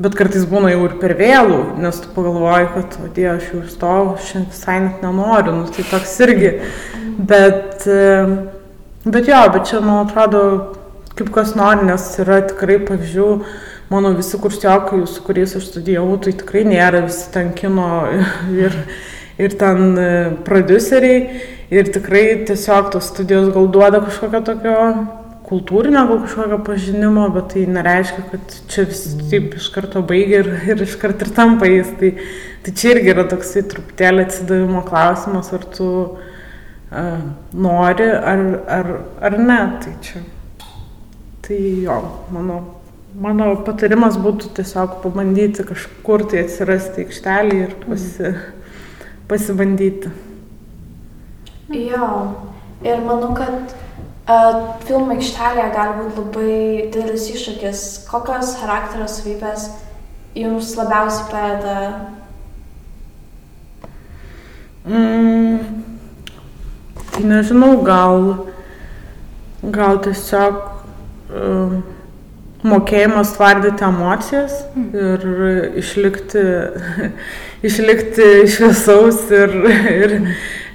bet 0.03 0.17
kartais 0.19 0.43
būna 0.49 0.73
jau 0.73 0.83
ir 0.89 0.97
per 0.99 1.15
vėlų, 1.17 1.59
nes 1.79 2.01
tu 2.03 2.11
pagalvoji, 2.15 2.67
kad, 2.75 2.97
o 2.99 3.09
dieve, 3.15 3.37
aš 3.37 3.47
jau 3.53 3.63
stovau, 3.71 4.17
šiandien 4.27 4.51
visai 4.51 4.77
net 4.83 5.05
nenoriu, 5.05 5.55
nu, 5.61 5.71
tai 5.73 5.87
toks 5.87 6.17
irgi. 6.27 6.51
Bet, 7.17 7.87
bet 9.07 9.31
jo, 9.31 9.41
bet 9.55 9.71
čia, 9.71 9.79
man 9.79 10.03
atrodo, 10.03 10.43
kaip 11.15 11.31
kas 11.35 11.55
nori, 11.57 11.87
nes 11.87 12.05
yra 12.21 12.43
tikrai 12.51 12.77
pavyzdžių, 12.85 13.31
mano 13.89 14.13
visi 14.17 14.37
kursiokai, 14.37 15.01
su 15.07 15.23
kuriais 15.25 15.55
aš 15.57 15.69
studijavau, 15.71 16.17
tai 16.21 16.33
tikrai 16.37 16.65
nėra 16.67 17.05
visi 17.07 17.29
ten 17.33 17.53
kino 17.57 17.87
ir, 18.53 18.75
ir 19.41 19.55
ten 19.59 19.95
e, 19.97 20.11
produceriai. 20.45 21.47
Ir 21.69 21.89
tikrai 21.93 22.45
tiesiog 22.49 22.87
tos 22.95 23.11
studijos 23.11 23.51
gal 23.53 23.67
duoda 23.69 23.99
kažkokio 24.01 24.39
tokio 24.41 24.77
kultūrinio, 25.49 26.01
gal 26.09 26.21
kažkokio 26.23 26.57
pažinimo, 26.65 27.27
bet 27.33 27.51
tai 27.53 27.65
nereiškia, 27.69 28.23
kad 28.31 28.55
čia 28.69 28.85
visi 28.89 29.13
taip 29.29 29.53
iš 29.57 29.67
karto 29.73 30.01
baigia 30.05 30.41
ir, 30.43 30.49
ir 30.69 30.81
iš 30.85 30.95
karto 31.01 31.27
ir 31.27 31.33
tampa 31.37 31.69
jais. 31.69 31.91
Tai, 31.99 32.11
tai 32.65 32.73
čia 32.77 32.95
irgi 32.95 33.13
yra 33.13 33.25
toksai 33.29 33.63
truputėlį 33.69 34.25
atsidavimo 34.25 34.81
klausimas, 34.89 35.53
ar 35.53 35.65
tu 35.77 35.91
uh, 36.09 37.21
nori 37.53 38.09
ar, 38.33 38.43
ar, 38.79 38.91
ar 39.29 39.39
ne. 39.41 39.61
Tai 39.85 39.95
čia. 40.05 40.25
Tai 41.45 41.61
jo, 41.85 42.01
manau, 42.33 42.61
Mano 43.19 43.49
patarimas 43.67 44.15
būtų 44.15 44.53
tiesiog 44.55 45.01
pabandyti 45.03 45.65
kažkur 45.67 46.21
tai 46.31 46.45
atsirasti 46.45 47.03
aikštelį 47.03 47.57
ir 47.65 47.73
pasi, 47.81 48.29
pasibandyti. 49.27 50.11
Jo, 51.75 52.07
ir 52.85 53.03
manau, 53.03 53.33
kad 53.35 53.73
uh, 53.73 54.79
filmų 54.87 55.17
aikštelėje 55.17 55.67
gali 55.75 55.97
būti 55.97 56.21
labai 56.21 56.55
didelis 56.95 57.27
iššūkis. 57.33 57.83
Kokios 58.07 58.55
charakterio 58.61 59.09
savybės 59.11 59.67
jums 60.39 60.71
labiausiai 60.79 61.27
padeda? 61.35 61.77
Mm, 64.87 65.83
nežinau, 67.27 67.75
gal, 67.83 68.29
gal 69.75 70.05
tiesiog 70.07 70.63
uh, 70.63 71.79
mokėjimas 72.65 73.33
tvardyti 73.37 73.85
emocijas 73.87 74.55
ir 74.75 75.25
išlikti, 75.79 76.43
išlikti 77.69 78.29
šviesaus 78.51 79.21
ir, 79.31 79.55
ir, 79.93 80.15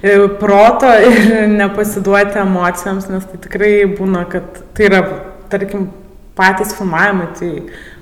ir 0.05 0.25
proto 0.41 0.89
ir 0.89 1.45
nepasiduoti 1.53 2.41
emocijoms, 2.41 3.09
nes 3.11 3.27
tai 3.29 3.41
tikrai 3.43 3.73
būna, 3.97 4.25
kad 4.31 4.63
tai 4.77 4.89
yra, 4.89 5.03
tarkim, 5.51 5.89
patys 6.35 6.73
filmavimai, 6.75 7.29
tai 7.37 7.51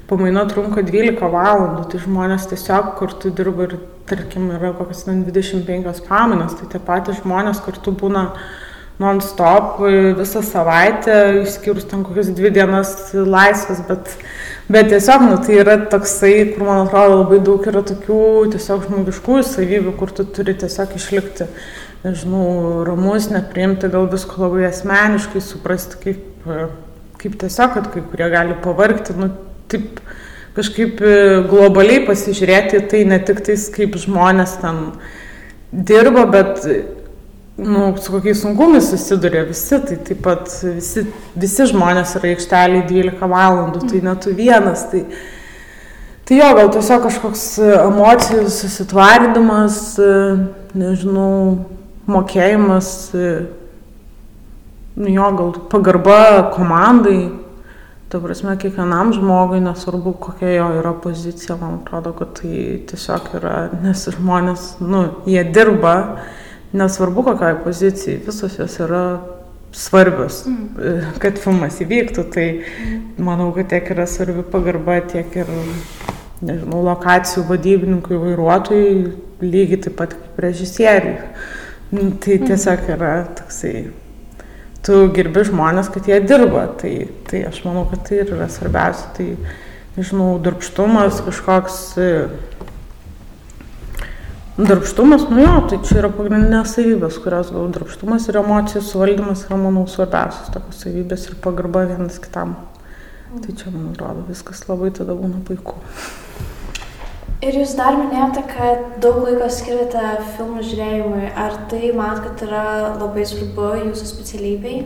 pamaina 0.10 0.46
trunka 0.50 0.84
12 0.86 1.20
valandų, 1.34 1.88
tai 1.92 2.04
žmonės 2.04 2.48
tiesiog 2.52 2.94
kartu 3.00 3.34
dirba 3.36 3.68
ir, 3.68 3.78
tarkim, 4.10 4.50
yra 4.56 4.74
kokias 4.78 5.06
25 5.08 6.04
pamainos, 6.08 6.56
tai 6.60 6.72
tie 6.72 6.82
patys 6.84 7.20
žmonės 7.22 7.62
kartu 7.66 7.94
būna 8.00 8.30
non-stop 9.04 9.82
visą 10.18 10.42
savaitę, 10.46 11.18
išskyrus 11.44 11.86
ten 11.92 12.06
kokias 12.08 12.32
dvi 12.36 12.52
dienas 12.56 12.94
laisvas, 13.14 13.82
bet, 13.88 14.14
bet 14.72 14.90
tiesiog, 14.94 15.26
nu, 15.28 15.38
tai 15.44 15.60
yra 15.62 15.78
toksai, 15.92 16.34
kur 16.54 16.66
man 16.68 16.86
atrodo 16.86 17.20
labai 17.22 17.40
daug 17.46 17.68
yra 17.70 17.84
tokių 17.86 18.20
tiesiog 18.56 18.88
žmogiškųjų 18.88 19.46
savybių, 19.50 19.96
kur 20.00 20.14
tu 20.16 20.26
turi 20.38 20.56
tiesiog 20.64 20.96
išlikti, 21.00 21.50
nežinau, 22.06 22.48
ramus, 22.88 23.30
nepriimti 23.34 23.92
gal 23.92 24.08
visko 24.12 24.46
labai 24.46 24.68
asmeniškai, 24.70 25.44
suprasti, 25.44 26.00
kaip, 26.04 26.48
kaip 27.22 27.38
tiesiog, 27.44 27.78
kad 27.78 27.92
kai 27.94 28.06
kurie 28.08 28.32
gali 28.34 28.58
pavargti, 28.64 29.18
nu, 29.20 29.30
taip 29.72 30.02
kažkaip 30.58 31.00
globaliai 31.50 32.04
pasižiūrėti, 32.08 32.84
tai 32.92 33.06
ne 33.10 33.20
tik 33.26 33.42
tais, 33.46 33.70
kaip 33.74 33.96
žmonės 34.00 34.60
ten 34.62 34.84
dirba, 35.74 36.28
bet 36.30 36.62
nu, 37.56 37.98
su 37.98 38.12
kokiais 38.12 38.42
sunkumais 38.42 38.90
susiduria 38.90 39.44
visi, 39.46 39.80
tai 39.86 39.98
taip 39.98 40.24
pat 40.26 40.50
visi, 40.64 41.06
visi 41.38 41.68
žmonės 41.70 42.16
yra 42.18 42.32
aikšteliai 42.34 42.88
12 42.90 43.30
valandų, 43.30 43.84
tai 43.92 44.02
ne 44.06 44.16
tu 44.18 44.34
vienas. 44.34 44.88
Tai, 44.90 45.04
tai 46.26 46.40
jo, 46.40 46.50
gal 46.58 46.74
tiesiog 46.74 47.06
kažkoks 47.06 47.46
emocijų 47.76 48.48
susitvardymas, 48.50 49.78
nežinau, 50.74 51.38
mokėjimas, 52.10 52.90
nu 54.98 55.14
jo, 55.14 55.32
gal 55.38 55.56
pagarba 55.70 56.20
komandai, 56.58 57.20
ta 58.10 58.20
prasme, 58.22 58.58
kiekvienam 58.62 59.14
žmogui, 59.14 59.62
nesvarbu, 59.62 60.18
kokia 60.22 60.56
jo 60.58 60.72
yra 60.82 60.92
pozicija, 61.06 61.56
man 61.62 61.80
atrodo, 61.84 62.18
kad 62.18 62.34
tai 62.42 62.82
tiesiog 62.90 63.30
yra, 63.38 63.56
nes 63.86 64.10
žmonės, 64.18 64.72
nu, 64.82 65.06
jie 65.30 65.46
dirba 65.54 65.94
nesvarbu 66.74 67.24
kokioj 67.24 67.60
pozicijai, 67.64 68.20
visos 68.26 68.58
jos 68.60 68.80
yra 68.82 69.04
svarbios, 69.74 70.44
mm. 70.46 71.18
kad 71.22 71.40
filmas 71.42 71.80
įvyktų, 71.82 72.26
tai 72.34 72.48
manau, 73.22 73.50
kad 73.56 73.72
tiek 73.74 73.90
yra 73.96 74.06
svarbi 74.10 74.46
pagarba, 74.54 75.00
tiek 75.10 75.34
ir, 75.42 75.50
nežinau, 76.44 76.84
lokacijų 76.86 77.46
vadybininkui, 77.50 78.20
vairuotojai, 78.22 78.94
lygiai 79.44 79.82
taip 79.88 79.98
pat 80.00 80.16
kaip 80.18 80.40
režisieriui. 80.46 81.18
Nu, 81.94 82.08
tai 82.22 82.38
mm. 82.40 82.48
tiesiog 82.50 82.88
yra 82.94 83.12
toksai, 83.40 83.76
tu 84.86 85.04
girbi 85.16 85.46
žmonės, 85.50 85.90
kad 85.94 86.10
jie 86.10 86.22
dirba, 86.26 86.68
tai, 86.82 86.94
tai 87.30 87.46
aš 87.50 87.64
manau, 87.68 87.86
kad 87.92 88.06
tai 88.10 88.24
yra 88.26 88.50
svarbiausia, 88.52 89.10
tai, 89.18 89.30
nežinau, 89.98 90.36
darbštumas 90.44 91.22
kažkoks 91.26 91.80
Darbštumas, 94.58 95.30
nu 95.30 95.42
jo, 95.42 95.54
tai 95.66 95.80
čia 95.82 95.96
yra 96.04 96.10
pagrindinės 96.14 96.76
savybės, 96.76 97.16
kurios 97.24 97.48
gal 97.50 97.72
darbštumas 97.74 98.28
ir 98.30 98.38
emocijų 98.38 98.84
suvaldymas 98.86 99.48
yra, 99.48 99.58
manau, 99.58 99.88
svarbiausios 99.90 100.52
tokios 100.54 100.84
savybės 100.84 101.26
ir 101.26 101.40
pagarba 101.42 101.88
vienas 101.90 102.20
kitam. 102.22 102.54
Tai 103.34 103.50
čia, 103.50 103.74
man 103.74 103.88
atrodo, 103.96 104.22
viskas 104.28 104.62
labai 104.70 104.92
tada 104.94 105.18
būna 105.18 105.42
puiku. 105.48 105.82
Ir 107.42 107.58
jūs 107.64 107.74
dar 107.82 107.98
minėjote, 107.98 108.46
kad 108.54 109.02
daug 109.02 109.26
laiko 109.26 109.50
skiriate 109.50 110.06
filmų 110.38 110.62
žiūrėjimui. 110.70 111.34
Ar 111.34 111.58
tai 111.74 111.90
man, 111.98 112.22
kad 112.22 112.46
yra 112.46 112.94
labai 113.02 113.26
svarbu 113.26 113.74
jūsų 113.88 114.06
specialybei? 114.14 114.78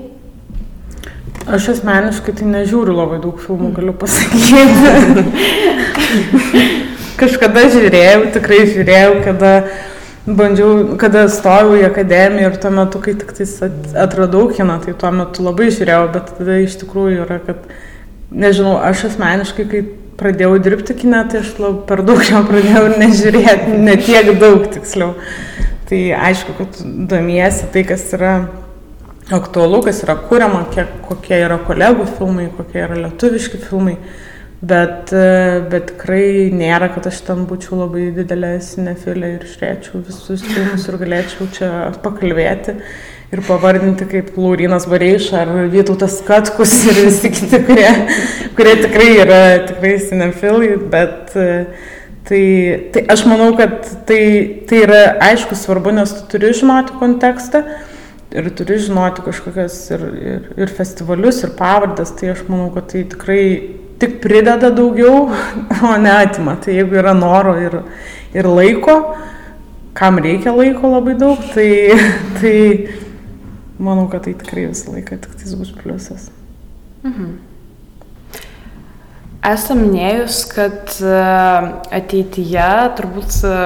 Aš 1.44 1.74
asmeniškai 1.76 2.40
tai 2.40 2.48
nežiūriu 2.56 2.96
labai 2.96 3.20
daug 3.20 3.36
filmų, 3.44 3.76
galiu 3.76 3.92
pasakyti. 4.02 5.28
Kažkada 7.18 7.64
žiūrėjau, 7.74 8.28
tikrai 8.36 8.60
žiūrėjau, 8.70 9.14
kada 9.26 9.52
bandžiau, 10.28 10.98
kada 11.02 11.24
stojau 11.32 11.78
į 11.80 11.88
akademiją 11.88 12.52
ir 12.52 12.58
tuo 12.62 12.70
metu, 12.76 13.00
kai 13.02 13.16
tik 13.18 13.32
atradau 13.98 14.44
kiną, 14.52 14.76
tai 14.84 14.94
tuo 14.94 15.10
metu 15.16 15.46
labai 15.46 15.72
žiūrėjau, 15.74 16.04
bet 16.14 16.34
tada 16.38 16.60
iš 16.62 16.76
tikrųjų 16.84 17.24
yra, 17.24 17.40
kad, 17.48 17.64
nežinau, 18.30 18.76
aš 18.86 19.08
asmeniškai, 19.10 19.66
kai 19.72 19.82
pradėjau 20.20 20.60
dirbti 20.62 20.98
kiną, 21.02 21.24
tai 21.32 21.42
aš 21.42 21.56
labai 21.62 21.82
per 21.90 22.04
daug 22.06 22.22
jo 22.26 22.44
pradėjau 22.52 22.86
ir 22.90 22.96
nežiūrėti, 23.02 23.82
ne 23.88 23.98
tiek 24.02 24.32
daug 24.42 24.70
tiksliau. 24.76 25.16
Tai 25.88 26.00
aišku, 26.28 26.54
kad 26.58 26.80
domiesi 27.10 27.70
tai, 27.74 27.86
kas 27.88 28.06
yra 28.18 28.38
aktualu, 29.32 29.82
kas 29.86 30.02
yra 30.04 30.18
kuriama, 30.20 30.66
kiek, 30.74 30.90
kokie 31.08 31.38
yra 31.40 31.60
kolegų 31.66 32.08
filmai, 32.18 32.50
kokie 32.58 32.82
yra 32.84 32.98
lietuviški 33.06 33.62
filmai. 33.70 33.98
Bet, 34.58 35.12
e, 35.14 35.60
bet 35.70 35.92
tikrai 35.92 36.50
nėra, 36.50 36.88
kad 36.90 37.06
aš 37.12 37.20
tam 37.28 37.44
būčiau 37.46 37.78
labai 37.84 38.08
didelė 38.16 38.56
sinefilė 38.66 39.36
ir 39.36 39.44
žiūrėčiau 39.46 40.02
visus 40.02 40.42
filmus 40.42 40.88
ir 40.90 40.98
galėčiau 40.98 41.46
čia 41.54 41.70
pakalbėti 42.02 42.74
ir 43.36 43.44
pavardinti 43.46 44.08
kaip 44.10 44.34
Laurinas 44.34 44.88
Bareiš 44.90 45.30
ar 45.38 45.54
Vytautas 45.70 46.18
Katkus 46.26 46.74
ir 46.90 47.04
visi 47.06 47.30
kiti, 47.36 47.62
kurie, 47.70 47.94
kurie 48.58 48.76
tikrai 48.82 49.12
yra 49.28 49.40
tikrai 49.68 49.94
sinefilai, 50.02 50.74
bet 50.90 51.38
e, 51.38 51.48
tai, 52.26 52.44
tai 52.98 53.08
aš 53.14 53.28
manau, 53.30 53.52
kad 53.62 53.84
tai, 54.10 54.22
tai 54.66 54.84
yra 54.88 55.02
aišku 55.30 55.54
svarbu, 55.60 56.00
nes 56.02 56.18
tu 56.18 56.30
turi 56.34 56.56
žinoti 56.58 56.98
kontekstą 56.98 57.68
ir 58.34 58.50
turi 58.58 58.82
žinoti 58.82 59.22
kažkokias 59.30 59.84
ir, 59.94 60.12
ir, 60.18 60.54
ir 60.66 60.80
festivalius, 60.80 61.46
ir 61.46 61.54
pavardas, 61.60 62.18
tai 62.18 62.34
aš 62.34 62.48
manau, 62.50 62.72
kad 62.74 62.90
tai 62.90 63.06
tikrai 63.14 63.44
tik 64.00 64.20
prideda 64.22 64.70
daugiau, 64.72 65.28
o 65.90 65.98
ne 65.98 66.14
atima. 66.14 66.58
Tai 66.62 66.74
jeigu 66.74 67.00
yra 67.02 67.14
noro 67.18 67.56
ir, 67.62 67.80
ir 68.36 68.50
laiko, 68.50 68.98
kam 69.98 70.22
reikia 70.22 70.54
laiko 70.56 70.94
labai 70.94 71.18
daug, 71.18 71.42
tai, 71.54 71.70
tai 72.40 72.58
manau, 73.80 74.08
kad 74.12 74.28
tai 74.28 74.36
tikrai 74.38 74.68
visą 74.70 74.94
laiką 74.94 75.20
tik 75.24 75.38
tai 75.42 75.58
bus 75.58 75.74
pliusas. 75.74 76.30
Mhm. 77.06 77.36
Esame 79.48 79.86
minėjus, 79.88 80.42
kad 80.52 80.98
e, 81.00 81.18
ateityje 81.96 82.72
turbūt 82.98 83.38
e, 83.48 83.60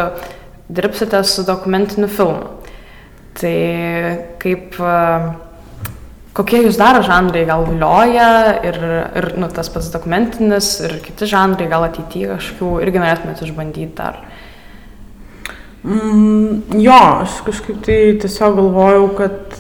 dirbsite 0.70 1.24
su 1.26 1.46
dokumentiniu 1.48 2.10
filmu. 2.12 2.52
Tai 3.40 3.56
kaip, 4.44 4.76
kokie 6.38 6.62
jūs 6.66 6.80
daro 6.80 7.02
žanrai, 7.06 7.44
gal 7.50 7.66
vilioja 7.68 8.30
ir, 8.64 8.78
ir 9.20 9.30
nu, 9.42 9.50
tas 9.52 9.70
pats 9.74 9.92
dokumentinis 9.94 10.74
ir 10.86 10.98
kiti 11.04 11.28
žanrai, 11.30 11.68
gal 11.72 11.88
ateityje 11.88 12.36
kažkokių 12.36 12.72
irgi 12.86 13.04
norėtumėte 13.04 13.48
išbandyti 13.48 13.92
dar? 13.98 14.22
Mm, 15.82 16.62
jo, 16.78 16.98
aš 17.24 17.40
kažkaip 17.48 17.82
tai 17.86 18.00
tiesiog 18.22 18.60
galvojau, 18.60 19.06
kad, 19.18 19.56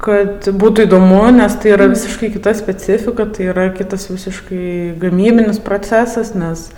kad 0.00 0.48
būtų 0.48 0.86
įdomu, 0.88 1.26
nes 1.36 1.58
tai 1.60 1.74
yra 1.76 1.90
visiškai 1.92 2.32
kita 2.38 2.54
specifika, 2.56 3.28
tai 3.36 3.50
yra 3.52 3.66
kitas 3.76 4.08
visiškai 4.08 4.94
gamybinis 5.02 5.60
procesas, 5.60 6.32
nes 6.32 6.70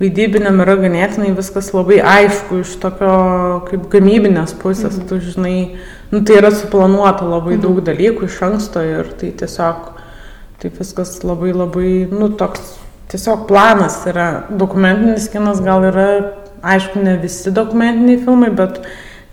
vaidybiniam 0.00 0.58
yra 0.64 0.74
ganėtinai 0.80 1.30
viskas 1.36 1.70
labai 1.76 2.00
aišku 2.02 2.64
iš 2.64 2.74
tokio 2.82 3.14
kaip 3.68 3.86
gamybinės 3.92 4.56
pusės, 4.58 4.98
mhm. 4.98 5.06
tu 5.06 5.20
žinai, 5.22 5.56
nu, 6.10 6.20
tai 6.20 6.40
yra 6.40 6.50
suplanuota 6.54 7.26
labai 7.28 7.56
mhm. 7.56 7.62
daug 7.64 7.80
dalykų 7.86 8.28
iš 8.28 8.40
anksto 8.46 8.82
ir 8.84 9.12
tai 9.20 9.32
tiesiog, 9.42 9.90
tai 10.60 10.72
viskas 10.76 11.20
labai 11.24 11.54
labai, 11.54 11.92
nu, 12.10 12.32
toks 12.40 12.76
tiesiog 13.10 13.46
planas 13.48 14.00
yra. 14.10 14.46
Dokumentinis 14.50 15.28
kinas 15.32 15.62
gal 15.64 15.86
yra, 15.88 16.08
aišku, 16.62 17.02
ne 17.02 17.16
visi 17.22 17.52
dokumentiniai 17.54 18.20
filmai, 18.24 18.50
bet 18.54 18.82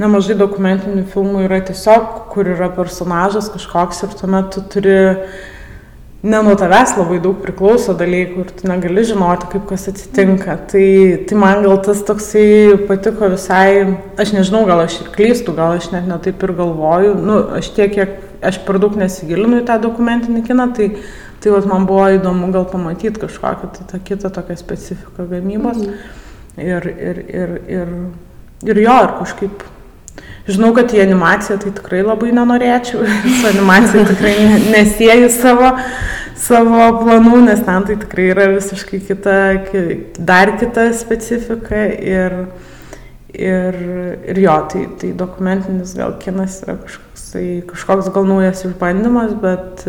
nemažai 0.01 0.37
dokumentinių 0.37 1.05
filmų 1.11 1.45
yra 1.47 1.59
tiesiog, 1.67 2.27
kur 2.33 2.49
yra 2.53 2.69
personažas 2.73 3.49
kažkoks 3.53 4.03
ir 4.05 4.17
tuomet 4.17 4.51
tu 4.53 4.63
turi 4.73 4.97
ne 6.23 6.41
nuo 6.43 6.55
tavęs 6.57 6.95
labai 6.97 7.19
daug 7.21 7.37
priklauso 7.43 7.93
dalykų 7.97 8.41
ir 8.41 8.53
tu 8.57 8.69
negali 8.69 9.03
žinoti, 9.05 9.49
kaip 9.51 9.67
kas 9.69 9.87
atsitinka. 9.91 10.57
Tai, 10.71 10.87
tai 11.29 11.37
man 11.37 11.61
gal 11.65 11.77
tas 11.85 12.01
toksai 12.07 12.77
patiko 12.89 13.29
visai, 13.33 13.97
aš 14.19 14.33
nežinau, 14.33 14.63
gal 14.69 14.81
aš 14.85 15.01
ir 15.03 15.11
klystu, 15.13 15.53
gal 15.57 15.77
aš 15.77 15.91
net 15.93 16.09
netaip 16.09 16.41
ir 16.43 16.55
galvoju, 16.57 17.13
nu, 17.21 17.39
aš 17.59 17.69
tiek, 17.77 17.93
kiek 17.93 18.17
aš 18.45 18.59
per 18.65 18.81
daug 18.81 18.97
nesigilinu 18.97 19.61
į 19.61 19.67
tą 19.69 19.77
dokumentinį 19.83 20.43
kiną, 20.49 20.71
tai, 20.77 20.89
tai 21.43 21.53
vat, 21.53 21.69
man 21.69 21.85
buvo 21.89 22.09
įdomu 22.17 22.49
gal 22.55 22.65
pamatyti 22.69 23.21
kažkokią 23.21 23.73
tai 23.77 23.89
tą 23.93 24.01
kitą 24.09 24.33
tokią 24.33 24.57
specifiką 24.57 25.29
gamybos. 25.29 25.83
Mhm. 25.85 26.15
Ir, 26.57 26.85
ir, 26.89 27.17
ir, 27.29 27.51
ir, 27.69 27.89
ir 28.65 28.79
jo, 28.81 28.93
ir 29.05 29.11
kažkaip 29.19 29.65
Žinau, 30.47 30.69
kad 30.75 30.93
į 30.95 31.01
animaciją 31.03 31.57
tai 31.59 31.73
tikrai 31.75 31.99
labai 32.05 32.29
nenorėčiau, 32.35 33.03
su 33.39 33.49
animacija 33.49 34.05
tikrai 34.07 34.35
nesieju 34.71 35.27
savo, 35.33 35.73
savo 36.39 36.85
planų, 37.01 37.41
nes 37.49 37.63
ten 37.67 37.87
tai 37.89 37.97
tikrai 37.99 38.29
yra 38.31 38.45
visiškai 38.53 39.01
kita, 39.09 39.37
dar 40.29 40.53
kita 40.61 40.85
specifika 40.95 41.81
ir, 41.91 42.37
ir, 43.35 43.79
ir 44.31 44.39
jo, 44.45 44.55
tai, 44.71 44.85
tai 45.01 45.11
dokumentinis 45.19 45.91
gal 45.99 46.15
kinas 46.21 46.61
yra 46.63 46.77
kažkoks, 46.79 47.25
tai, 47.33 47.47
kažkoks 47.67 48.07
gal 48.15 48.29
naujas 48.29 48.63
išbandymas, 48.69 49.33
bet, 49.43 49.83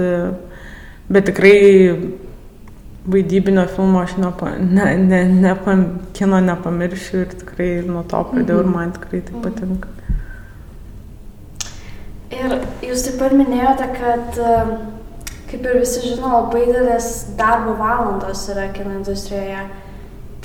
bet 1.06 1.30
tikrai 1.30 1.54
vaidybinio 3.08 3.68
filmo 3.76 4.02
aš 4.02 4.16
nepa, 4.18 4.50
ne, 4.58 4.96
ne, 4.98 5.22
nepa, 5.46 5.76
kino 6.18 6.42
nepamiršiu 6.50 7.22
ir 7.22 7.30
tikrai 7.44 7.70
nuo 7.86 8.02
to 8.10 8.24
pradėjau 8.32 8.64
ir 8.64 8.72
man 8.74 8.90
tikrai 8.98 9.22
tai 9.30 9.44
patinka. 9.46 9.94
Ir 12.28 12.58
jūs 12.84 13.06
taip 13.06 13.16
pat 13.22 13.32
minėjote, 13.32 13.86
kad, 13.96 14.38
kaip 15.48 15.62
ir 15.64 15.78
visi 15.80 16.02
žino, 16.04 16.28
labai 16.34 16.66
didelės 16.66 17.10
darbo 17.38 17.72
valandos 17.78 18.42
yra 18.52 18.66
kino 18.74 18.98
industrijoje. 18.98 19.62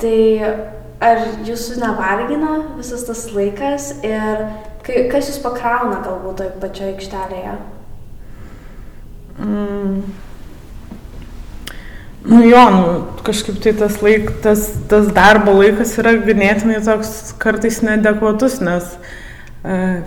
Tai 0.00 0.20
ar 1.04 1.20
jūsų 1.44 1.82
nevargina 1.82 2.54
visas 2.78 3.04
tas 3.04 3.26
laikas 3.36 3.90
ir 4.06 4.46
kas 4.84 5.28
jūs 5.28 5.42
pakrauna 5.44 6.00
galbūt 6.06 6.40
toje 6.40 6.54
pačioje 6.62 6.94
aikštelėje? 6.94 7.56
Mm. 9.44 9.98
Nu 12.24 12.38
jo, 12.40 12.62
nu, 12.72 12.84
kažkaip 13.26 13.58
tai 13.60 13.74
tas, 13.76 13.98
laik, 14.00 14.30
tas, 14.40 14.70
tas 14.88 15.10
darbo 15.12 15.52
laikas 15.58 15.92
yra 16.00 16.14
ganėtinai 16.24 16.80
toks 16.86 17.34
kartais 17.42 17.82
nedekvatus, 17.84 18.62
nes 18.64 18.94
uh, 18.94 19.12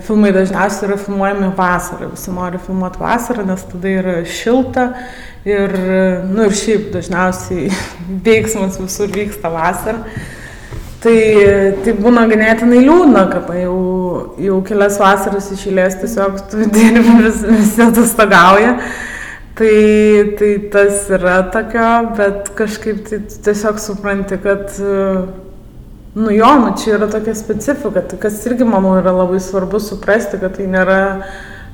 filmai 0.05 0.29
dažniausiai 0.35 0.85
yra 0.91 0.97
filmuojami 1.01 1.47
vasarą, 1.57 2.11
visi 2.11 2.33
nori 2.33 2.59
filmuoti 2.61 3.01
vasarą, 3.01 3.45
nes 3.47 3.63
tada 3.65 3.89
yra 3.89 4.17
šilta 4.29 4.91
ir, 5.47 5.73
nu, 6.29 6.45
ir 6.45 6.53
šiaip 6.57 6.91
dažniausiai 6.93 7.71
veiksmas 8.27 8.77
visur 8.81 9.09
vyksta 9.13 9.49
vasarą. 9.53 10.03
Tai, 10.97 11.17
tai 11.85 11.93
būna 11.93 12.23
ganėtinai 12.29 12.79
liūdna, 12.81 13.27
kad 13.29 13.49
jau, 13.53 13.81
jau 14.41 14.61
kelias 14.65 14.97
vasaras 15.01 15.51
išėlės 15.53 15.99
tiesiog 16.01 16.39
tu 16.51 16.65
dirbi 16.73 17.19
vis, 17.23 17.43
visi 17.45 17.85
atostogauja. 17.85 18.77
Tai, 19.57 19.73
tai 20.37 20.51
tas 20.69 21.07
yra 21.17 21.39
tokio, 21.53 21.89
bet 22.17 22.51
kažkaip 22.57 23.01
tai 23.09 23.23
tiesiog 23.25 23.79
supranti, 23.81 24.37
kad 24.41 24.69
Nu 26.17 26.31
jo, 26.31 26.47
nu 26.59 26.73
čia 26.83 26.95
yra 26.95 27.07
tokia 27.13 27.35
specifika, 27.37 28.01
tai 28.01 28.17
kas 28.17 28.39
irgi, 28.49 28.65
manau, 28.65 28.95
yra 28.97 29.11
labai 29.13 29.37
svarbu 29.43 29.77
suprasti, 29.77 30.39
kad 30.41 30.55
tai 30.57 30.65
nėra 30.65 30.95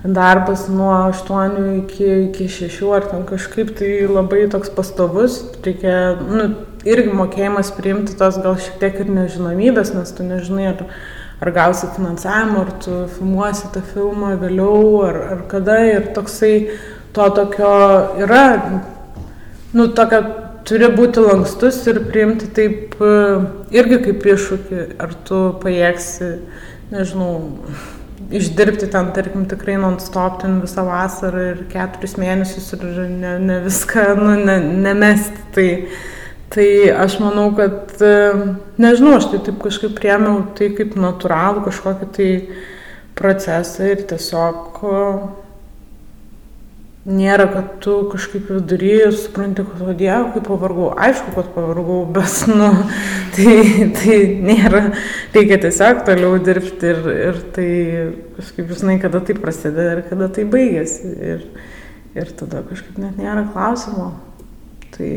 darbas 0.04 0.66
nuo 0.68 0.90
8 0.92 1.56
iki, 1.78 2.10
iki 2.26 2.50
6 2.52 2.90
ar 2.98 3.08
ten 3.08 3.24
kažkaip 3.30 3.72
tai 3.80 3.94
labai 4.04 4.42
toks 4.52 4.74
pastovus, 4.76 5.38
reikia, 5.64 5.96
nu, 6.20 6.50
irgi 6.84 7.16
mokėjimas 7.16 7.72
priimti 7.78 8.18
tos 8.20 8.42
gal 8.44 8.60
šiek 8.60 8.84
tiek 8.84 9.00
ir 9.06 9.16
nežinomybės, 9.16 9.94
nes 9.96 10.12
tu 10.12 10.28
nežinai, 10.28 10.74
ar, 10.74 10.84
ar 11.40 11.56
gausi 11.56 11.94
finansavimą, 11.96 12.68
ar 12.68 12.76
tu 12.84 13.00
filmuosi 13.16 13.72
tą 13.72 13.88
filmą 13.94 14.36
vėliau, 14.44 15.06
ar, 15.08 15.24
ar 15.38 15.48
kada, 15.56 15.80
ir 15.88 16.12
toksai 16.20 16.56
to 17.16 17.32
tokio 17.40 17.76
yra, 18.28 18.48
nu, 19.72 19.88
tokio 19.88 20.26
turi 20.68 20.90
būti 20.94 21.24
lankstus 21.24 21.82
ir 21.90 22.02
priimti 22.08 22.50
taip 22.56 22.96
e, 23.02 23.12
irgi 23.76 24.00
kaip 24.08 24.26
iššūkį, 24.34 24.86
ar 25.04 25.14
tu 25.28 25.42
pajėgsi, 25.64 26.30
nežinau, 26.94 27.34
išdirbti 28.34 28.90
ten, 28.94 29.12
tarkim, 29.16 29.46
tikrai 29.50 29.76
non-stop 29.82 30.42
ten 30.42 30.60
visą 30.64 30.86
vasarą 30.88 31.46
ir 31.52 31.64
keturis 31.72 32.16
mėnesius 32.22 32.74
ir 32.78 32.86
ne, 33.12 33.38
ne 33.44 33.60
viską, 33.66 34.08
nu, 34.20 34.36
ne, 34.40 34.58
nemesti. 34.88 35.38
Tai, 35.54 35.70
tai 36.54 36.70
aš 37.06 37.20
manau, 37.24 37.50
kad, 37.58 37.96
e, 38.00 38.16
nežinau, 38.82 39.18
aš 39.20 39.32
tai 39.34 39.44
taip 39.48 39.60
kažkaip 39.64 39.96
priemiau 40.00 40.46
tai 40.58 40.72
kaip 40.78 40.96
natūralų 41.00 41.68
kažkokį 41.68 42.12
tai 42.18 42.30
procesą 43.20 43.92
ir 43.94 44.08
tiesiog 44.10 44.84
nėra, 47.04 47.50
kad 47.52 47.68
tu 47.84 47.96
kažkaip 48.12 48.48
vidury 48.48 48.96
supranti, 49.12 49.66
kad 49.68 49.84
o 49.84 49.96
dieve, 49.98 50.32
kaip 50.36 50.48
pavargau. 50.48 50.88
Aišku, 50.96 51.34
kad 51.36 51.52
pavargau, 51.56 52.00
bet, 52.16 52.38
nu, 52.52 52.70
tai, 53.36 53.90
tai 54.00 54.18
nėra, 54.48 54.86
reikia 55.36 55.60
tiesiog 55.66 56.04
toliau 56.08 56.40
dirbti 56.44 56.92
ir, 56.94 57.06
ir 57.28 57.44
tai 57.56 57.70
kažkaip 58.40 58.74
žinai, 58.80 58.98
kada 59.04 59.24
tai 59.24 59.38
prasideda 59.40 59.98
ir 59.98 60.04
kada 60.10 60.32
tai 60.32 60.48
baigėsi. 60.48 61.14
Ir, 61.34 61.48
ir 62.16 62.36
tada 62.40 62.64
kažkaip 62.70 63.00
net 63.02 63.20
nėra 63.20 63.48
klausimo. 63.52 64.14
Tai 64.96 65.14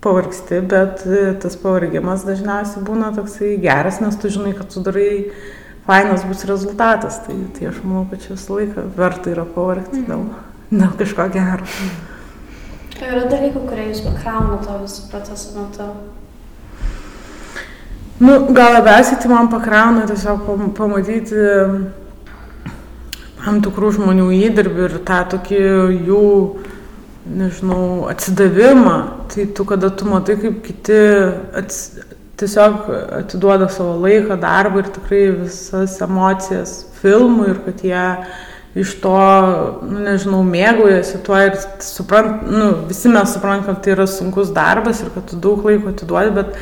pavargsti, 0.00 0.60
bet 0.64 1.02
tas 1.42 1.56
pavargimas 1.60 2.22
dažniausiai 2.24 2.84
būna 2.86 3.10
toksai 3.16 3.56
geras, 3.60 4.00
nes 4.00 4.16
tu 4.16 4.30
žinai, 4.32 4.54
kad 4.56 4.70
tu 4.72 4.80
darai 4.86 5.10
fainas 5.84 6.24
bus 6.24 6.46
rezultatas. 6.48 7.18
Tai, 7.26 7.36
tai 7.56 7.68
aš 7.68 7.82
manau, 7.84 8.06
kad 8.08 8.22
čia 8.24 8.38
visą 8.38 8.56
laiką 8.56 8.86
verta 8.96 9.34
yra 9.34 9.44
pavargti. 9.44 10.00
Mm. 10.00 10.06
Dėl 10.08 10.24
dėl 10.70 10.94
kažko 10.98 11.28
gero. 11.34 11.66
Yra 13.00 13.24
dalykų, 13.30 13.62
kurie 13.66 13.86
jūs 13.88 14.02
pakrauna 14.04 14.58
to 14.62 14.80
visų 14.82 15.06
procesų 15.10 15.54
metu. 15.56 15.86
Nu, 18.20 18.34
gal 18.52 18.74
labiausiai 18.76 19.16
tai 19.22 19.30
man 19.32 19.48
pakrauna 19.48 20.04
tiesiog 20.10 20.44
pamatyti 20.76 21.40
tam 23.40 23.62
tikrų 23.64 23.94
žmonių 23.96 24.26
įdirbį 24.36 24.82
ir 24.84 24.96
tą 25.08 25.22
tokį 25.32 25.60
jų, 26.10 26.26
nežinau, 27.40 27.82
atsidavimą. 28.12 28.96
Tai 29.32 29.46
tu, 29.56 29.64
kada 29.64 29.88
tu 29.96 30.08
matai, 30.10 30.36
kaip 30.42 30.60
kiti 30.66 31.00
ats, 31.56 31.80
tiesiog 32.40 32.92
atiduoda 33.22 33.70
savo 33.72 33.96
laiką, 34.04 34.36
darbą 34.44 34.84
ir 34.84 34.92
tikrai 34.92 35.24
visas 35.40 35.96
emocijas 36.04 36.76
filmui 37.00 37.48
ir 37.54 37.64
kad 37.64 37.84
jie 37.88 38.06
iš 38.74 38.92
to, 39.02 39.16
nu, 39.82 40.02
nežinau, 40.04 40.42
mėgaujasi 40.46 41.22
tuo 41.26 41.38
ir 41.42 41.56
suprant, 41.82 42.44
nu, 42.46 42.70
visi 42.90 43.10
mes 43.10 43.32
suprantam, 43.34 43.66
kad 43.66 43.82
tai 43.84 43.96
yra 43.96 44.06
sunkus 44.10 44.52
darbas 44.54 45.02
ir 45.02 45.10
kad 45.14 45.26
tu 45.30 45.38
daug 45.42 45.64
laiko 45.66 45.90
atiduodi, 45.90 46.34
bet 46.36 46.60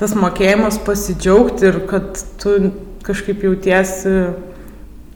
tas 0.00 0.14
mokėjimas 0.16 0.80
pasidžiaugti 0.86 1.68
ir 1.68 1.82
kad 1.90 2.22
tu 2.40 2.54
kažkaip 3.04 3.44
jautiesi, 3.44 4.14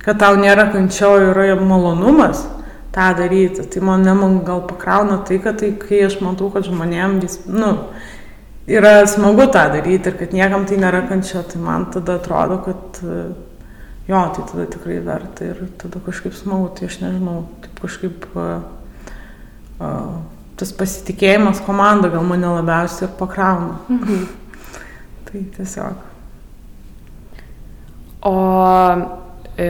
kad 0.04 0.20
tau 0.20 0.36
nėra 0.36 0.68
kančio, 0.74 1.14
yra 1.30 1.54
malonumas 1.56 2.44
tą 2.94 3.08
daryti. 3.16 3.64
Tai 3.72 3.80
man, 3.88 4.04
ne, 4.04 4.12
man 4.18 4.42
gal 4.44 4.60
pakrauna 4.68 5.22
tai, 5.24 5.40
kad 5.42 5.58
tai, 5.62 5.72
kai 5.80 6.04
aš 6.06 6.20
matau, 6.20 6.50
kad 6.52 6.68
žmonėm 6.68 7.18
vis, 7.24 7.40
nu, 7.48 7.72
yra 8.68 8.98
smagu 9.08 9.48
tą 9.48 9.64
daryti 9.72 10.12
ir 10.12 10.20
kad 10.20 10.36
niekam 10.36 10.68
tai 10.68 10.78
nėra 10.84 11.06
kančia, 11.08 11.40
tai 11.48 11.64
man 11.64 11.88
tada 11.94 12.18
atrodo, 12.20 12.60
kad 12.68 13.02
jo, 14.08 14.20
tai 14.36 14.44
tada 14.50 14.66
tikrai 14.70 15.00
verta 15.04 15.48
ir 15.48 15.64
tada 15.80 16.00
kažkaip 16.04 16.36
smagu, 16.36 16.70
tai 16.76 16.88
aš 16.90 17.00
nežinau, 17.02 17.44
taip 17.64 17.82
kažkaip 17.84 18.26
uh, 18.36 18.62
tas 20.58 20.72
pasitikėjimas 20.78 21.62
komanda 21.66 22.10
gal 22.12 22.24
mane 22.26 22.50
labiausiai 22.60 23.08
ir 23.08 23.14
pakrauna. 23.18 23.78
Mhm. 23.88 24.26
tai 25.28 25.44
tiesiog. 25.56 26.10
O 28.24 28.34
e, 29.60 29.66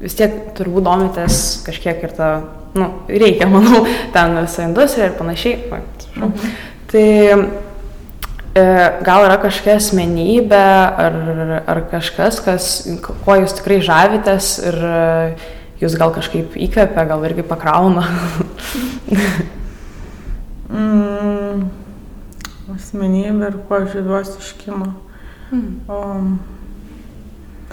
vis 0.00 0.16
tiek 0.18 0.32
turbūt 0.58 0.86
domitės 0.88 1.36
kažkiek 1.66 2.00
ir 2.02 2.14
tą, 2.16 2.30
nu, 2.74 2.88
reikia, 3.06 3.46
manau, 3.50 3.84
ten 4.14 4.34
visą 4.40 4.66
industriją 4.66 5.12
ir 5.12 5.18
panašiai. 5.20 5.82
Mhm. 6.16 6.56
Tai 6.90 7.06
gal 8.54 9.24
yra 9.26 9.36
kažkokia 9.42 9.76
asmenybė 9.80 10.62
ar, 11.04 11.18
ar 11.66 11.80
kažkas, 11.90 12.38
kas, 12.44 12.68
kuo 13.02 13.38
jūs 13.40 13.56
tikrai 13.58 13.80
žavitės 13.82 14.50
ir 14.62 14.78
e, 14.78 15.00
jūs 15.82 15.96
gal 15.98 16.14
kažkaip 16.14 16.54
įkvepia, 16.54 17.06
gal 17.10 17.24
irgi 17.26 17.42
pakrauna. 17.48 18.06
mm, 20.70 21.66
asmenybė 22.76 23.50
ir 23.50 23.58
kuo 23.66 23.82
žaviuosi 23.90 24.38
iš 24.38 24.54
kino. 24.62 24.92
Mm. 25.50 25.70
O, 25.90 26.00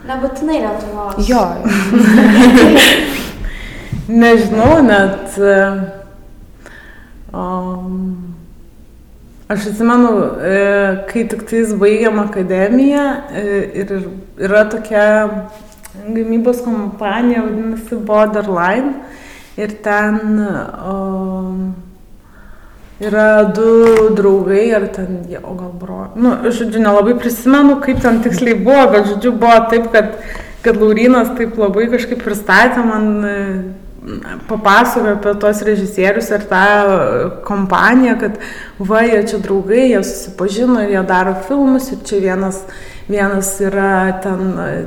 Nebūtinai 0.01 0.57
Lietuvos. 0.63 1.29
Jo. 1.29 1.45
Nežinau, 4.21 4.81
net. 4.81 5.37
Um, 7.31 8.40
Aš 9.51 9.65
atsimenu, 9.67 10.11
e, 10.47 10.59
kai 11.09 11.25
tik 11.27 11.41
tais 11.49 11.73
baigiam 11.75 12.21
akademiją 12.21 13.01
e, 13.35 13.41
ir 13.81 13.89
yra 14.47 14.61
tokia 14.71 15.07
gamybos 16.07 16.61
kompanija, 16.63 17.43
vadinasi 17.43 17.97
Borderline. 18.07 18.93
Ir 19.59 19.73
ten 19.83 20.39
o, 20.39 20.95
yra 23.03 23.27
du 23.51 24.13
draugai, 24.15 24.69
ar 24.77 24.87
ten, 24.95 25.19
o 25.43 25.57
gal 25.59 25.75
bro. 25.81 25.99
Nu, 26.15 26.37
žodžiu, 26.47 26.79
nelabai 26.85 27.17
prisimenu, 27.19 27.81
kaip 27.83 27.99
ten 27.99 28.23
tiksliai 28.23 28.55
buvo, 28.55 28.87
bet 28.95 29.11
žodžiu, 29.11 29.35
buvo 29.35 29.59
taip, 29.73 29.91
kad, 29.91 30.15
kad 30.63 30.79
Laurinas 30.79 31.35
taip 31.35 31.59
labai 31.59 31.89
kažkaip 31.91 32.23
pristatė 32.23 32.87
man 32.87 33.11
papasakojo 34.47 35.13
apie 35.15 35.33
tos 35.39 35.61
režisierius 35.61 36.31
ir 36.33 36.45
tą 36.49 36.61
kompaniją, 37.45 38.15
kad 38.21 38.39
va, 38.79 39.03
jie 39.05 39.21
čia 39.29 39.41
draugai, 39.43 39.83
jie 39.91 40.01
susipažino 40.03 40.81
jie 40.89 41.03
daro 41.07 41.35
filmus 41.47 41.91
ir 41.93 42.01
čia 42.07 42.21
vienas 42.23 42.63
vienas 43.11 43.49
yra 43.61 44.19
ten, 44.23 44.39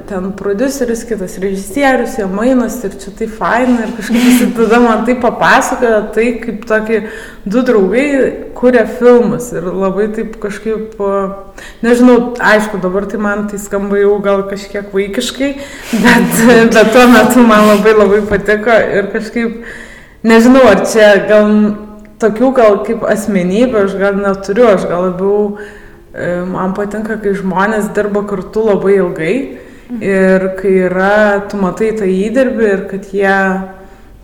ten 0.08 0.30
produceris, 0.38 1.04
kitas 1.04 1.36
režisierius, 1.42 2.16
jie 2.18 2.26
mainosi 2.30 2.88
ir 2.88 2.96
čia 3.02 3.12
tai 3.18 3.28
faina 3.28 3.84
ir 3.84 3.92
kažkaip 3.98 4.56
tada 4.56 4.80
man 4.80 5.04
tai 5.06 5.14
papasakojo, 5.20 6.00
tai 6.16 6.26
kaip 6.40 6.64
tokį 6.70 7.00
du 7.44 7.62
draugai 7.68 8.08
kuria 8.56 8.86
filmus 8.88 9.50
ir 9.52 9.68
labai 9.68 10.08
taip 10.16 10.38
kažkaip, 10.42 10.96
nežinau, 11.84 12.18
aišku, 12.40 12.80
dabar 12.82 13.06
tai 13.10 13.20
man 13.20 13.46
tai 13.50 13.60
skamba 13.60 14.00
jau 14.00 14.16
gal 14.24 14.46
kažkiek 14.48 14.88
vaikiškai, 14.94 15.54
bet, 15.92 16.42
bet 16.72 16.92
tuo 16.96 17.06
metu 17.12 17.44
man 17.44 17.68
labai 17.74 17.96
labai 18.00 18.22
patiko 18.32 18.80
ir 18.98 19.12
kažkaip, 19.12 19.64
nežinau, 20.24 20.64
ar 20.72 20.86
čia 20.88 21.14
gal 21.28 21.50
tokių 22.22 22.52
gal 22.56 22.78
kaip 22.86 23.04
asmenybė 23.04 23.84
aš 23.84 23.96
gal 24.00 24.20
neturiu, 24.20 24.70
aš 24.72 24.86
gal 24.88 25.10
labiau 25.10 25.58
man 26.46 26.74
patinka, 26.76 27.18
kai 27.22 27.34
žmonės 27.34 27.90
dirba 27.96 28.22
kartu 28.28 28.68
labai 28.68 28.98
ilgai 29.00 29.34
ir 30.00 30.46
kai 30.60 30.76
yra, 30.86 31.42
tu 31.50 31.58
matai 31.60 31.90
tą 31.98 32.06
įdirbį 32.08 32.70
ir 32.70 32.86
kad 32.90 33.10
jie, 33.12 33.34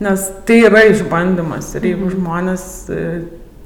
nes 0.01 0.25
tai 0.47 0.63
yra 0.69 0.85
išbandymas 0.89 1.75
ir 1.75 1.91
jeigu 1.91 2.07
mhm. 2.07 2.15
žmonės, 2.15 2.65
e, 2.89 3.05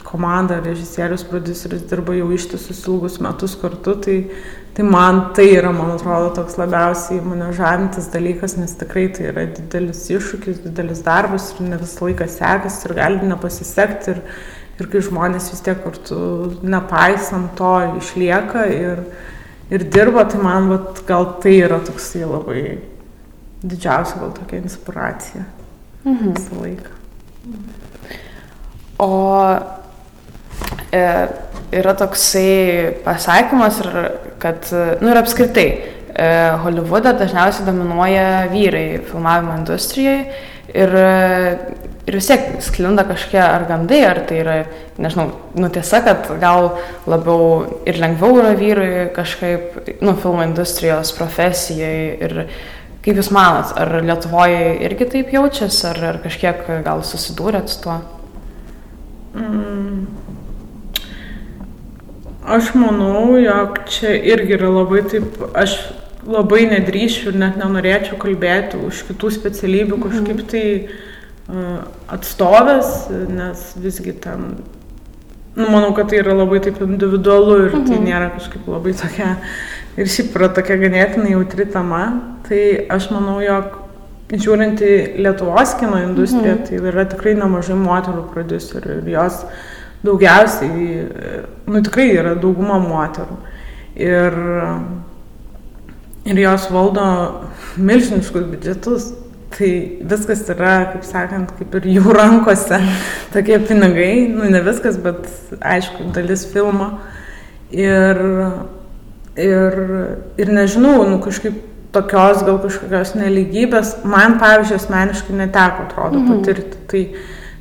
komanda, 0.05 0.59
režisierius, 0.63 1.25
produceris 1.27 1.81
dirba 1.89 2.13
jau 2.15 2.29
ištisus 2.31 2.83
ilgus 2.87 3.17
metus 3.23 3.55
kartu, 3.59 3.95
tai, 4.05 4.17
tai 4.77 4.85
man 4.85 5.21
tai 5.35 5.47
yra, 5.57 5.71
man 5.75 5.95
atrodo, 5.95 6.29
toks 6.37 6.59
labiausiai 6.61 7.23
mane 7.25 7.49
žavintis 7.57 8.11
dalykas, 8.13 8.55
nes 8.59 8.75
tikrai 8.79 9.07
tai 9.15 9.31
yra 9.31 9.47
didelis 9.49 10.05
iššūkis, 10.13 10.61
didelis 10.67 11.01
darbas 11.05 11.49
ir 11.55 11.65
ne 11.71 11.81
visą 11.81 12.07
laiką 12.07 12.29
sekasi 12.31 12.85
ir 12.87 12.95
gali 13.01 13.31
nepasisekti. 13.33 14.15
Ir, 14.15 14.21
Ir 14.75 14.89
kai 14.91 14.99
žmonės 14.99 15.47
vis 15.53 15.63
tiek 15.63 15.77
kartu, 15.85 16.17
nepaisant 16.67 17.53
to, 17.55 17.71
išlieka 18.01 18.65
ir, 18.73 19.05
ir 19.71 19.85
dirba, 19.87 20.25
tai 20.27 20.41
man 20.43 20.67
vat, 20.73 20.99
gal 21.07 21.29
tai 21.43 21.55
yra 21.63 21.79
toksai 21.85 22.25
labai 22.27 22.65
didžiausia 23.65 24.19
gal 24.19 24.33
tokia 24.35 24.59
inspiracija 24.61 25.45
mhm. 26.03 26.35
visą 26.35 26.61
laiką. 26.61 26.91
O 28.99 29.09
e, 30.91 31.03
yra 31.75 31.93
toksai 31.99 32.95
pasakymas, 33.05 33.81
kad, 34.39 34.69
nu 35.01 35.11
ir 35.11 35.19
apskritai, 35.19 35.67
e, 36.15 36.27
Holivude 36.63 37.15
dažniausiai 37.19 37.67
dominuoja 37.67 38.27
vyrai 38.53 38.85
filmavimo 39.07 39.57
industrijoje 39.59 40.27
ir 40.75 40.95
ir 42.05 42.17
vis 42.19 42.27
tiek 42.29 42.45
sklinda 42.61 43.05
kažkokie 43.07 43.41
ar 43.41 43.65
gandai, 43.69 44.01
ar 44.05 44.21
tai 44.29 44.39
yra, 44.43 44.55
nežinau, 45.01 45.29
nu 45.57 45.69
tiesa, 45.73 46.03
kad 46.05 46.29
gal 46.41 46.75
labiau 47.09 47.65
ir 47.89 47.97
lengviau 48.01 48.39
yra 48.41 48.53
vyrui 48.57 49.07
kažkaip, 49.15 49.79
nu, 50.05 50.13
filmo 50.21 50.45
industrijos 50.45 51.13
profesijai 51.17 51.97
ir 52.27 52.37
kaip 53.05 53.19
Jūs 53.19 53.29
manot, 53.33 53.73
ar 53.77 53.99
Lietuvoje 54.01 54.77
irgi 54.85 55.09
taip 55.11 55.33
jaučiasi, 55.33 55.81
ar, 55.91 55.99
ar 56.09 56.21
kažkiek 56.23 56.63
gal 56.85 57.03
susidūrėt 57.05 57.69
su 57.69 57.83
tuo? 57.83 57.99
Mm. 59.37 60.07
Aš 62.55 62.71
manau, 62.77 63.35
jog 63.41 63.81
čia 63.89 64.13
irgi 64.13 64.57
yra 64.57 64.69
labai 64.73 65.03
taip, 65.09 65.37
aš 65.57 65.77
labai 66.25 66.65
nedrįšiu 66.69 67.31
ir 67.31 67.41
net 67.41 67.57
nenorėčiau 67.61 68.17
kalbėti 68.21 68.77
už 68.85 69.03
kitų 69.09 69.31
specialybių 69.33 70.01
kažkaip 70.01 70.41
tai 70.49 70.65
uh, 70.77 70.95
atstovės, 72.09 73.07
nes 73.29 73.75
visgi 73.77 74.15
ten, 74.23 74.55
nu, 75.55 75.67
manau, 75.69 75.93
kad 75.95 76.09
tai 76.09 76.17
yra 76.23 76.33
labai 76.33 76.59
taip 76.65 76.79
individualu 76.81 77.57
ir 77.67 77.71
tai 77.85 77.99
Mhm. 77.99 78.05
nėra 78.07 78.31
kažkaip 78.33 78.67
labai 78.67 78.93
tokia, 78.97 79.37
ir 79.97 80.05
šiaip 80.05 80.35
yra 80.35 80.49
tokia 80.49 80.77
ganėtinai 80.81 81.31
jautri 81.35 81.65
tema, 81.71 82.21
tai 82.49 82.87
aš 82.89 83.11
manau, 83.11 83.39
jog 83.45 83.77
žiūrint 84.31 84.81
į 84.81 85.21
Lietuvos 85.21 85.75
kino 85.79 86.01
industriją, 86.01 86.65
tai 86.65 86.81
yra 86.81 87.05
tikrai 87.05 87.35
nemažai 87.37 87.77
moterų 87.77 88.25
producerių 88.33 88.97
ir 89.03 89.11
jos 89.13 89.45
daugiausiai, 90.03 91.05
nu 91.67 91.81
tikrai 91.81 92.09
yra 92.17 92.33
dauguma 92.35 92.79
moterų. 92.81 93.37
Ir, 93.95 94.33
ir 96.25 96.35
jos 96.41 96.67
valdo 96.73 97.05
milžiniškus 97.77 98.49
biudžetus. 98.49 99.13
Tai 99.55 99.69
viskas 100.11 100.41
yra, 100.51 100.73
kaip 100.91 101.05
sakant, 101.07 101.53
kaip 101.55 101.75
ir 101.79 101.85
jų 101.95 102.11
rankose. 102.17 102.79
Tokie 103.33 103.59
pinigai, 103.63 104.27
nu 104.27 104.49
ne 104.51 104.59
viskas, 104.65 104.97
bet 104.99 105.29
aišku, 105.63 106.09
dalis 106.15 106.43
filmo. 106.51 106.89
Ir, 107.71 108.19
ir, 109.39 109.77
ir 110.39 110.51
nežinau, 110.53 111.05
nu 111.09 111.21
kažkaip 111.23 111.55
tokios 111.95 112.41
gal 112.43 112.59
kažkokios 112.59 113.13
neligybės, 113.15 113.93
man 114.03 114.35
pavyzdžiui 114.41 114.75
asmeniškai 114.81 115.37
neteko, 115.39 115.85
atrodo, 115.87 116.19
Mhm. 116.19 116.33
patirti. 116.33 116.77
Tai, 116.91 117.03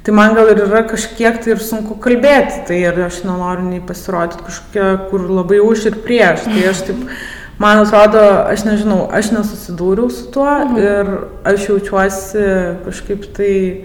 tai 0.04 0.12
man 0.18 0.34
gal 0.34 0.50
ir 0.50 0.64
yra 0.66 0.82
kažkiek 0.90 1.38
tai 1.44 1.52
ir 1.54 1.62
sunku 1.62 1.94
kalbėti, 2.02 2.66
tai 2.66 2.80
ir 2.82 2.98
aš 3.06 3.22
nenoriu 3.24 3.68
nei 3.70 3.80
pasirodyti 3.80 4.42
kažkokia, 4.48 5.08
kur 5.10 5.28
labai 5.30 5.60
už 5.62 5.86
ir 5.86 5.94
prieš. 6.02 6.44
Tai 6.50 6.66
aš 6.72 6.82
taip, 6.90 7.06
man 7.58 7.78
atrodo, 7.78 8.20
aš 8.50 8.64
nežinau, 8.64 9.08
aš 9.12 9.30
nesusidūriau 9.34 10.10
su 10.10 10.30
tuo 10.32 10.48
Mhm. 10.64 10.78
ir 10.78 11.06
aš 11.44 11.68
jaučiuosi 11.68 12.46
kažkaip 12.86 13.28
tai 13.36 13.84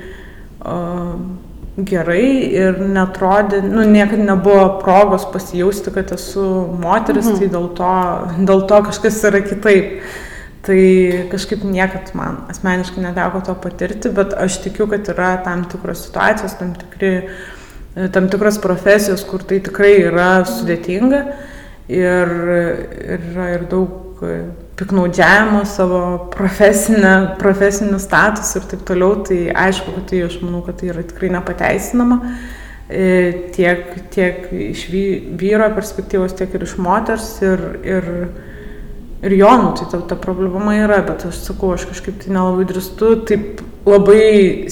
uh, 0.66 1.20
gerai 1.78 2.52
ir 2.52 2.80
netrodė, 2.80 3.62
nu 3.64 3.86
niekada 3.88 4.24
nebuvo 4.24 4.80
progos 4.82 5.26
pasijausti, 5.32 5.94
kad 5.94 6.12
esu 6.12 6.68
moteris, 6.82 7.26
Mhm. 7.26 7.38
tai 7.40 7.48
dėl 7.48 7.70
to, 7.76 7.94
dėl 8.46 8.68
to 8.68 8.82
kažkas 8.90 9.24
yra 9.24 9.42
kitaip. 9.42 10.02
Tai 10.62 10.76
kažkaip 11.32 11.64
niekad 11.64 12.12
man 12.14 12.38
asmeniškai 12.50 13.00
neteko 13.02 13.40
to 13.46 13.56
patirti, 13.56 14.10
bet 14.14 14.34
aš 14.34 14.58
tikiu, 14.62 14.90
kad 14.90 15.08
yra 15.08 15.44
tam 15.44 15.64
tikros 15.66 16.04
situacijos, 16.10 16.58
tam, 16.60 16.74
tikri, 16.76 17.30
tam 18.12 18.28
tikros 18.30 18.58
profesijos, 18.60 19.24
kur 19.24 19.40
tai 19.40 19.60
tikrai 19.60 20.02
yra 20.04 20.44
sudėtinga 20.46 21.22
ir 21.24 21.26
ir 21.90 22.34
yra 23.18 23.50
ir 23.56 23.66
daug 23.72 24.24
piknaudžiavimo 24.80 25.64
savo 25.68 26.02
profesinę, 26.34 27.14
profesinių 27.40 28.00
statusų 28.00 28.62
ir 28.62 28.68
taip 28.72 28.86
toliau, 28.88 29.18
tai 29.28 29.40
aišku, 29.68 29.96
kad 29.98 30.08
tai 30.12 30.24
aš 30.28 30.40
manau, 30.44 30.62
kad 30.66 30.80
tai 30.80 30.92
yra 30.94 31.04
tikrai 31.08 31.32
nepateisinama. 31.36 32.20
E, 32.90 33.08
tiek, 33.54 33.84
tiek 34.14 34.48
iš 34.50 34.88
vy- 34.90 35.36
vyro 35.38 35.68
perspektyvos, 35.76 36.34
tiek 36.40 36.56
ir 36.58 36.64
iš 36.66 36.78
moters 36.82 37.28
ir, 37.46 37.66
ir, 37.86 38.08
ir 39.22 39.36
jo, 39.38 39.52
nu, 39.62 39.76
tai 39.78 39.90
ta, 39.92 40.00
ta 40.10 40.18
problema 40.18 40.74
yra, 40.80 41.04
bet 41.06 41.28
aš 41.30 41.44
sakau, 41.52 41.76
aš 41.76 41.86
kažkaip 41.92 42.18
tai 42.24 42.34
nelabai 42.34 42.66
drįstu 42.72 43.12
taip 43.30 43.62
labai 43.86 44.70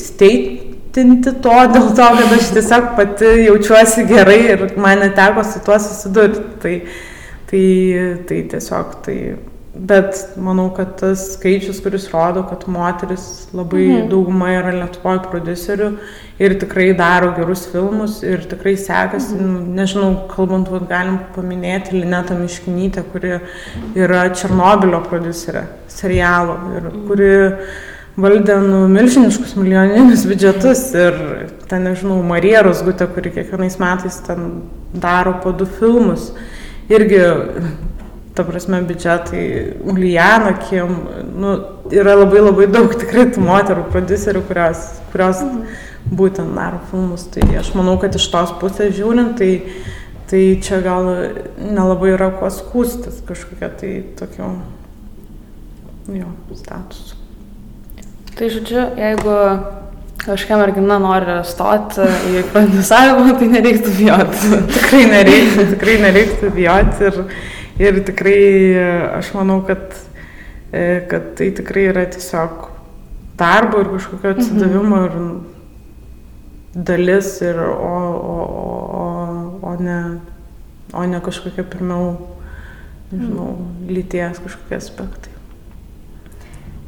steitinti 0.97 1.33
to, 1.43 1.57
dėl 1.73 1.91
to, 1.93 2.07
kad 2.17 2.31
aš 2.37 2.47
tiesiog 2.55 2.87
pati 2.97 3.33
jaučiuosi 3.45 4.07
gerai 4.09 4.39
ir 4.55 4.63
man 4.81 5.03
neteko 5.05 5.43
su 5.45 5.61
tuo 5.65 5.77
susidurti. 5.79 6.41
Tai, 6.61 6.73
tai, 7.51 7.67
tai 8.27 8.41
tiesiog 8.49 8.97
tai. 9.05 9.19
Bet 9.77 10.17
manau, 10.41 10.71
kad 10.73 10.95
tas 10.97 11.21
skaičius, 11.35 11.83
kuris 11.85 12.07
rodo, 12.09 12.41
kad 12.49 12.63
moteris 12.65 13.45
labai 13.53 13.83
mhm. 13.83 14.07
dauguma 14.09 14.47
yra 14.55 14.71
Lietuvoje 14.73 15.19
producerių 15.27 15.91
ir 16.41 16.55
tikrai 16.57 16.87
daro 16.97 17.29
gerus 17.37 17.67
filmus 17.69 18.23
ir 18.25 18.41
tikrai 18.49 18.73
sekasi, 18.81 19.35
mhm. 19.37 19.75
nežinau, 19.77 20.23
kalbant, 20.31 20.71
vat, 20.73 20.87
galim 20.89 21.19
paminėti 21.35 21.93
Linetą 21.99 22.39
Miškinytę, 22.39 23.05
kuri 23.13 23.37
yra 23.93 24.23
Černobilio 24.33 25.03
producerė 25.05 25.67
serialo 25.93 26.57
ir 26.79 26.89
kuri 27.05 27.29
valdė 28.17 28.57
nu, 28.63 28.85
milžiniškus 28.91 29.55
milijoninius 29.59 30.25
biudžetus 30.29 30.83
ir 30.97 31.17
ten, 31.69 31.85
nežinau, 31.85 32.17
Marija 32.25 32.63
Rosgutė, 32.65 33.05
kuri 33.13 33.33
kiekvienais 33.35 33.77
metais 33.81 34.17
ten 34.25 34.47
daro 34.93 35.37
po 35.43 35.53
du 35.53 35.67
filmus. 35.69 36.31
Irgi 36.89 37.21
ta 38.37 38.45
prasme, 38.47 38.79
biudžetai, 38.85 39.43
Ulijana, 39.89 40.53
Kim, 40.67 40.95
nu, 41.41 41.53
yra 41.93 42.15
labai 42.19 42.43
labai 42.43 42.67
daug 42.69 42.93
tikrai 42.97 43.27
tų 43.33 43.43
moterų 43.45 43.87
producerių, 43.93 44.43
kurios, 44.49 44.83
kurios 45.13 45.41
būtent 46.13 46.53
daro 46.57 46.81
filmus. 46.91 47.25
Tai 47.33 47.45
aš 47.61 47.73
manau, 47.77 47.97
kad 48.01 48.17
iš 48.17 48.29
tos 48.33 48.53
pusės 48.61 48.93
žiūrint, 48.97 49.37
tai, 49.41 49.51
tai 50.29 50.43
čia 50.63 50.81
gal 50.85 51.09
nelabai 51.57 52.13
yra 52.15 52.31
kuo 52.37 52.49
skūstis 52.53 53.23
kažkokia 53.27 53.71
tai 53.81 53.93
tokio, 54.19 54.53
jo, 56.13 56.33
statusu. 56.53 57.16
Tai 58.37 58.47
žodžiu, 58.53 58.83
jeigu 59.01 59.35
kažkokia 60.21 60.57
mergina 60.59 60.99
nori 61.01 61.39
stoti 61.47 62.05
į 62.29 62.43
prodiusavimą, 62.51 63.31
tai 63.39 63.47
nereiktų 63.49 63.93
bijoti. 63.97 64.49
tikrai 64.75 64.99
nereiktų, 65.09 65.63
tikrai 65.71 65.95
nereiktų 66.03 66.51
bijoti 66.53 67.07
ir, 67.07 67.17
ir 67.81 68.01
tikrai 68.05 68.41
aš 69.17 69.31
manau, 69.33 69.63
kad, 69.65 69.95
e, 70.69 70.83
kad 71.09 71.31
tai 71.39 71.47
tikrai 71.57 71.87
yra 71.89 72.03
tiesiog 72.13 72.67
darbo 73.39 73.81
ir 73.81 73.89
kažkokio 73.95 74.35
atsidavimo 74.35 74.99
ir 75.07 75.15
dalis, 76.91 77.31
ir, 77.41 77.57
o, 77.57 77.95
o, 78.35 78.37
o, 78.99 79.07
o, 79.71 79.73
ne, 79.81 79.97
o 80.93 81.07
ne 81.09 81.23
kažkokia 81.25 81.65
pirmiau, 81.65 82.13
nežinau, 83.09 83.49
lyties 83.89 84.43
kažkokie 84.45 84.77
aspektai. 84.77 85.36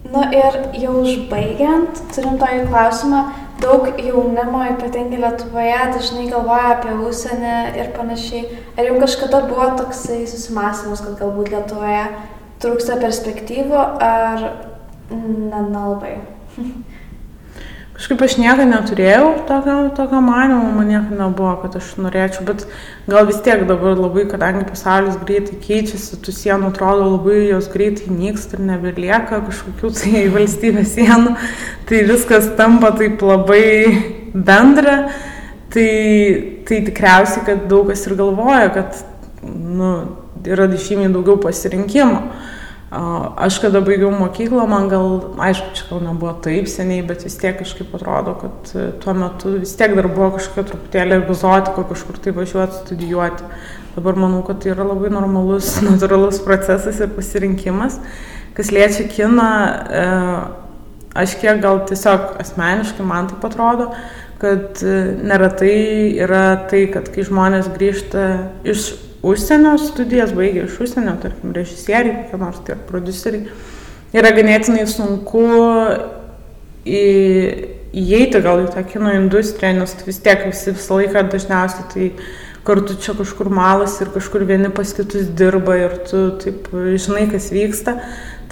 Nu 0.10 0.24
ir 0.34 0.55
jau 0.82 0.95
užbaigiant, 1.03 1.99
turim 2.16 2.39
tokį 2.41 2.64
klausimą, 2.72 3.20
daug 3.62 3.86
jaunimo, 4.01 4.64
ypatingai 4.72 5.20
Lietuvoje, 5.22 5.76
dažnai 5.93 6.26
galvoja 6.32 6.72
apie 6.76 6.95
užsienį 7.05 7.55
ir 7.78 7.91
panašiai. 7.97 8.45
Ar 8.74 8.89
jau 8.89 8.95
kažkada 9.03 9.43
buvo 9.49 9.68
toksai 9.78 10.24
susimastymas, 10.32 11.03
kad 11.05 11.20
galbūt 11.22 11.53
Lietuvoje 11.53 12.07
trūksta 12.64 12.97
perspektyvų, 13.03 13.84
ar 14.10 14.47
nelabai? 15.14 16.18
Kažkaip 18.00 18.22
aš 18.24 18.38
niekada 18.39 18.64
neturėjau 18.64 19.26
tokio, 19.43 19.74
tokio 19.91 20.22
manimo, 20.24 20.70
man 20.72 20.88
niekada 20.88 21.18
nebuvo, 21.20 21.50
kad 21.60 21.74
aš 21.76 21.89
norėčiau, 22.00 22.45
bet 22.47 22.62
gal 23.12 23.26
vis 23.28 23.41
tiek 23.43 23.66
dabar 23.68 24.00
labai, 24.00 24.24
kadangi 24.32 24.62
pasaulis 24.70 25.18
greitai 25.20 25.58
keičiasi, 25.60 26.22
tų 26.24 26.32
sienų 26.38 26.70
atrodo 26.72 27.10
labai 27.18 27.41
jos 27.50 27.68
greitai 27.74 28.08
nyksta 28.08 28.56
ir 28.56 28.64
nebelieka 28.70 29.41
kažkokių 29.50 29.91
tai 29.97 30.22
valstybės 30.38 30.93
sienų, 30.95 31.34
tai 31.91 32.00
viskas 32.08 32.47
tampa 32.56 32.93
taip 32.95 33.20
labai 33.20 33.66
bendra, 34.32 34.95
tai, 35.76 35.91
tai 36.72 36.80
tikriausiai, 36.88 37.43
kad 37.52 37.68
daug 37.68 37.91
kas 37.91 38.08
ir 38.08 38.16
galvoja, 38.22 38.72
kad 38.80 39.04
nu, 39.43 39.91
yra 40.47 40.72
žymiai 40.72 41.12
daugiau 41.12 41.36
pasirinkimo. 41.43 42.30
Aš 42.90 43.60
kada 43.62 43.84
baigiau 43.86 44.10
mokyklą, 44.10 44.64
man 44.66 44.88
gal, 44.90 45.20
aišku, 45.46 45.76
čia 45.78 45.84
gal 45.92 46.00
nebuvo 46.08 46.32
taip 46.42 46.66
seniai, 46.66 47.04
bet 47.06 47.22
vis 47.22 47.36
tiek 47.38 47.60
kažkaip 47.60 47.92
atrodo, 47.94 48.34
kad 48.42 48.72
tuo 49.04 49.14
metu 49.14 49.52
vis 49.60 49.76
tiek 49.78 49.94
dar 49.94 50.08
buvo 50.10 50.32
kažkokia 50.40 50.64
truputėlį 50.72 51.20
egzotika 51.20 51.84
kažkur 51.92 52.18
tai 52.18 52.34
važiuoti 52.34 52.80
studijuoti. 52.80 53.50
Dabar 53.94 54.18
manau, 54.18 54.40
kad 54.48 54.64
tai 54.64 54.72
yra 54.74 54.88
labai 54.90 55.12
normalus, 55.14 55.76
natūralus 55.86 56.42
procesas 56.42 56.98
ir 56.98 57.12
pasirinkimas. 57.14 58.00
Kas 58.58 58.72
liečia 58.74 59.06
kiną, 59.12 59.50
aš 61.14 61.36
kiek 61.44 61.62
gal 61.62 61.84
tiesiog 61.86 62.40
asmeniškai 62.42 63.06
man 63.06 63.30
taip 63.30 63.46
atrodo, 63.52 63.92
kad 64.42 64.82
neretai 64.82 66.18
yra 66.26 66.66
tai, 66.72 66.88
kad 66.90 67.14
kai 67.14 67.28
žmonės 67.28 67.70
grįžta 67.78 68.26
iš 68.66 68.90
užsienio 69.26 69.76
studijas, 69.82 70.32
baigė 70.36 70.65
iš 70.67 70.78
užsienio, 70.86 71.15
tarkim, 71.22 71.53
režisieriai, 71.55 72.24
kokie 72.24 72.39
nors 72.41 72.61
tie 72.67 72.78
produceriai, 72.89 73.49
yra 74.15 74.32
ganėtinai 74.36 74.86
sunku 74.89 75.45
į, 76.88 77.03
įeiti 77.99 78.41
gal 78.45 78.63
į 78.63 78.70
tą 78.74 78.86
kino 78.88 79.13
industriją, 79.17 79.80
nes 79.82 79.95
vis 80.05 80.22
tiek 80.24 80.45
visi 80.47 80.76
visą 80.76 81.01
laiką 81.01 81.26
dažniausiai 81.34 81.89
tai 81.93 82.09
kartu 82.67 82.95
čia 83.01 83.15
kažkur 83.17 83.49
malas 83.53 83.97
ir 84.03 84.11
kažkur 84.13 84.43
vieni 84.45 84.70
pas 84.74 84.91
kitus 84.93 85.30
dirba 85.36 85.78
ir 85.80 85.95
tu 86.09 86.26
taip 86.41 86.70
žinai, 86.72 87.26
kas 87.32 87.49
vyksta, 87.55 87.97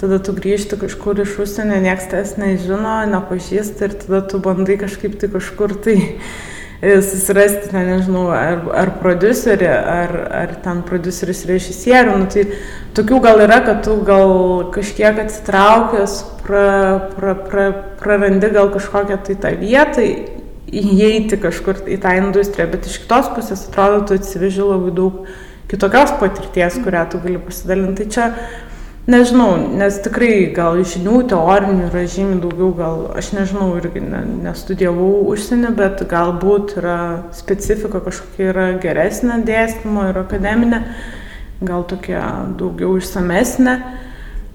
tada 0.00 0.18
tu 0.22 0.34
grįžti 0.34 0.78
kažkur 0.80 1.22
iš 1.22 1.36
užsienio, 1.44 1.80
niekas 1.84 2.08
tas 2.10 2.36
nežino, 2.40 3.00
nepažįsta 3.12 3.88
ir 3.88 3.98
tada 4.04 4.22
tu 4.26 4.40
bandai 4.42 4.78
kažkaip 4.80 5.18
tai 5.20 5.30
kažkur 5.32 5.76
tai 5.84 5.98
susirasti, 6.82 7.72
ten, 7.72 7.88
nežinau, 7.90 8.28
ar, 8.30 8.60
ar 8.78 8.92
producerį, 9.00 9.66
ar, 9.66 10.12
ar 10.40 10.54
ten 10.62 10.84
produceris 10.86 11.42
režisierių. 11.48 12.14
Nu, 12.20 12.28
tai 12.30 12.44
tokių 12.94 13.18
gal 13.24 13.42
yra, 13.42 13.58
kad 13.66 13.82
tu 13.86 13.96
gal 14.06 14.70
kažkiek 14.74 15.18
atsitraukęs, 15.24 16.20
pra, 16.46 16.68
pra, 17.16 17.34
pra, 17.48 17.68
prarandi 17.98 18.52
gal 18.54 18.70
kažkokią 18.74 19.18
tai 19.26 19.38
tą 19.42 19.54
vietą, 19.58 20.06
įeiti 20.68 21.40
kažkur 21.40 21.82
į 21.88 21.98
tą 22.04 22.14
industriją, 22.20 22.70
bet 22.70 22.86
iš 22.86 23.02
kitos 23.02 23.30
pusės 23.34 23.66
atrodo, 23.66 24.04
tu 24.06 24.18
atsiveži 24.20 24.62
labai 24.62 24.94
daug 24.94 25.26
kitokios 25.68 26.14
patirties, 26.20 26.78
kurią 26.84 27.04
tu 27.12 27.20
gali 27.24 27.40
pasidalinti. 27.42 28.04
Tai 28.04 28.12
čia 28.14 28.28
Nežinau, 29.08 29.54
nes 29.72 29.94
tikrai 30.04 30.50
gal 30.52 30.82
žinių 30.84 31.22
teorinių 31.30 31.86
yra 31.86 32.02
žymiai 32.12 32.42
daugiau, 32.42 32.66
gal 32.76 32.98
aš 33.16 33.30
nežinau, 33.32 33.70
irgi 33.78 34.02
ne, 34.04 34.18
nestudijavau 34.44 35.22
užsienį, 35.32 35.70
bet 35.78 36.02
galbūt 36.10 36.74
yra 36.76 36.98
specifika 37.32 38.02
kažkokia 38.04 38.50
yra 38.50 38.66
geresnė 38.82 39.38
dėstymo 39.48 40.10
ir 40.10 40.20
akademinė, 40.26 40.82
gal 41.64 41.86
tokia 41.88 42.20
daugiau 42.60 42.98
išsamesnė, 43.00 43.78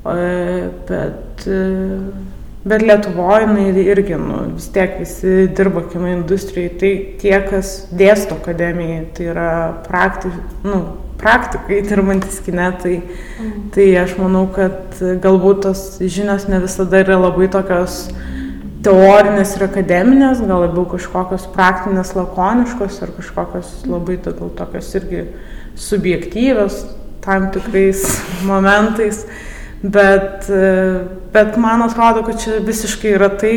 bet, 0.06 1.48
bet 2.70 2.86
Lietuvoje 2.86 3.48
jinai 3.48 3.88
irgi, 3.88 4.20
nu, 4.22 4.38
vis 4.60 4.70
tiek 4.76 5.00
visi 5.02 5.48
dirba 5.50 5.88
kino 5.90 6.14
industrijai, 6.14 6.76
tai 6.78 6.94
tie, 7.26 7.34
kas 7.50 7.74
dėsto 7.90 8.38
akademijai, 8.38 9.02
tai 9.18 9.32
yra 9.34 9.50
praktiškai, 9.90 10.70
nu, 10.70 10.84
praktikai 11.24 11.82
dirbantis 11.88 12.42
kine, 12.44 12.68
tai, 12.84 13.00
mm. 13.00 13.54
tai 13.74 13.88
aš 14.04 14.18
manau, 14.20 14.46
kad 14.54 15.00
galbūt 15.24 15.64
tos 15.66 15.84
žinios 16.04 16.50
ne 16.52 16.60
visada 16.64 17.02
yra 17.04 17.18
labai 17.22 17.48
tokios 17.52 18.06
teorinės 18.84 19.56
ir 19.56 19.68
akademinės, 19.70 20.42
gal 20.44 20.66
labiau 20.66 20.84
kažkokios 20.92 21.48
praktinės, 21.56 22.12
lakoniškos 22.18 23.00
ar 23.06 23.14
kažkokios 23.16 23.72
labai 23.88 24.18
gal 24.26 24.52
tokios 24.58 24.92
irgi 25.00 25.24
subjektyvios 25.80 26.84
tam 27.24 27.50
tikrais 27.56 28.04
momentais. 28.50 29.24
Bet, 29.84 30.48
bet 31.34 31.58
man 31.60 31.84
atrodo, 31.84 32.22
kad 32.24 32.40
čia 32.40 32.62
visiškai 32.64 33.18
yra 33.18 33.28
tai, 33.36 33.56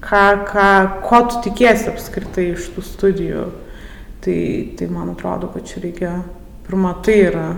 ką, 0.00 0.22
ką, 0.48 0.68
ko 1.04 1.20
tu 1.28 1.42
tikiesi 1.44 1.90
apskritai 1.92 2.52
iš 2.54 2.70
tų 2.72 2.84
studijų. 2.84 3.44
Tai, 4.24 4.38
tai 4.78 4.88
man 4.90 5.12
atrodo, 5.12 5.50
kad 5.52 5.68
čia 5.68 5.82
reikia 5.84 6.14
pirma, 6.66 6.94
tai 7.02 7.20
yra 7.28 7.48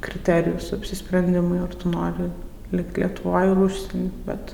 kriterijus 0.00 0.72
apsisprendimui, 0.72 1.60
ar 1.62 1.74
tu 1.74 1.90
nori 1.90 2.30
likti 2.72 3.02
Lietuvoje 3.02 3.52
ir 3.52 3.60
užsienį. 3.66 4.08
Bet 4.26 4.52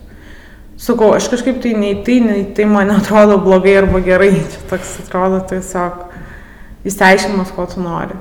sakau, 0.80 1.12
aš 1.16 1.28
kažkaip 1.32 1.60
tai 1.62 1.74
nei 1.78 2.00
tai, 2.06 2.18
nei 2.24 2.44
tai 2.56 2.66
man 2.70 2.92
atrodo 2.94 3.38
blogai 3.42 3.76
arba 3.82 4.02
gerai. 4.04 4.32
Čia 4.52 4.64
toks 4.70 4.96
atrodo 5.04 5.42
tiesiog 5.52 6.02
įsiaiškinimas, 6.88 7.54
ko 7.56 7.66
tu 7.70 7.84
nori. 7.84 8.18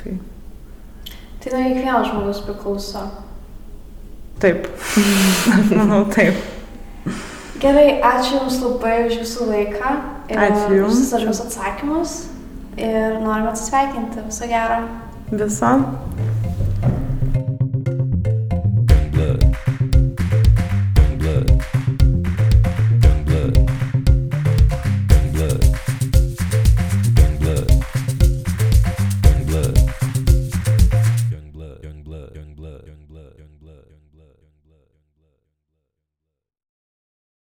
Tai, 0.00 0.16
tai 1.42 1.52
nuo 1.52 1.66
kiekvieno 1.68 2.00
žmogus 2.08 2.42
priklauso. 2.46 3.06
Taip. 4.42 4.66
manau 5.78 6.04
taip. 6.10 6.38
Gerai, 7.62 8.00
ačiū 8.02 8.40
Jums 8.40 8.58
labai 8.58 8.94
už 9.06 9.20
Jūsų 9.20 9.44
laiką. 9.52 9.90
Ačiū 10.32 10.80
Jums. 10.80 11.04
Už 11.14 11.28
visus 11.28 11.42
atsakymus 11.44 12.14
ir 12.76 13.20
norime 13.24 13.48
atsisveikinti. 13.48 14.26
Viso 14.26 14.46
gero. 14.46 14.82
Viso. 15.32 15.72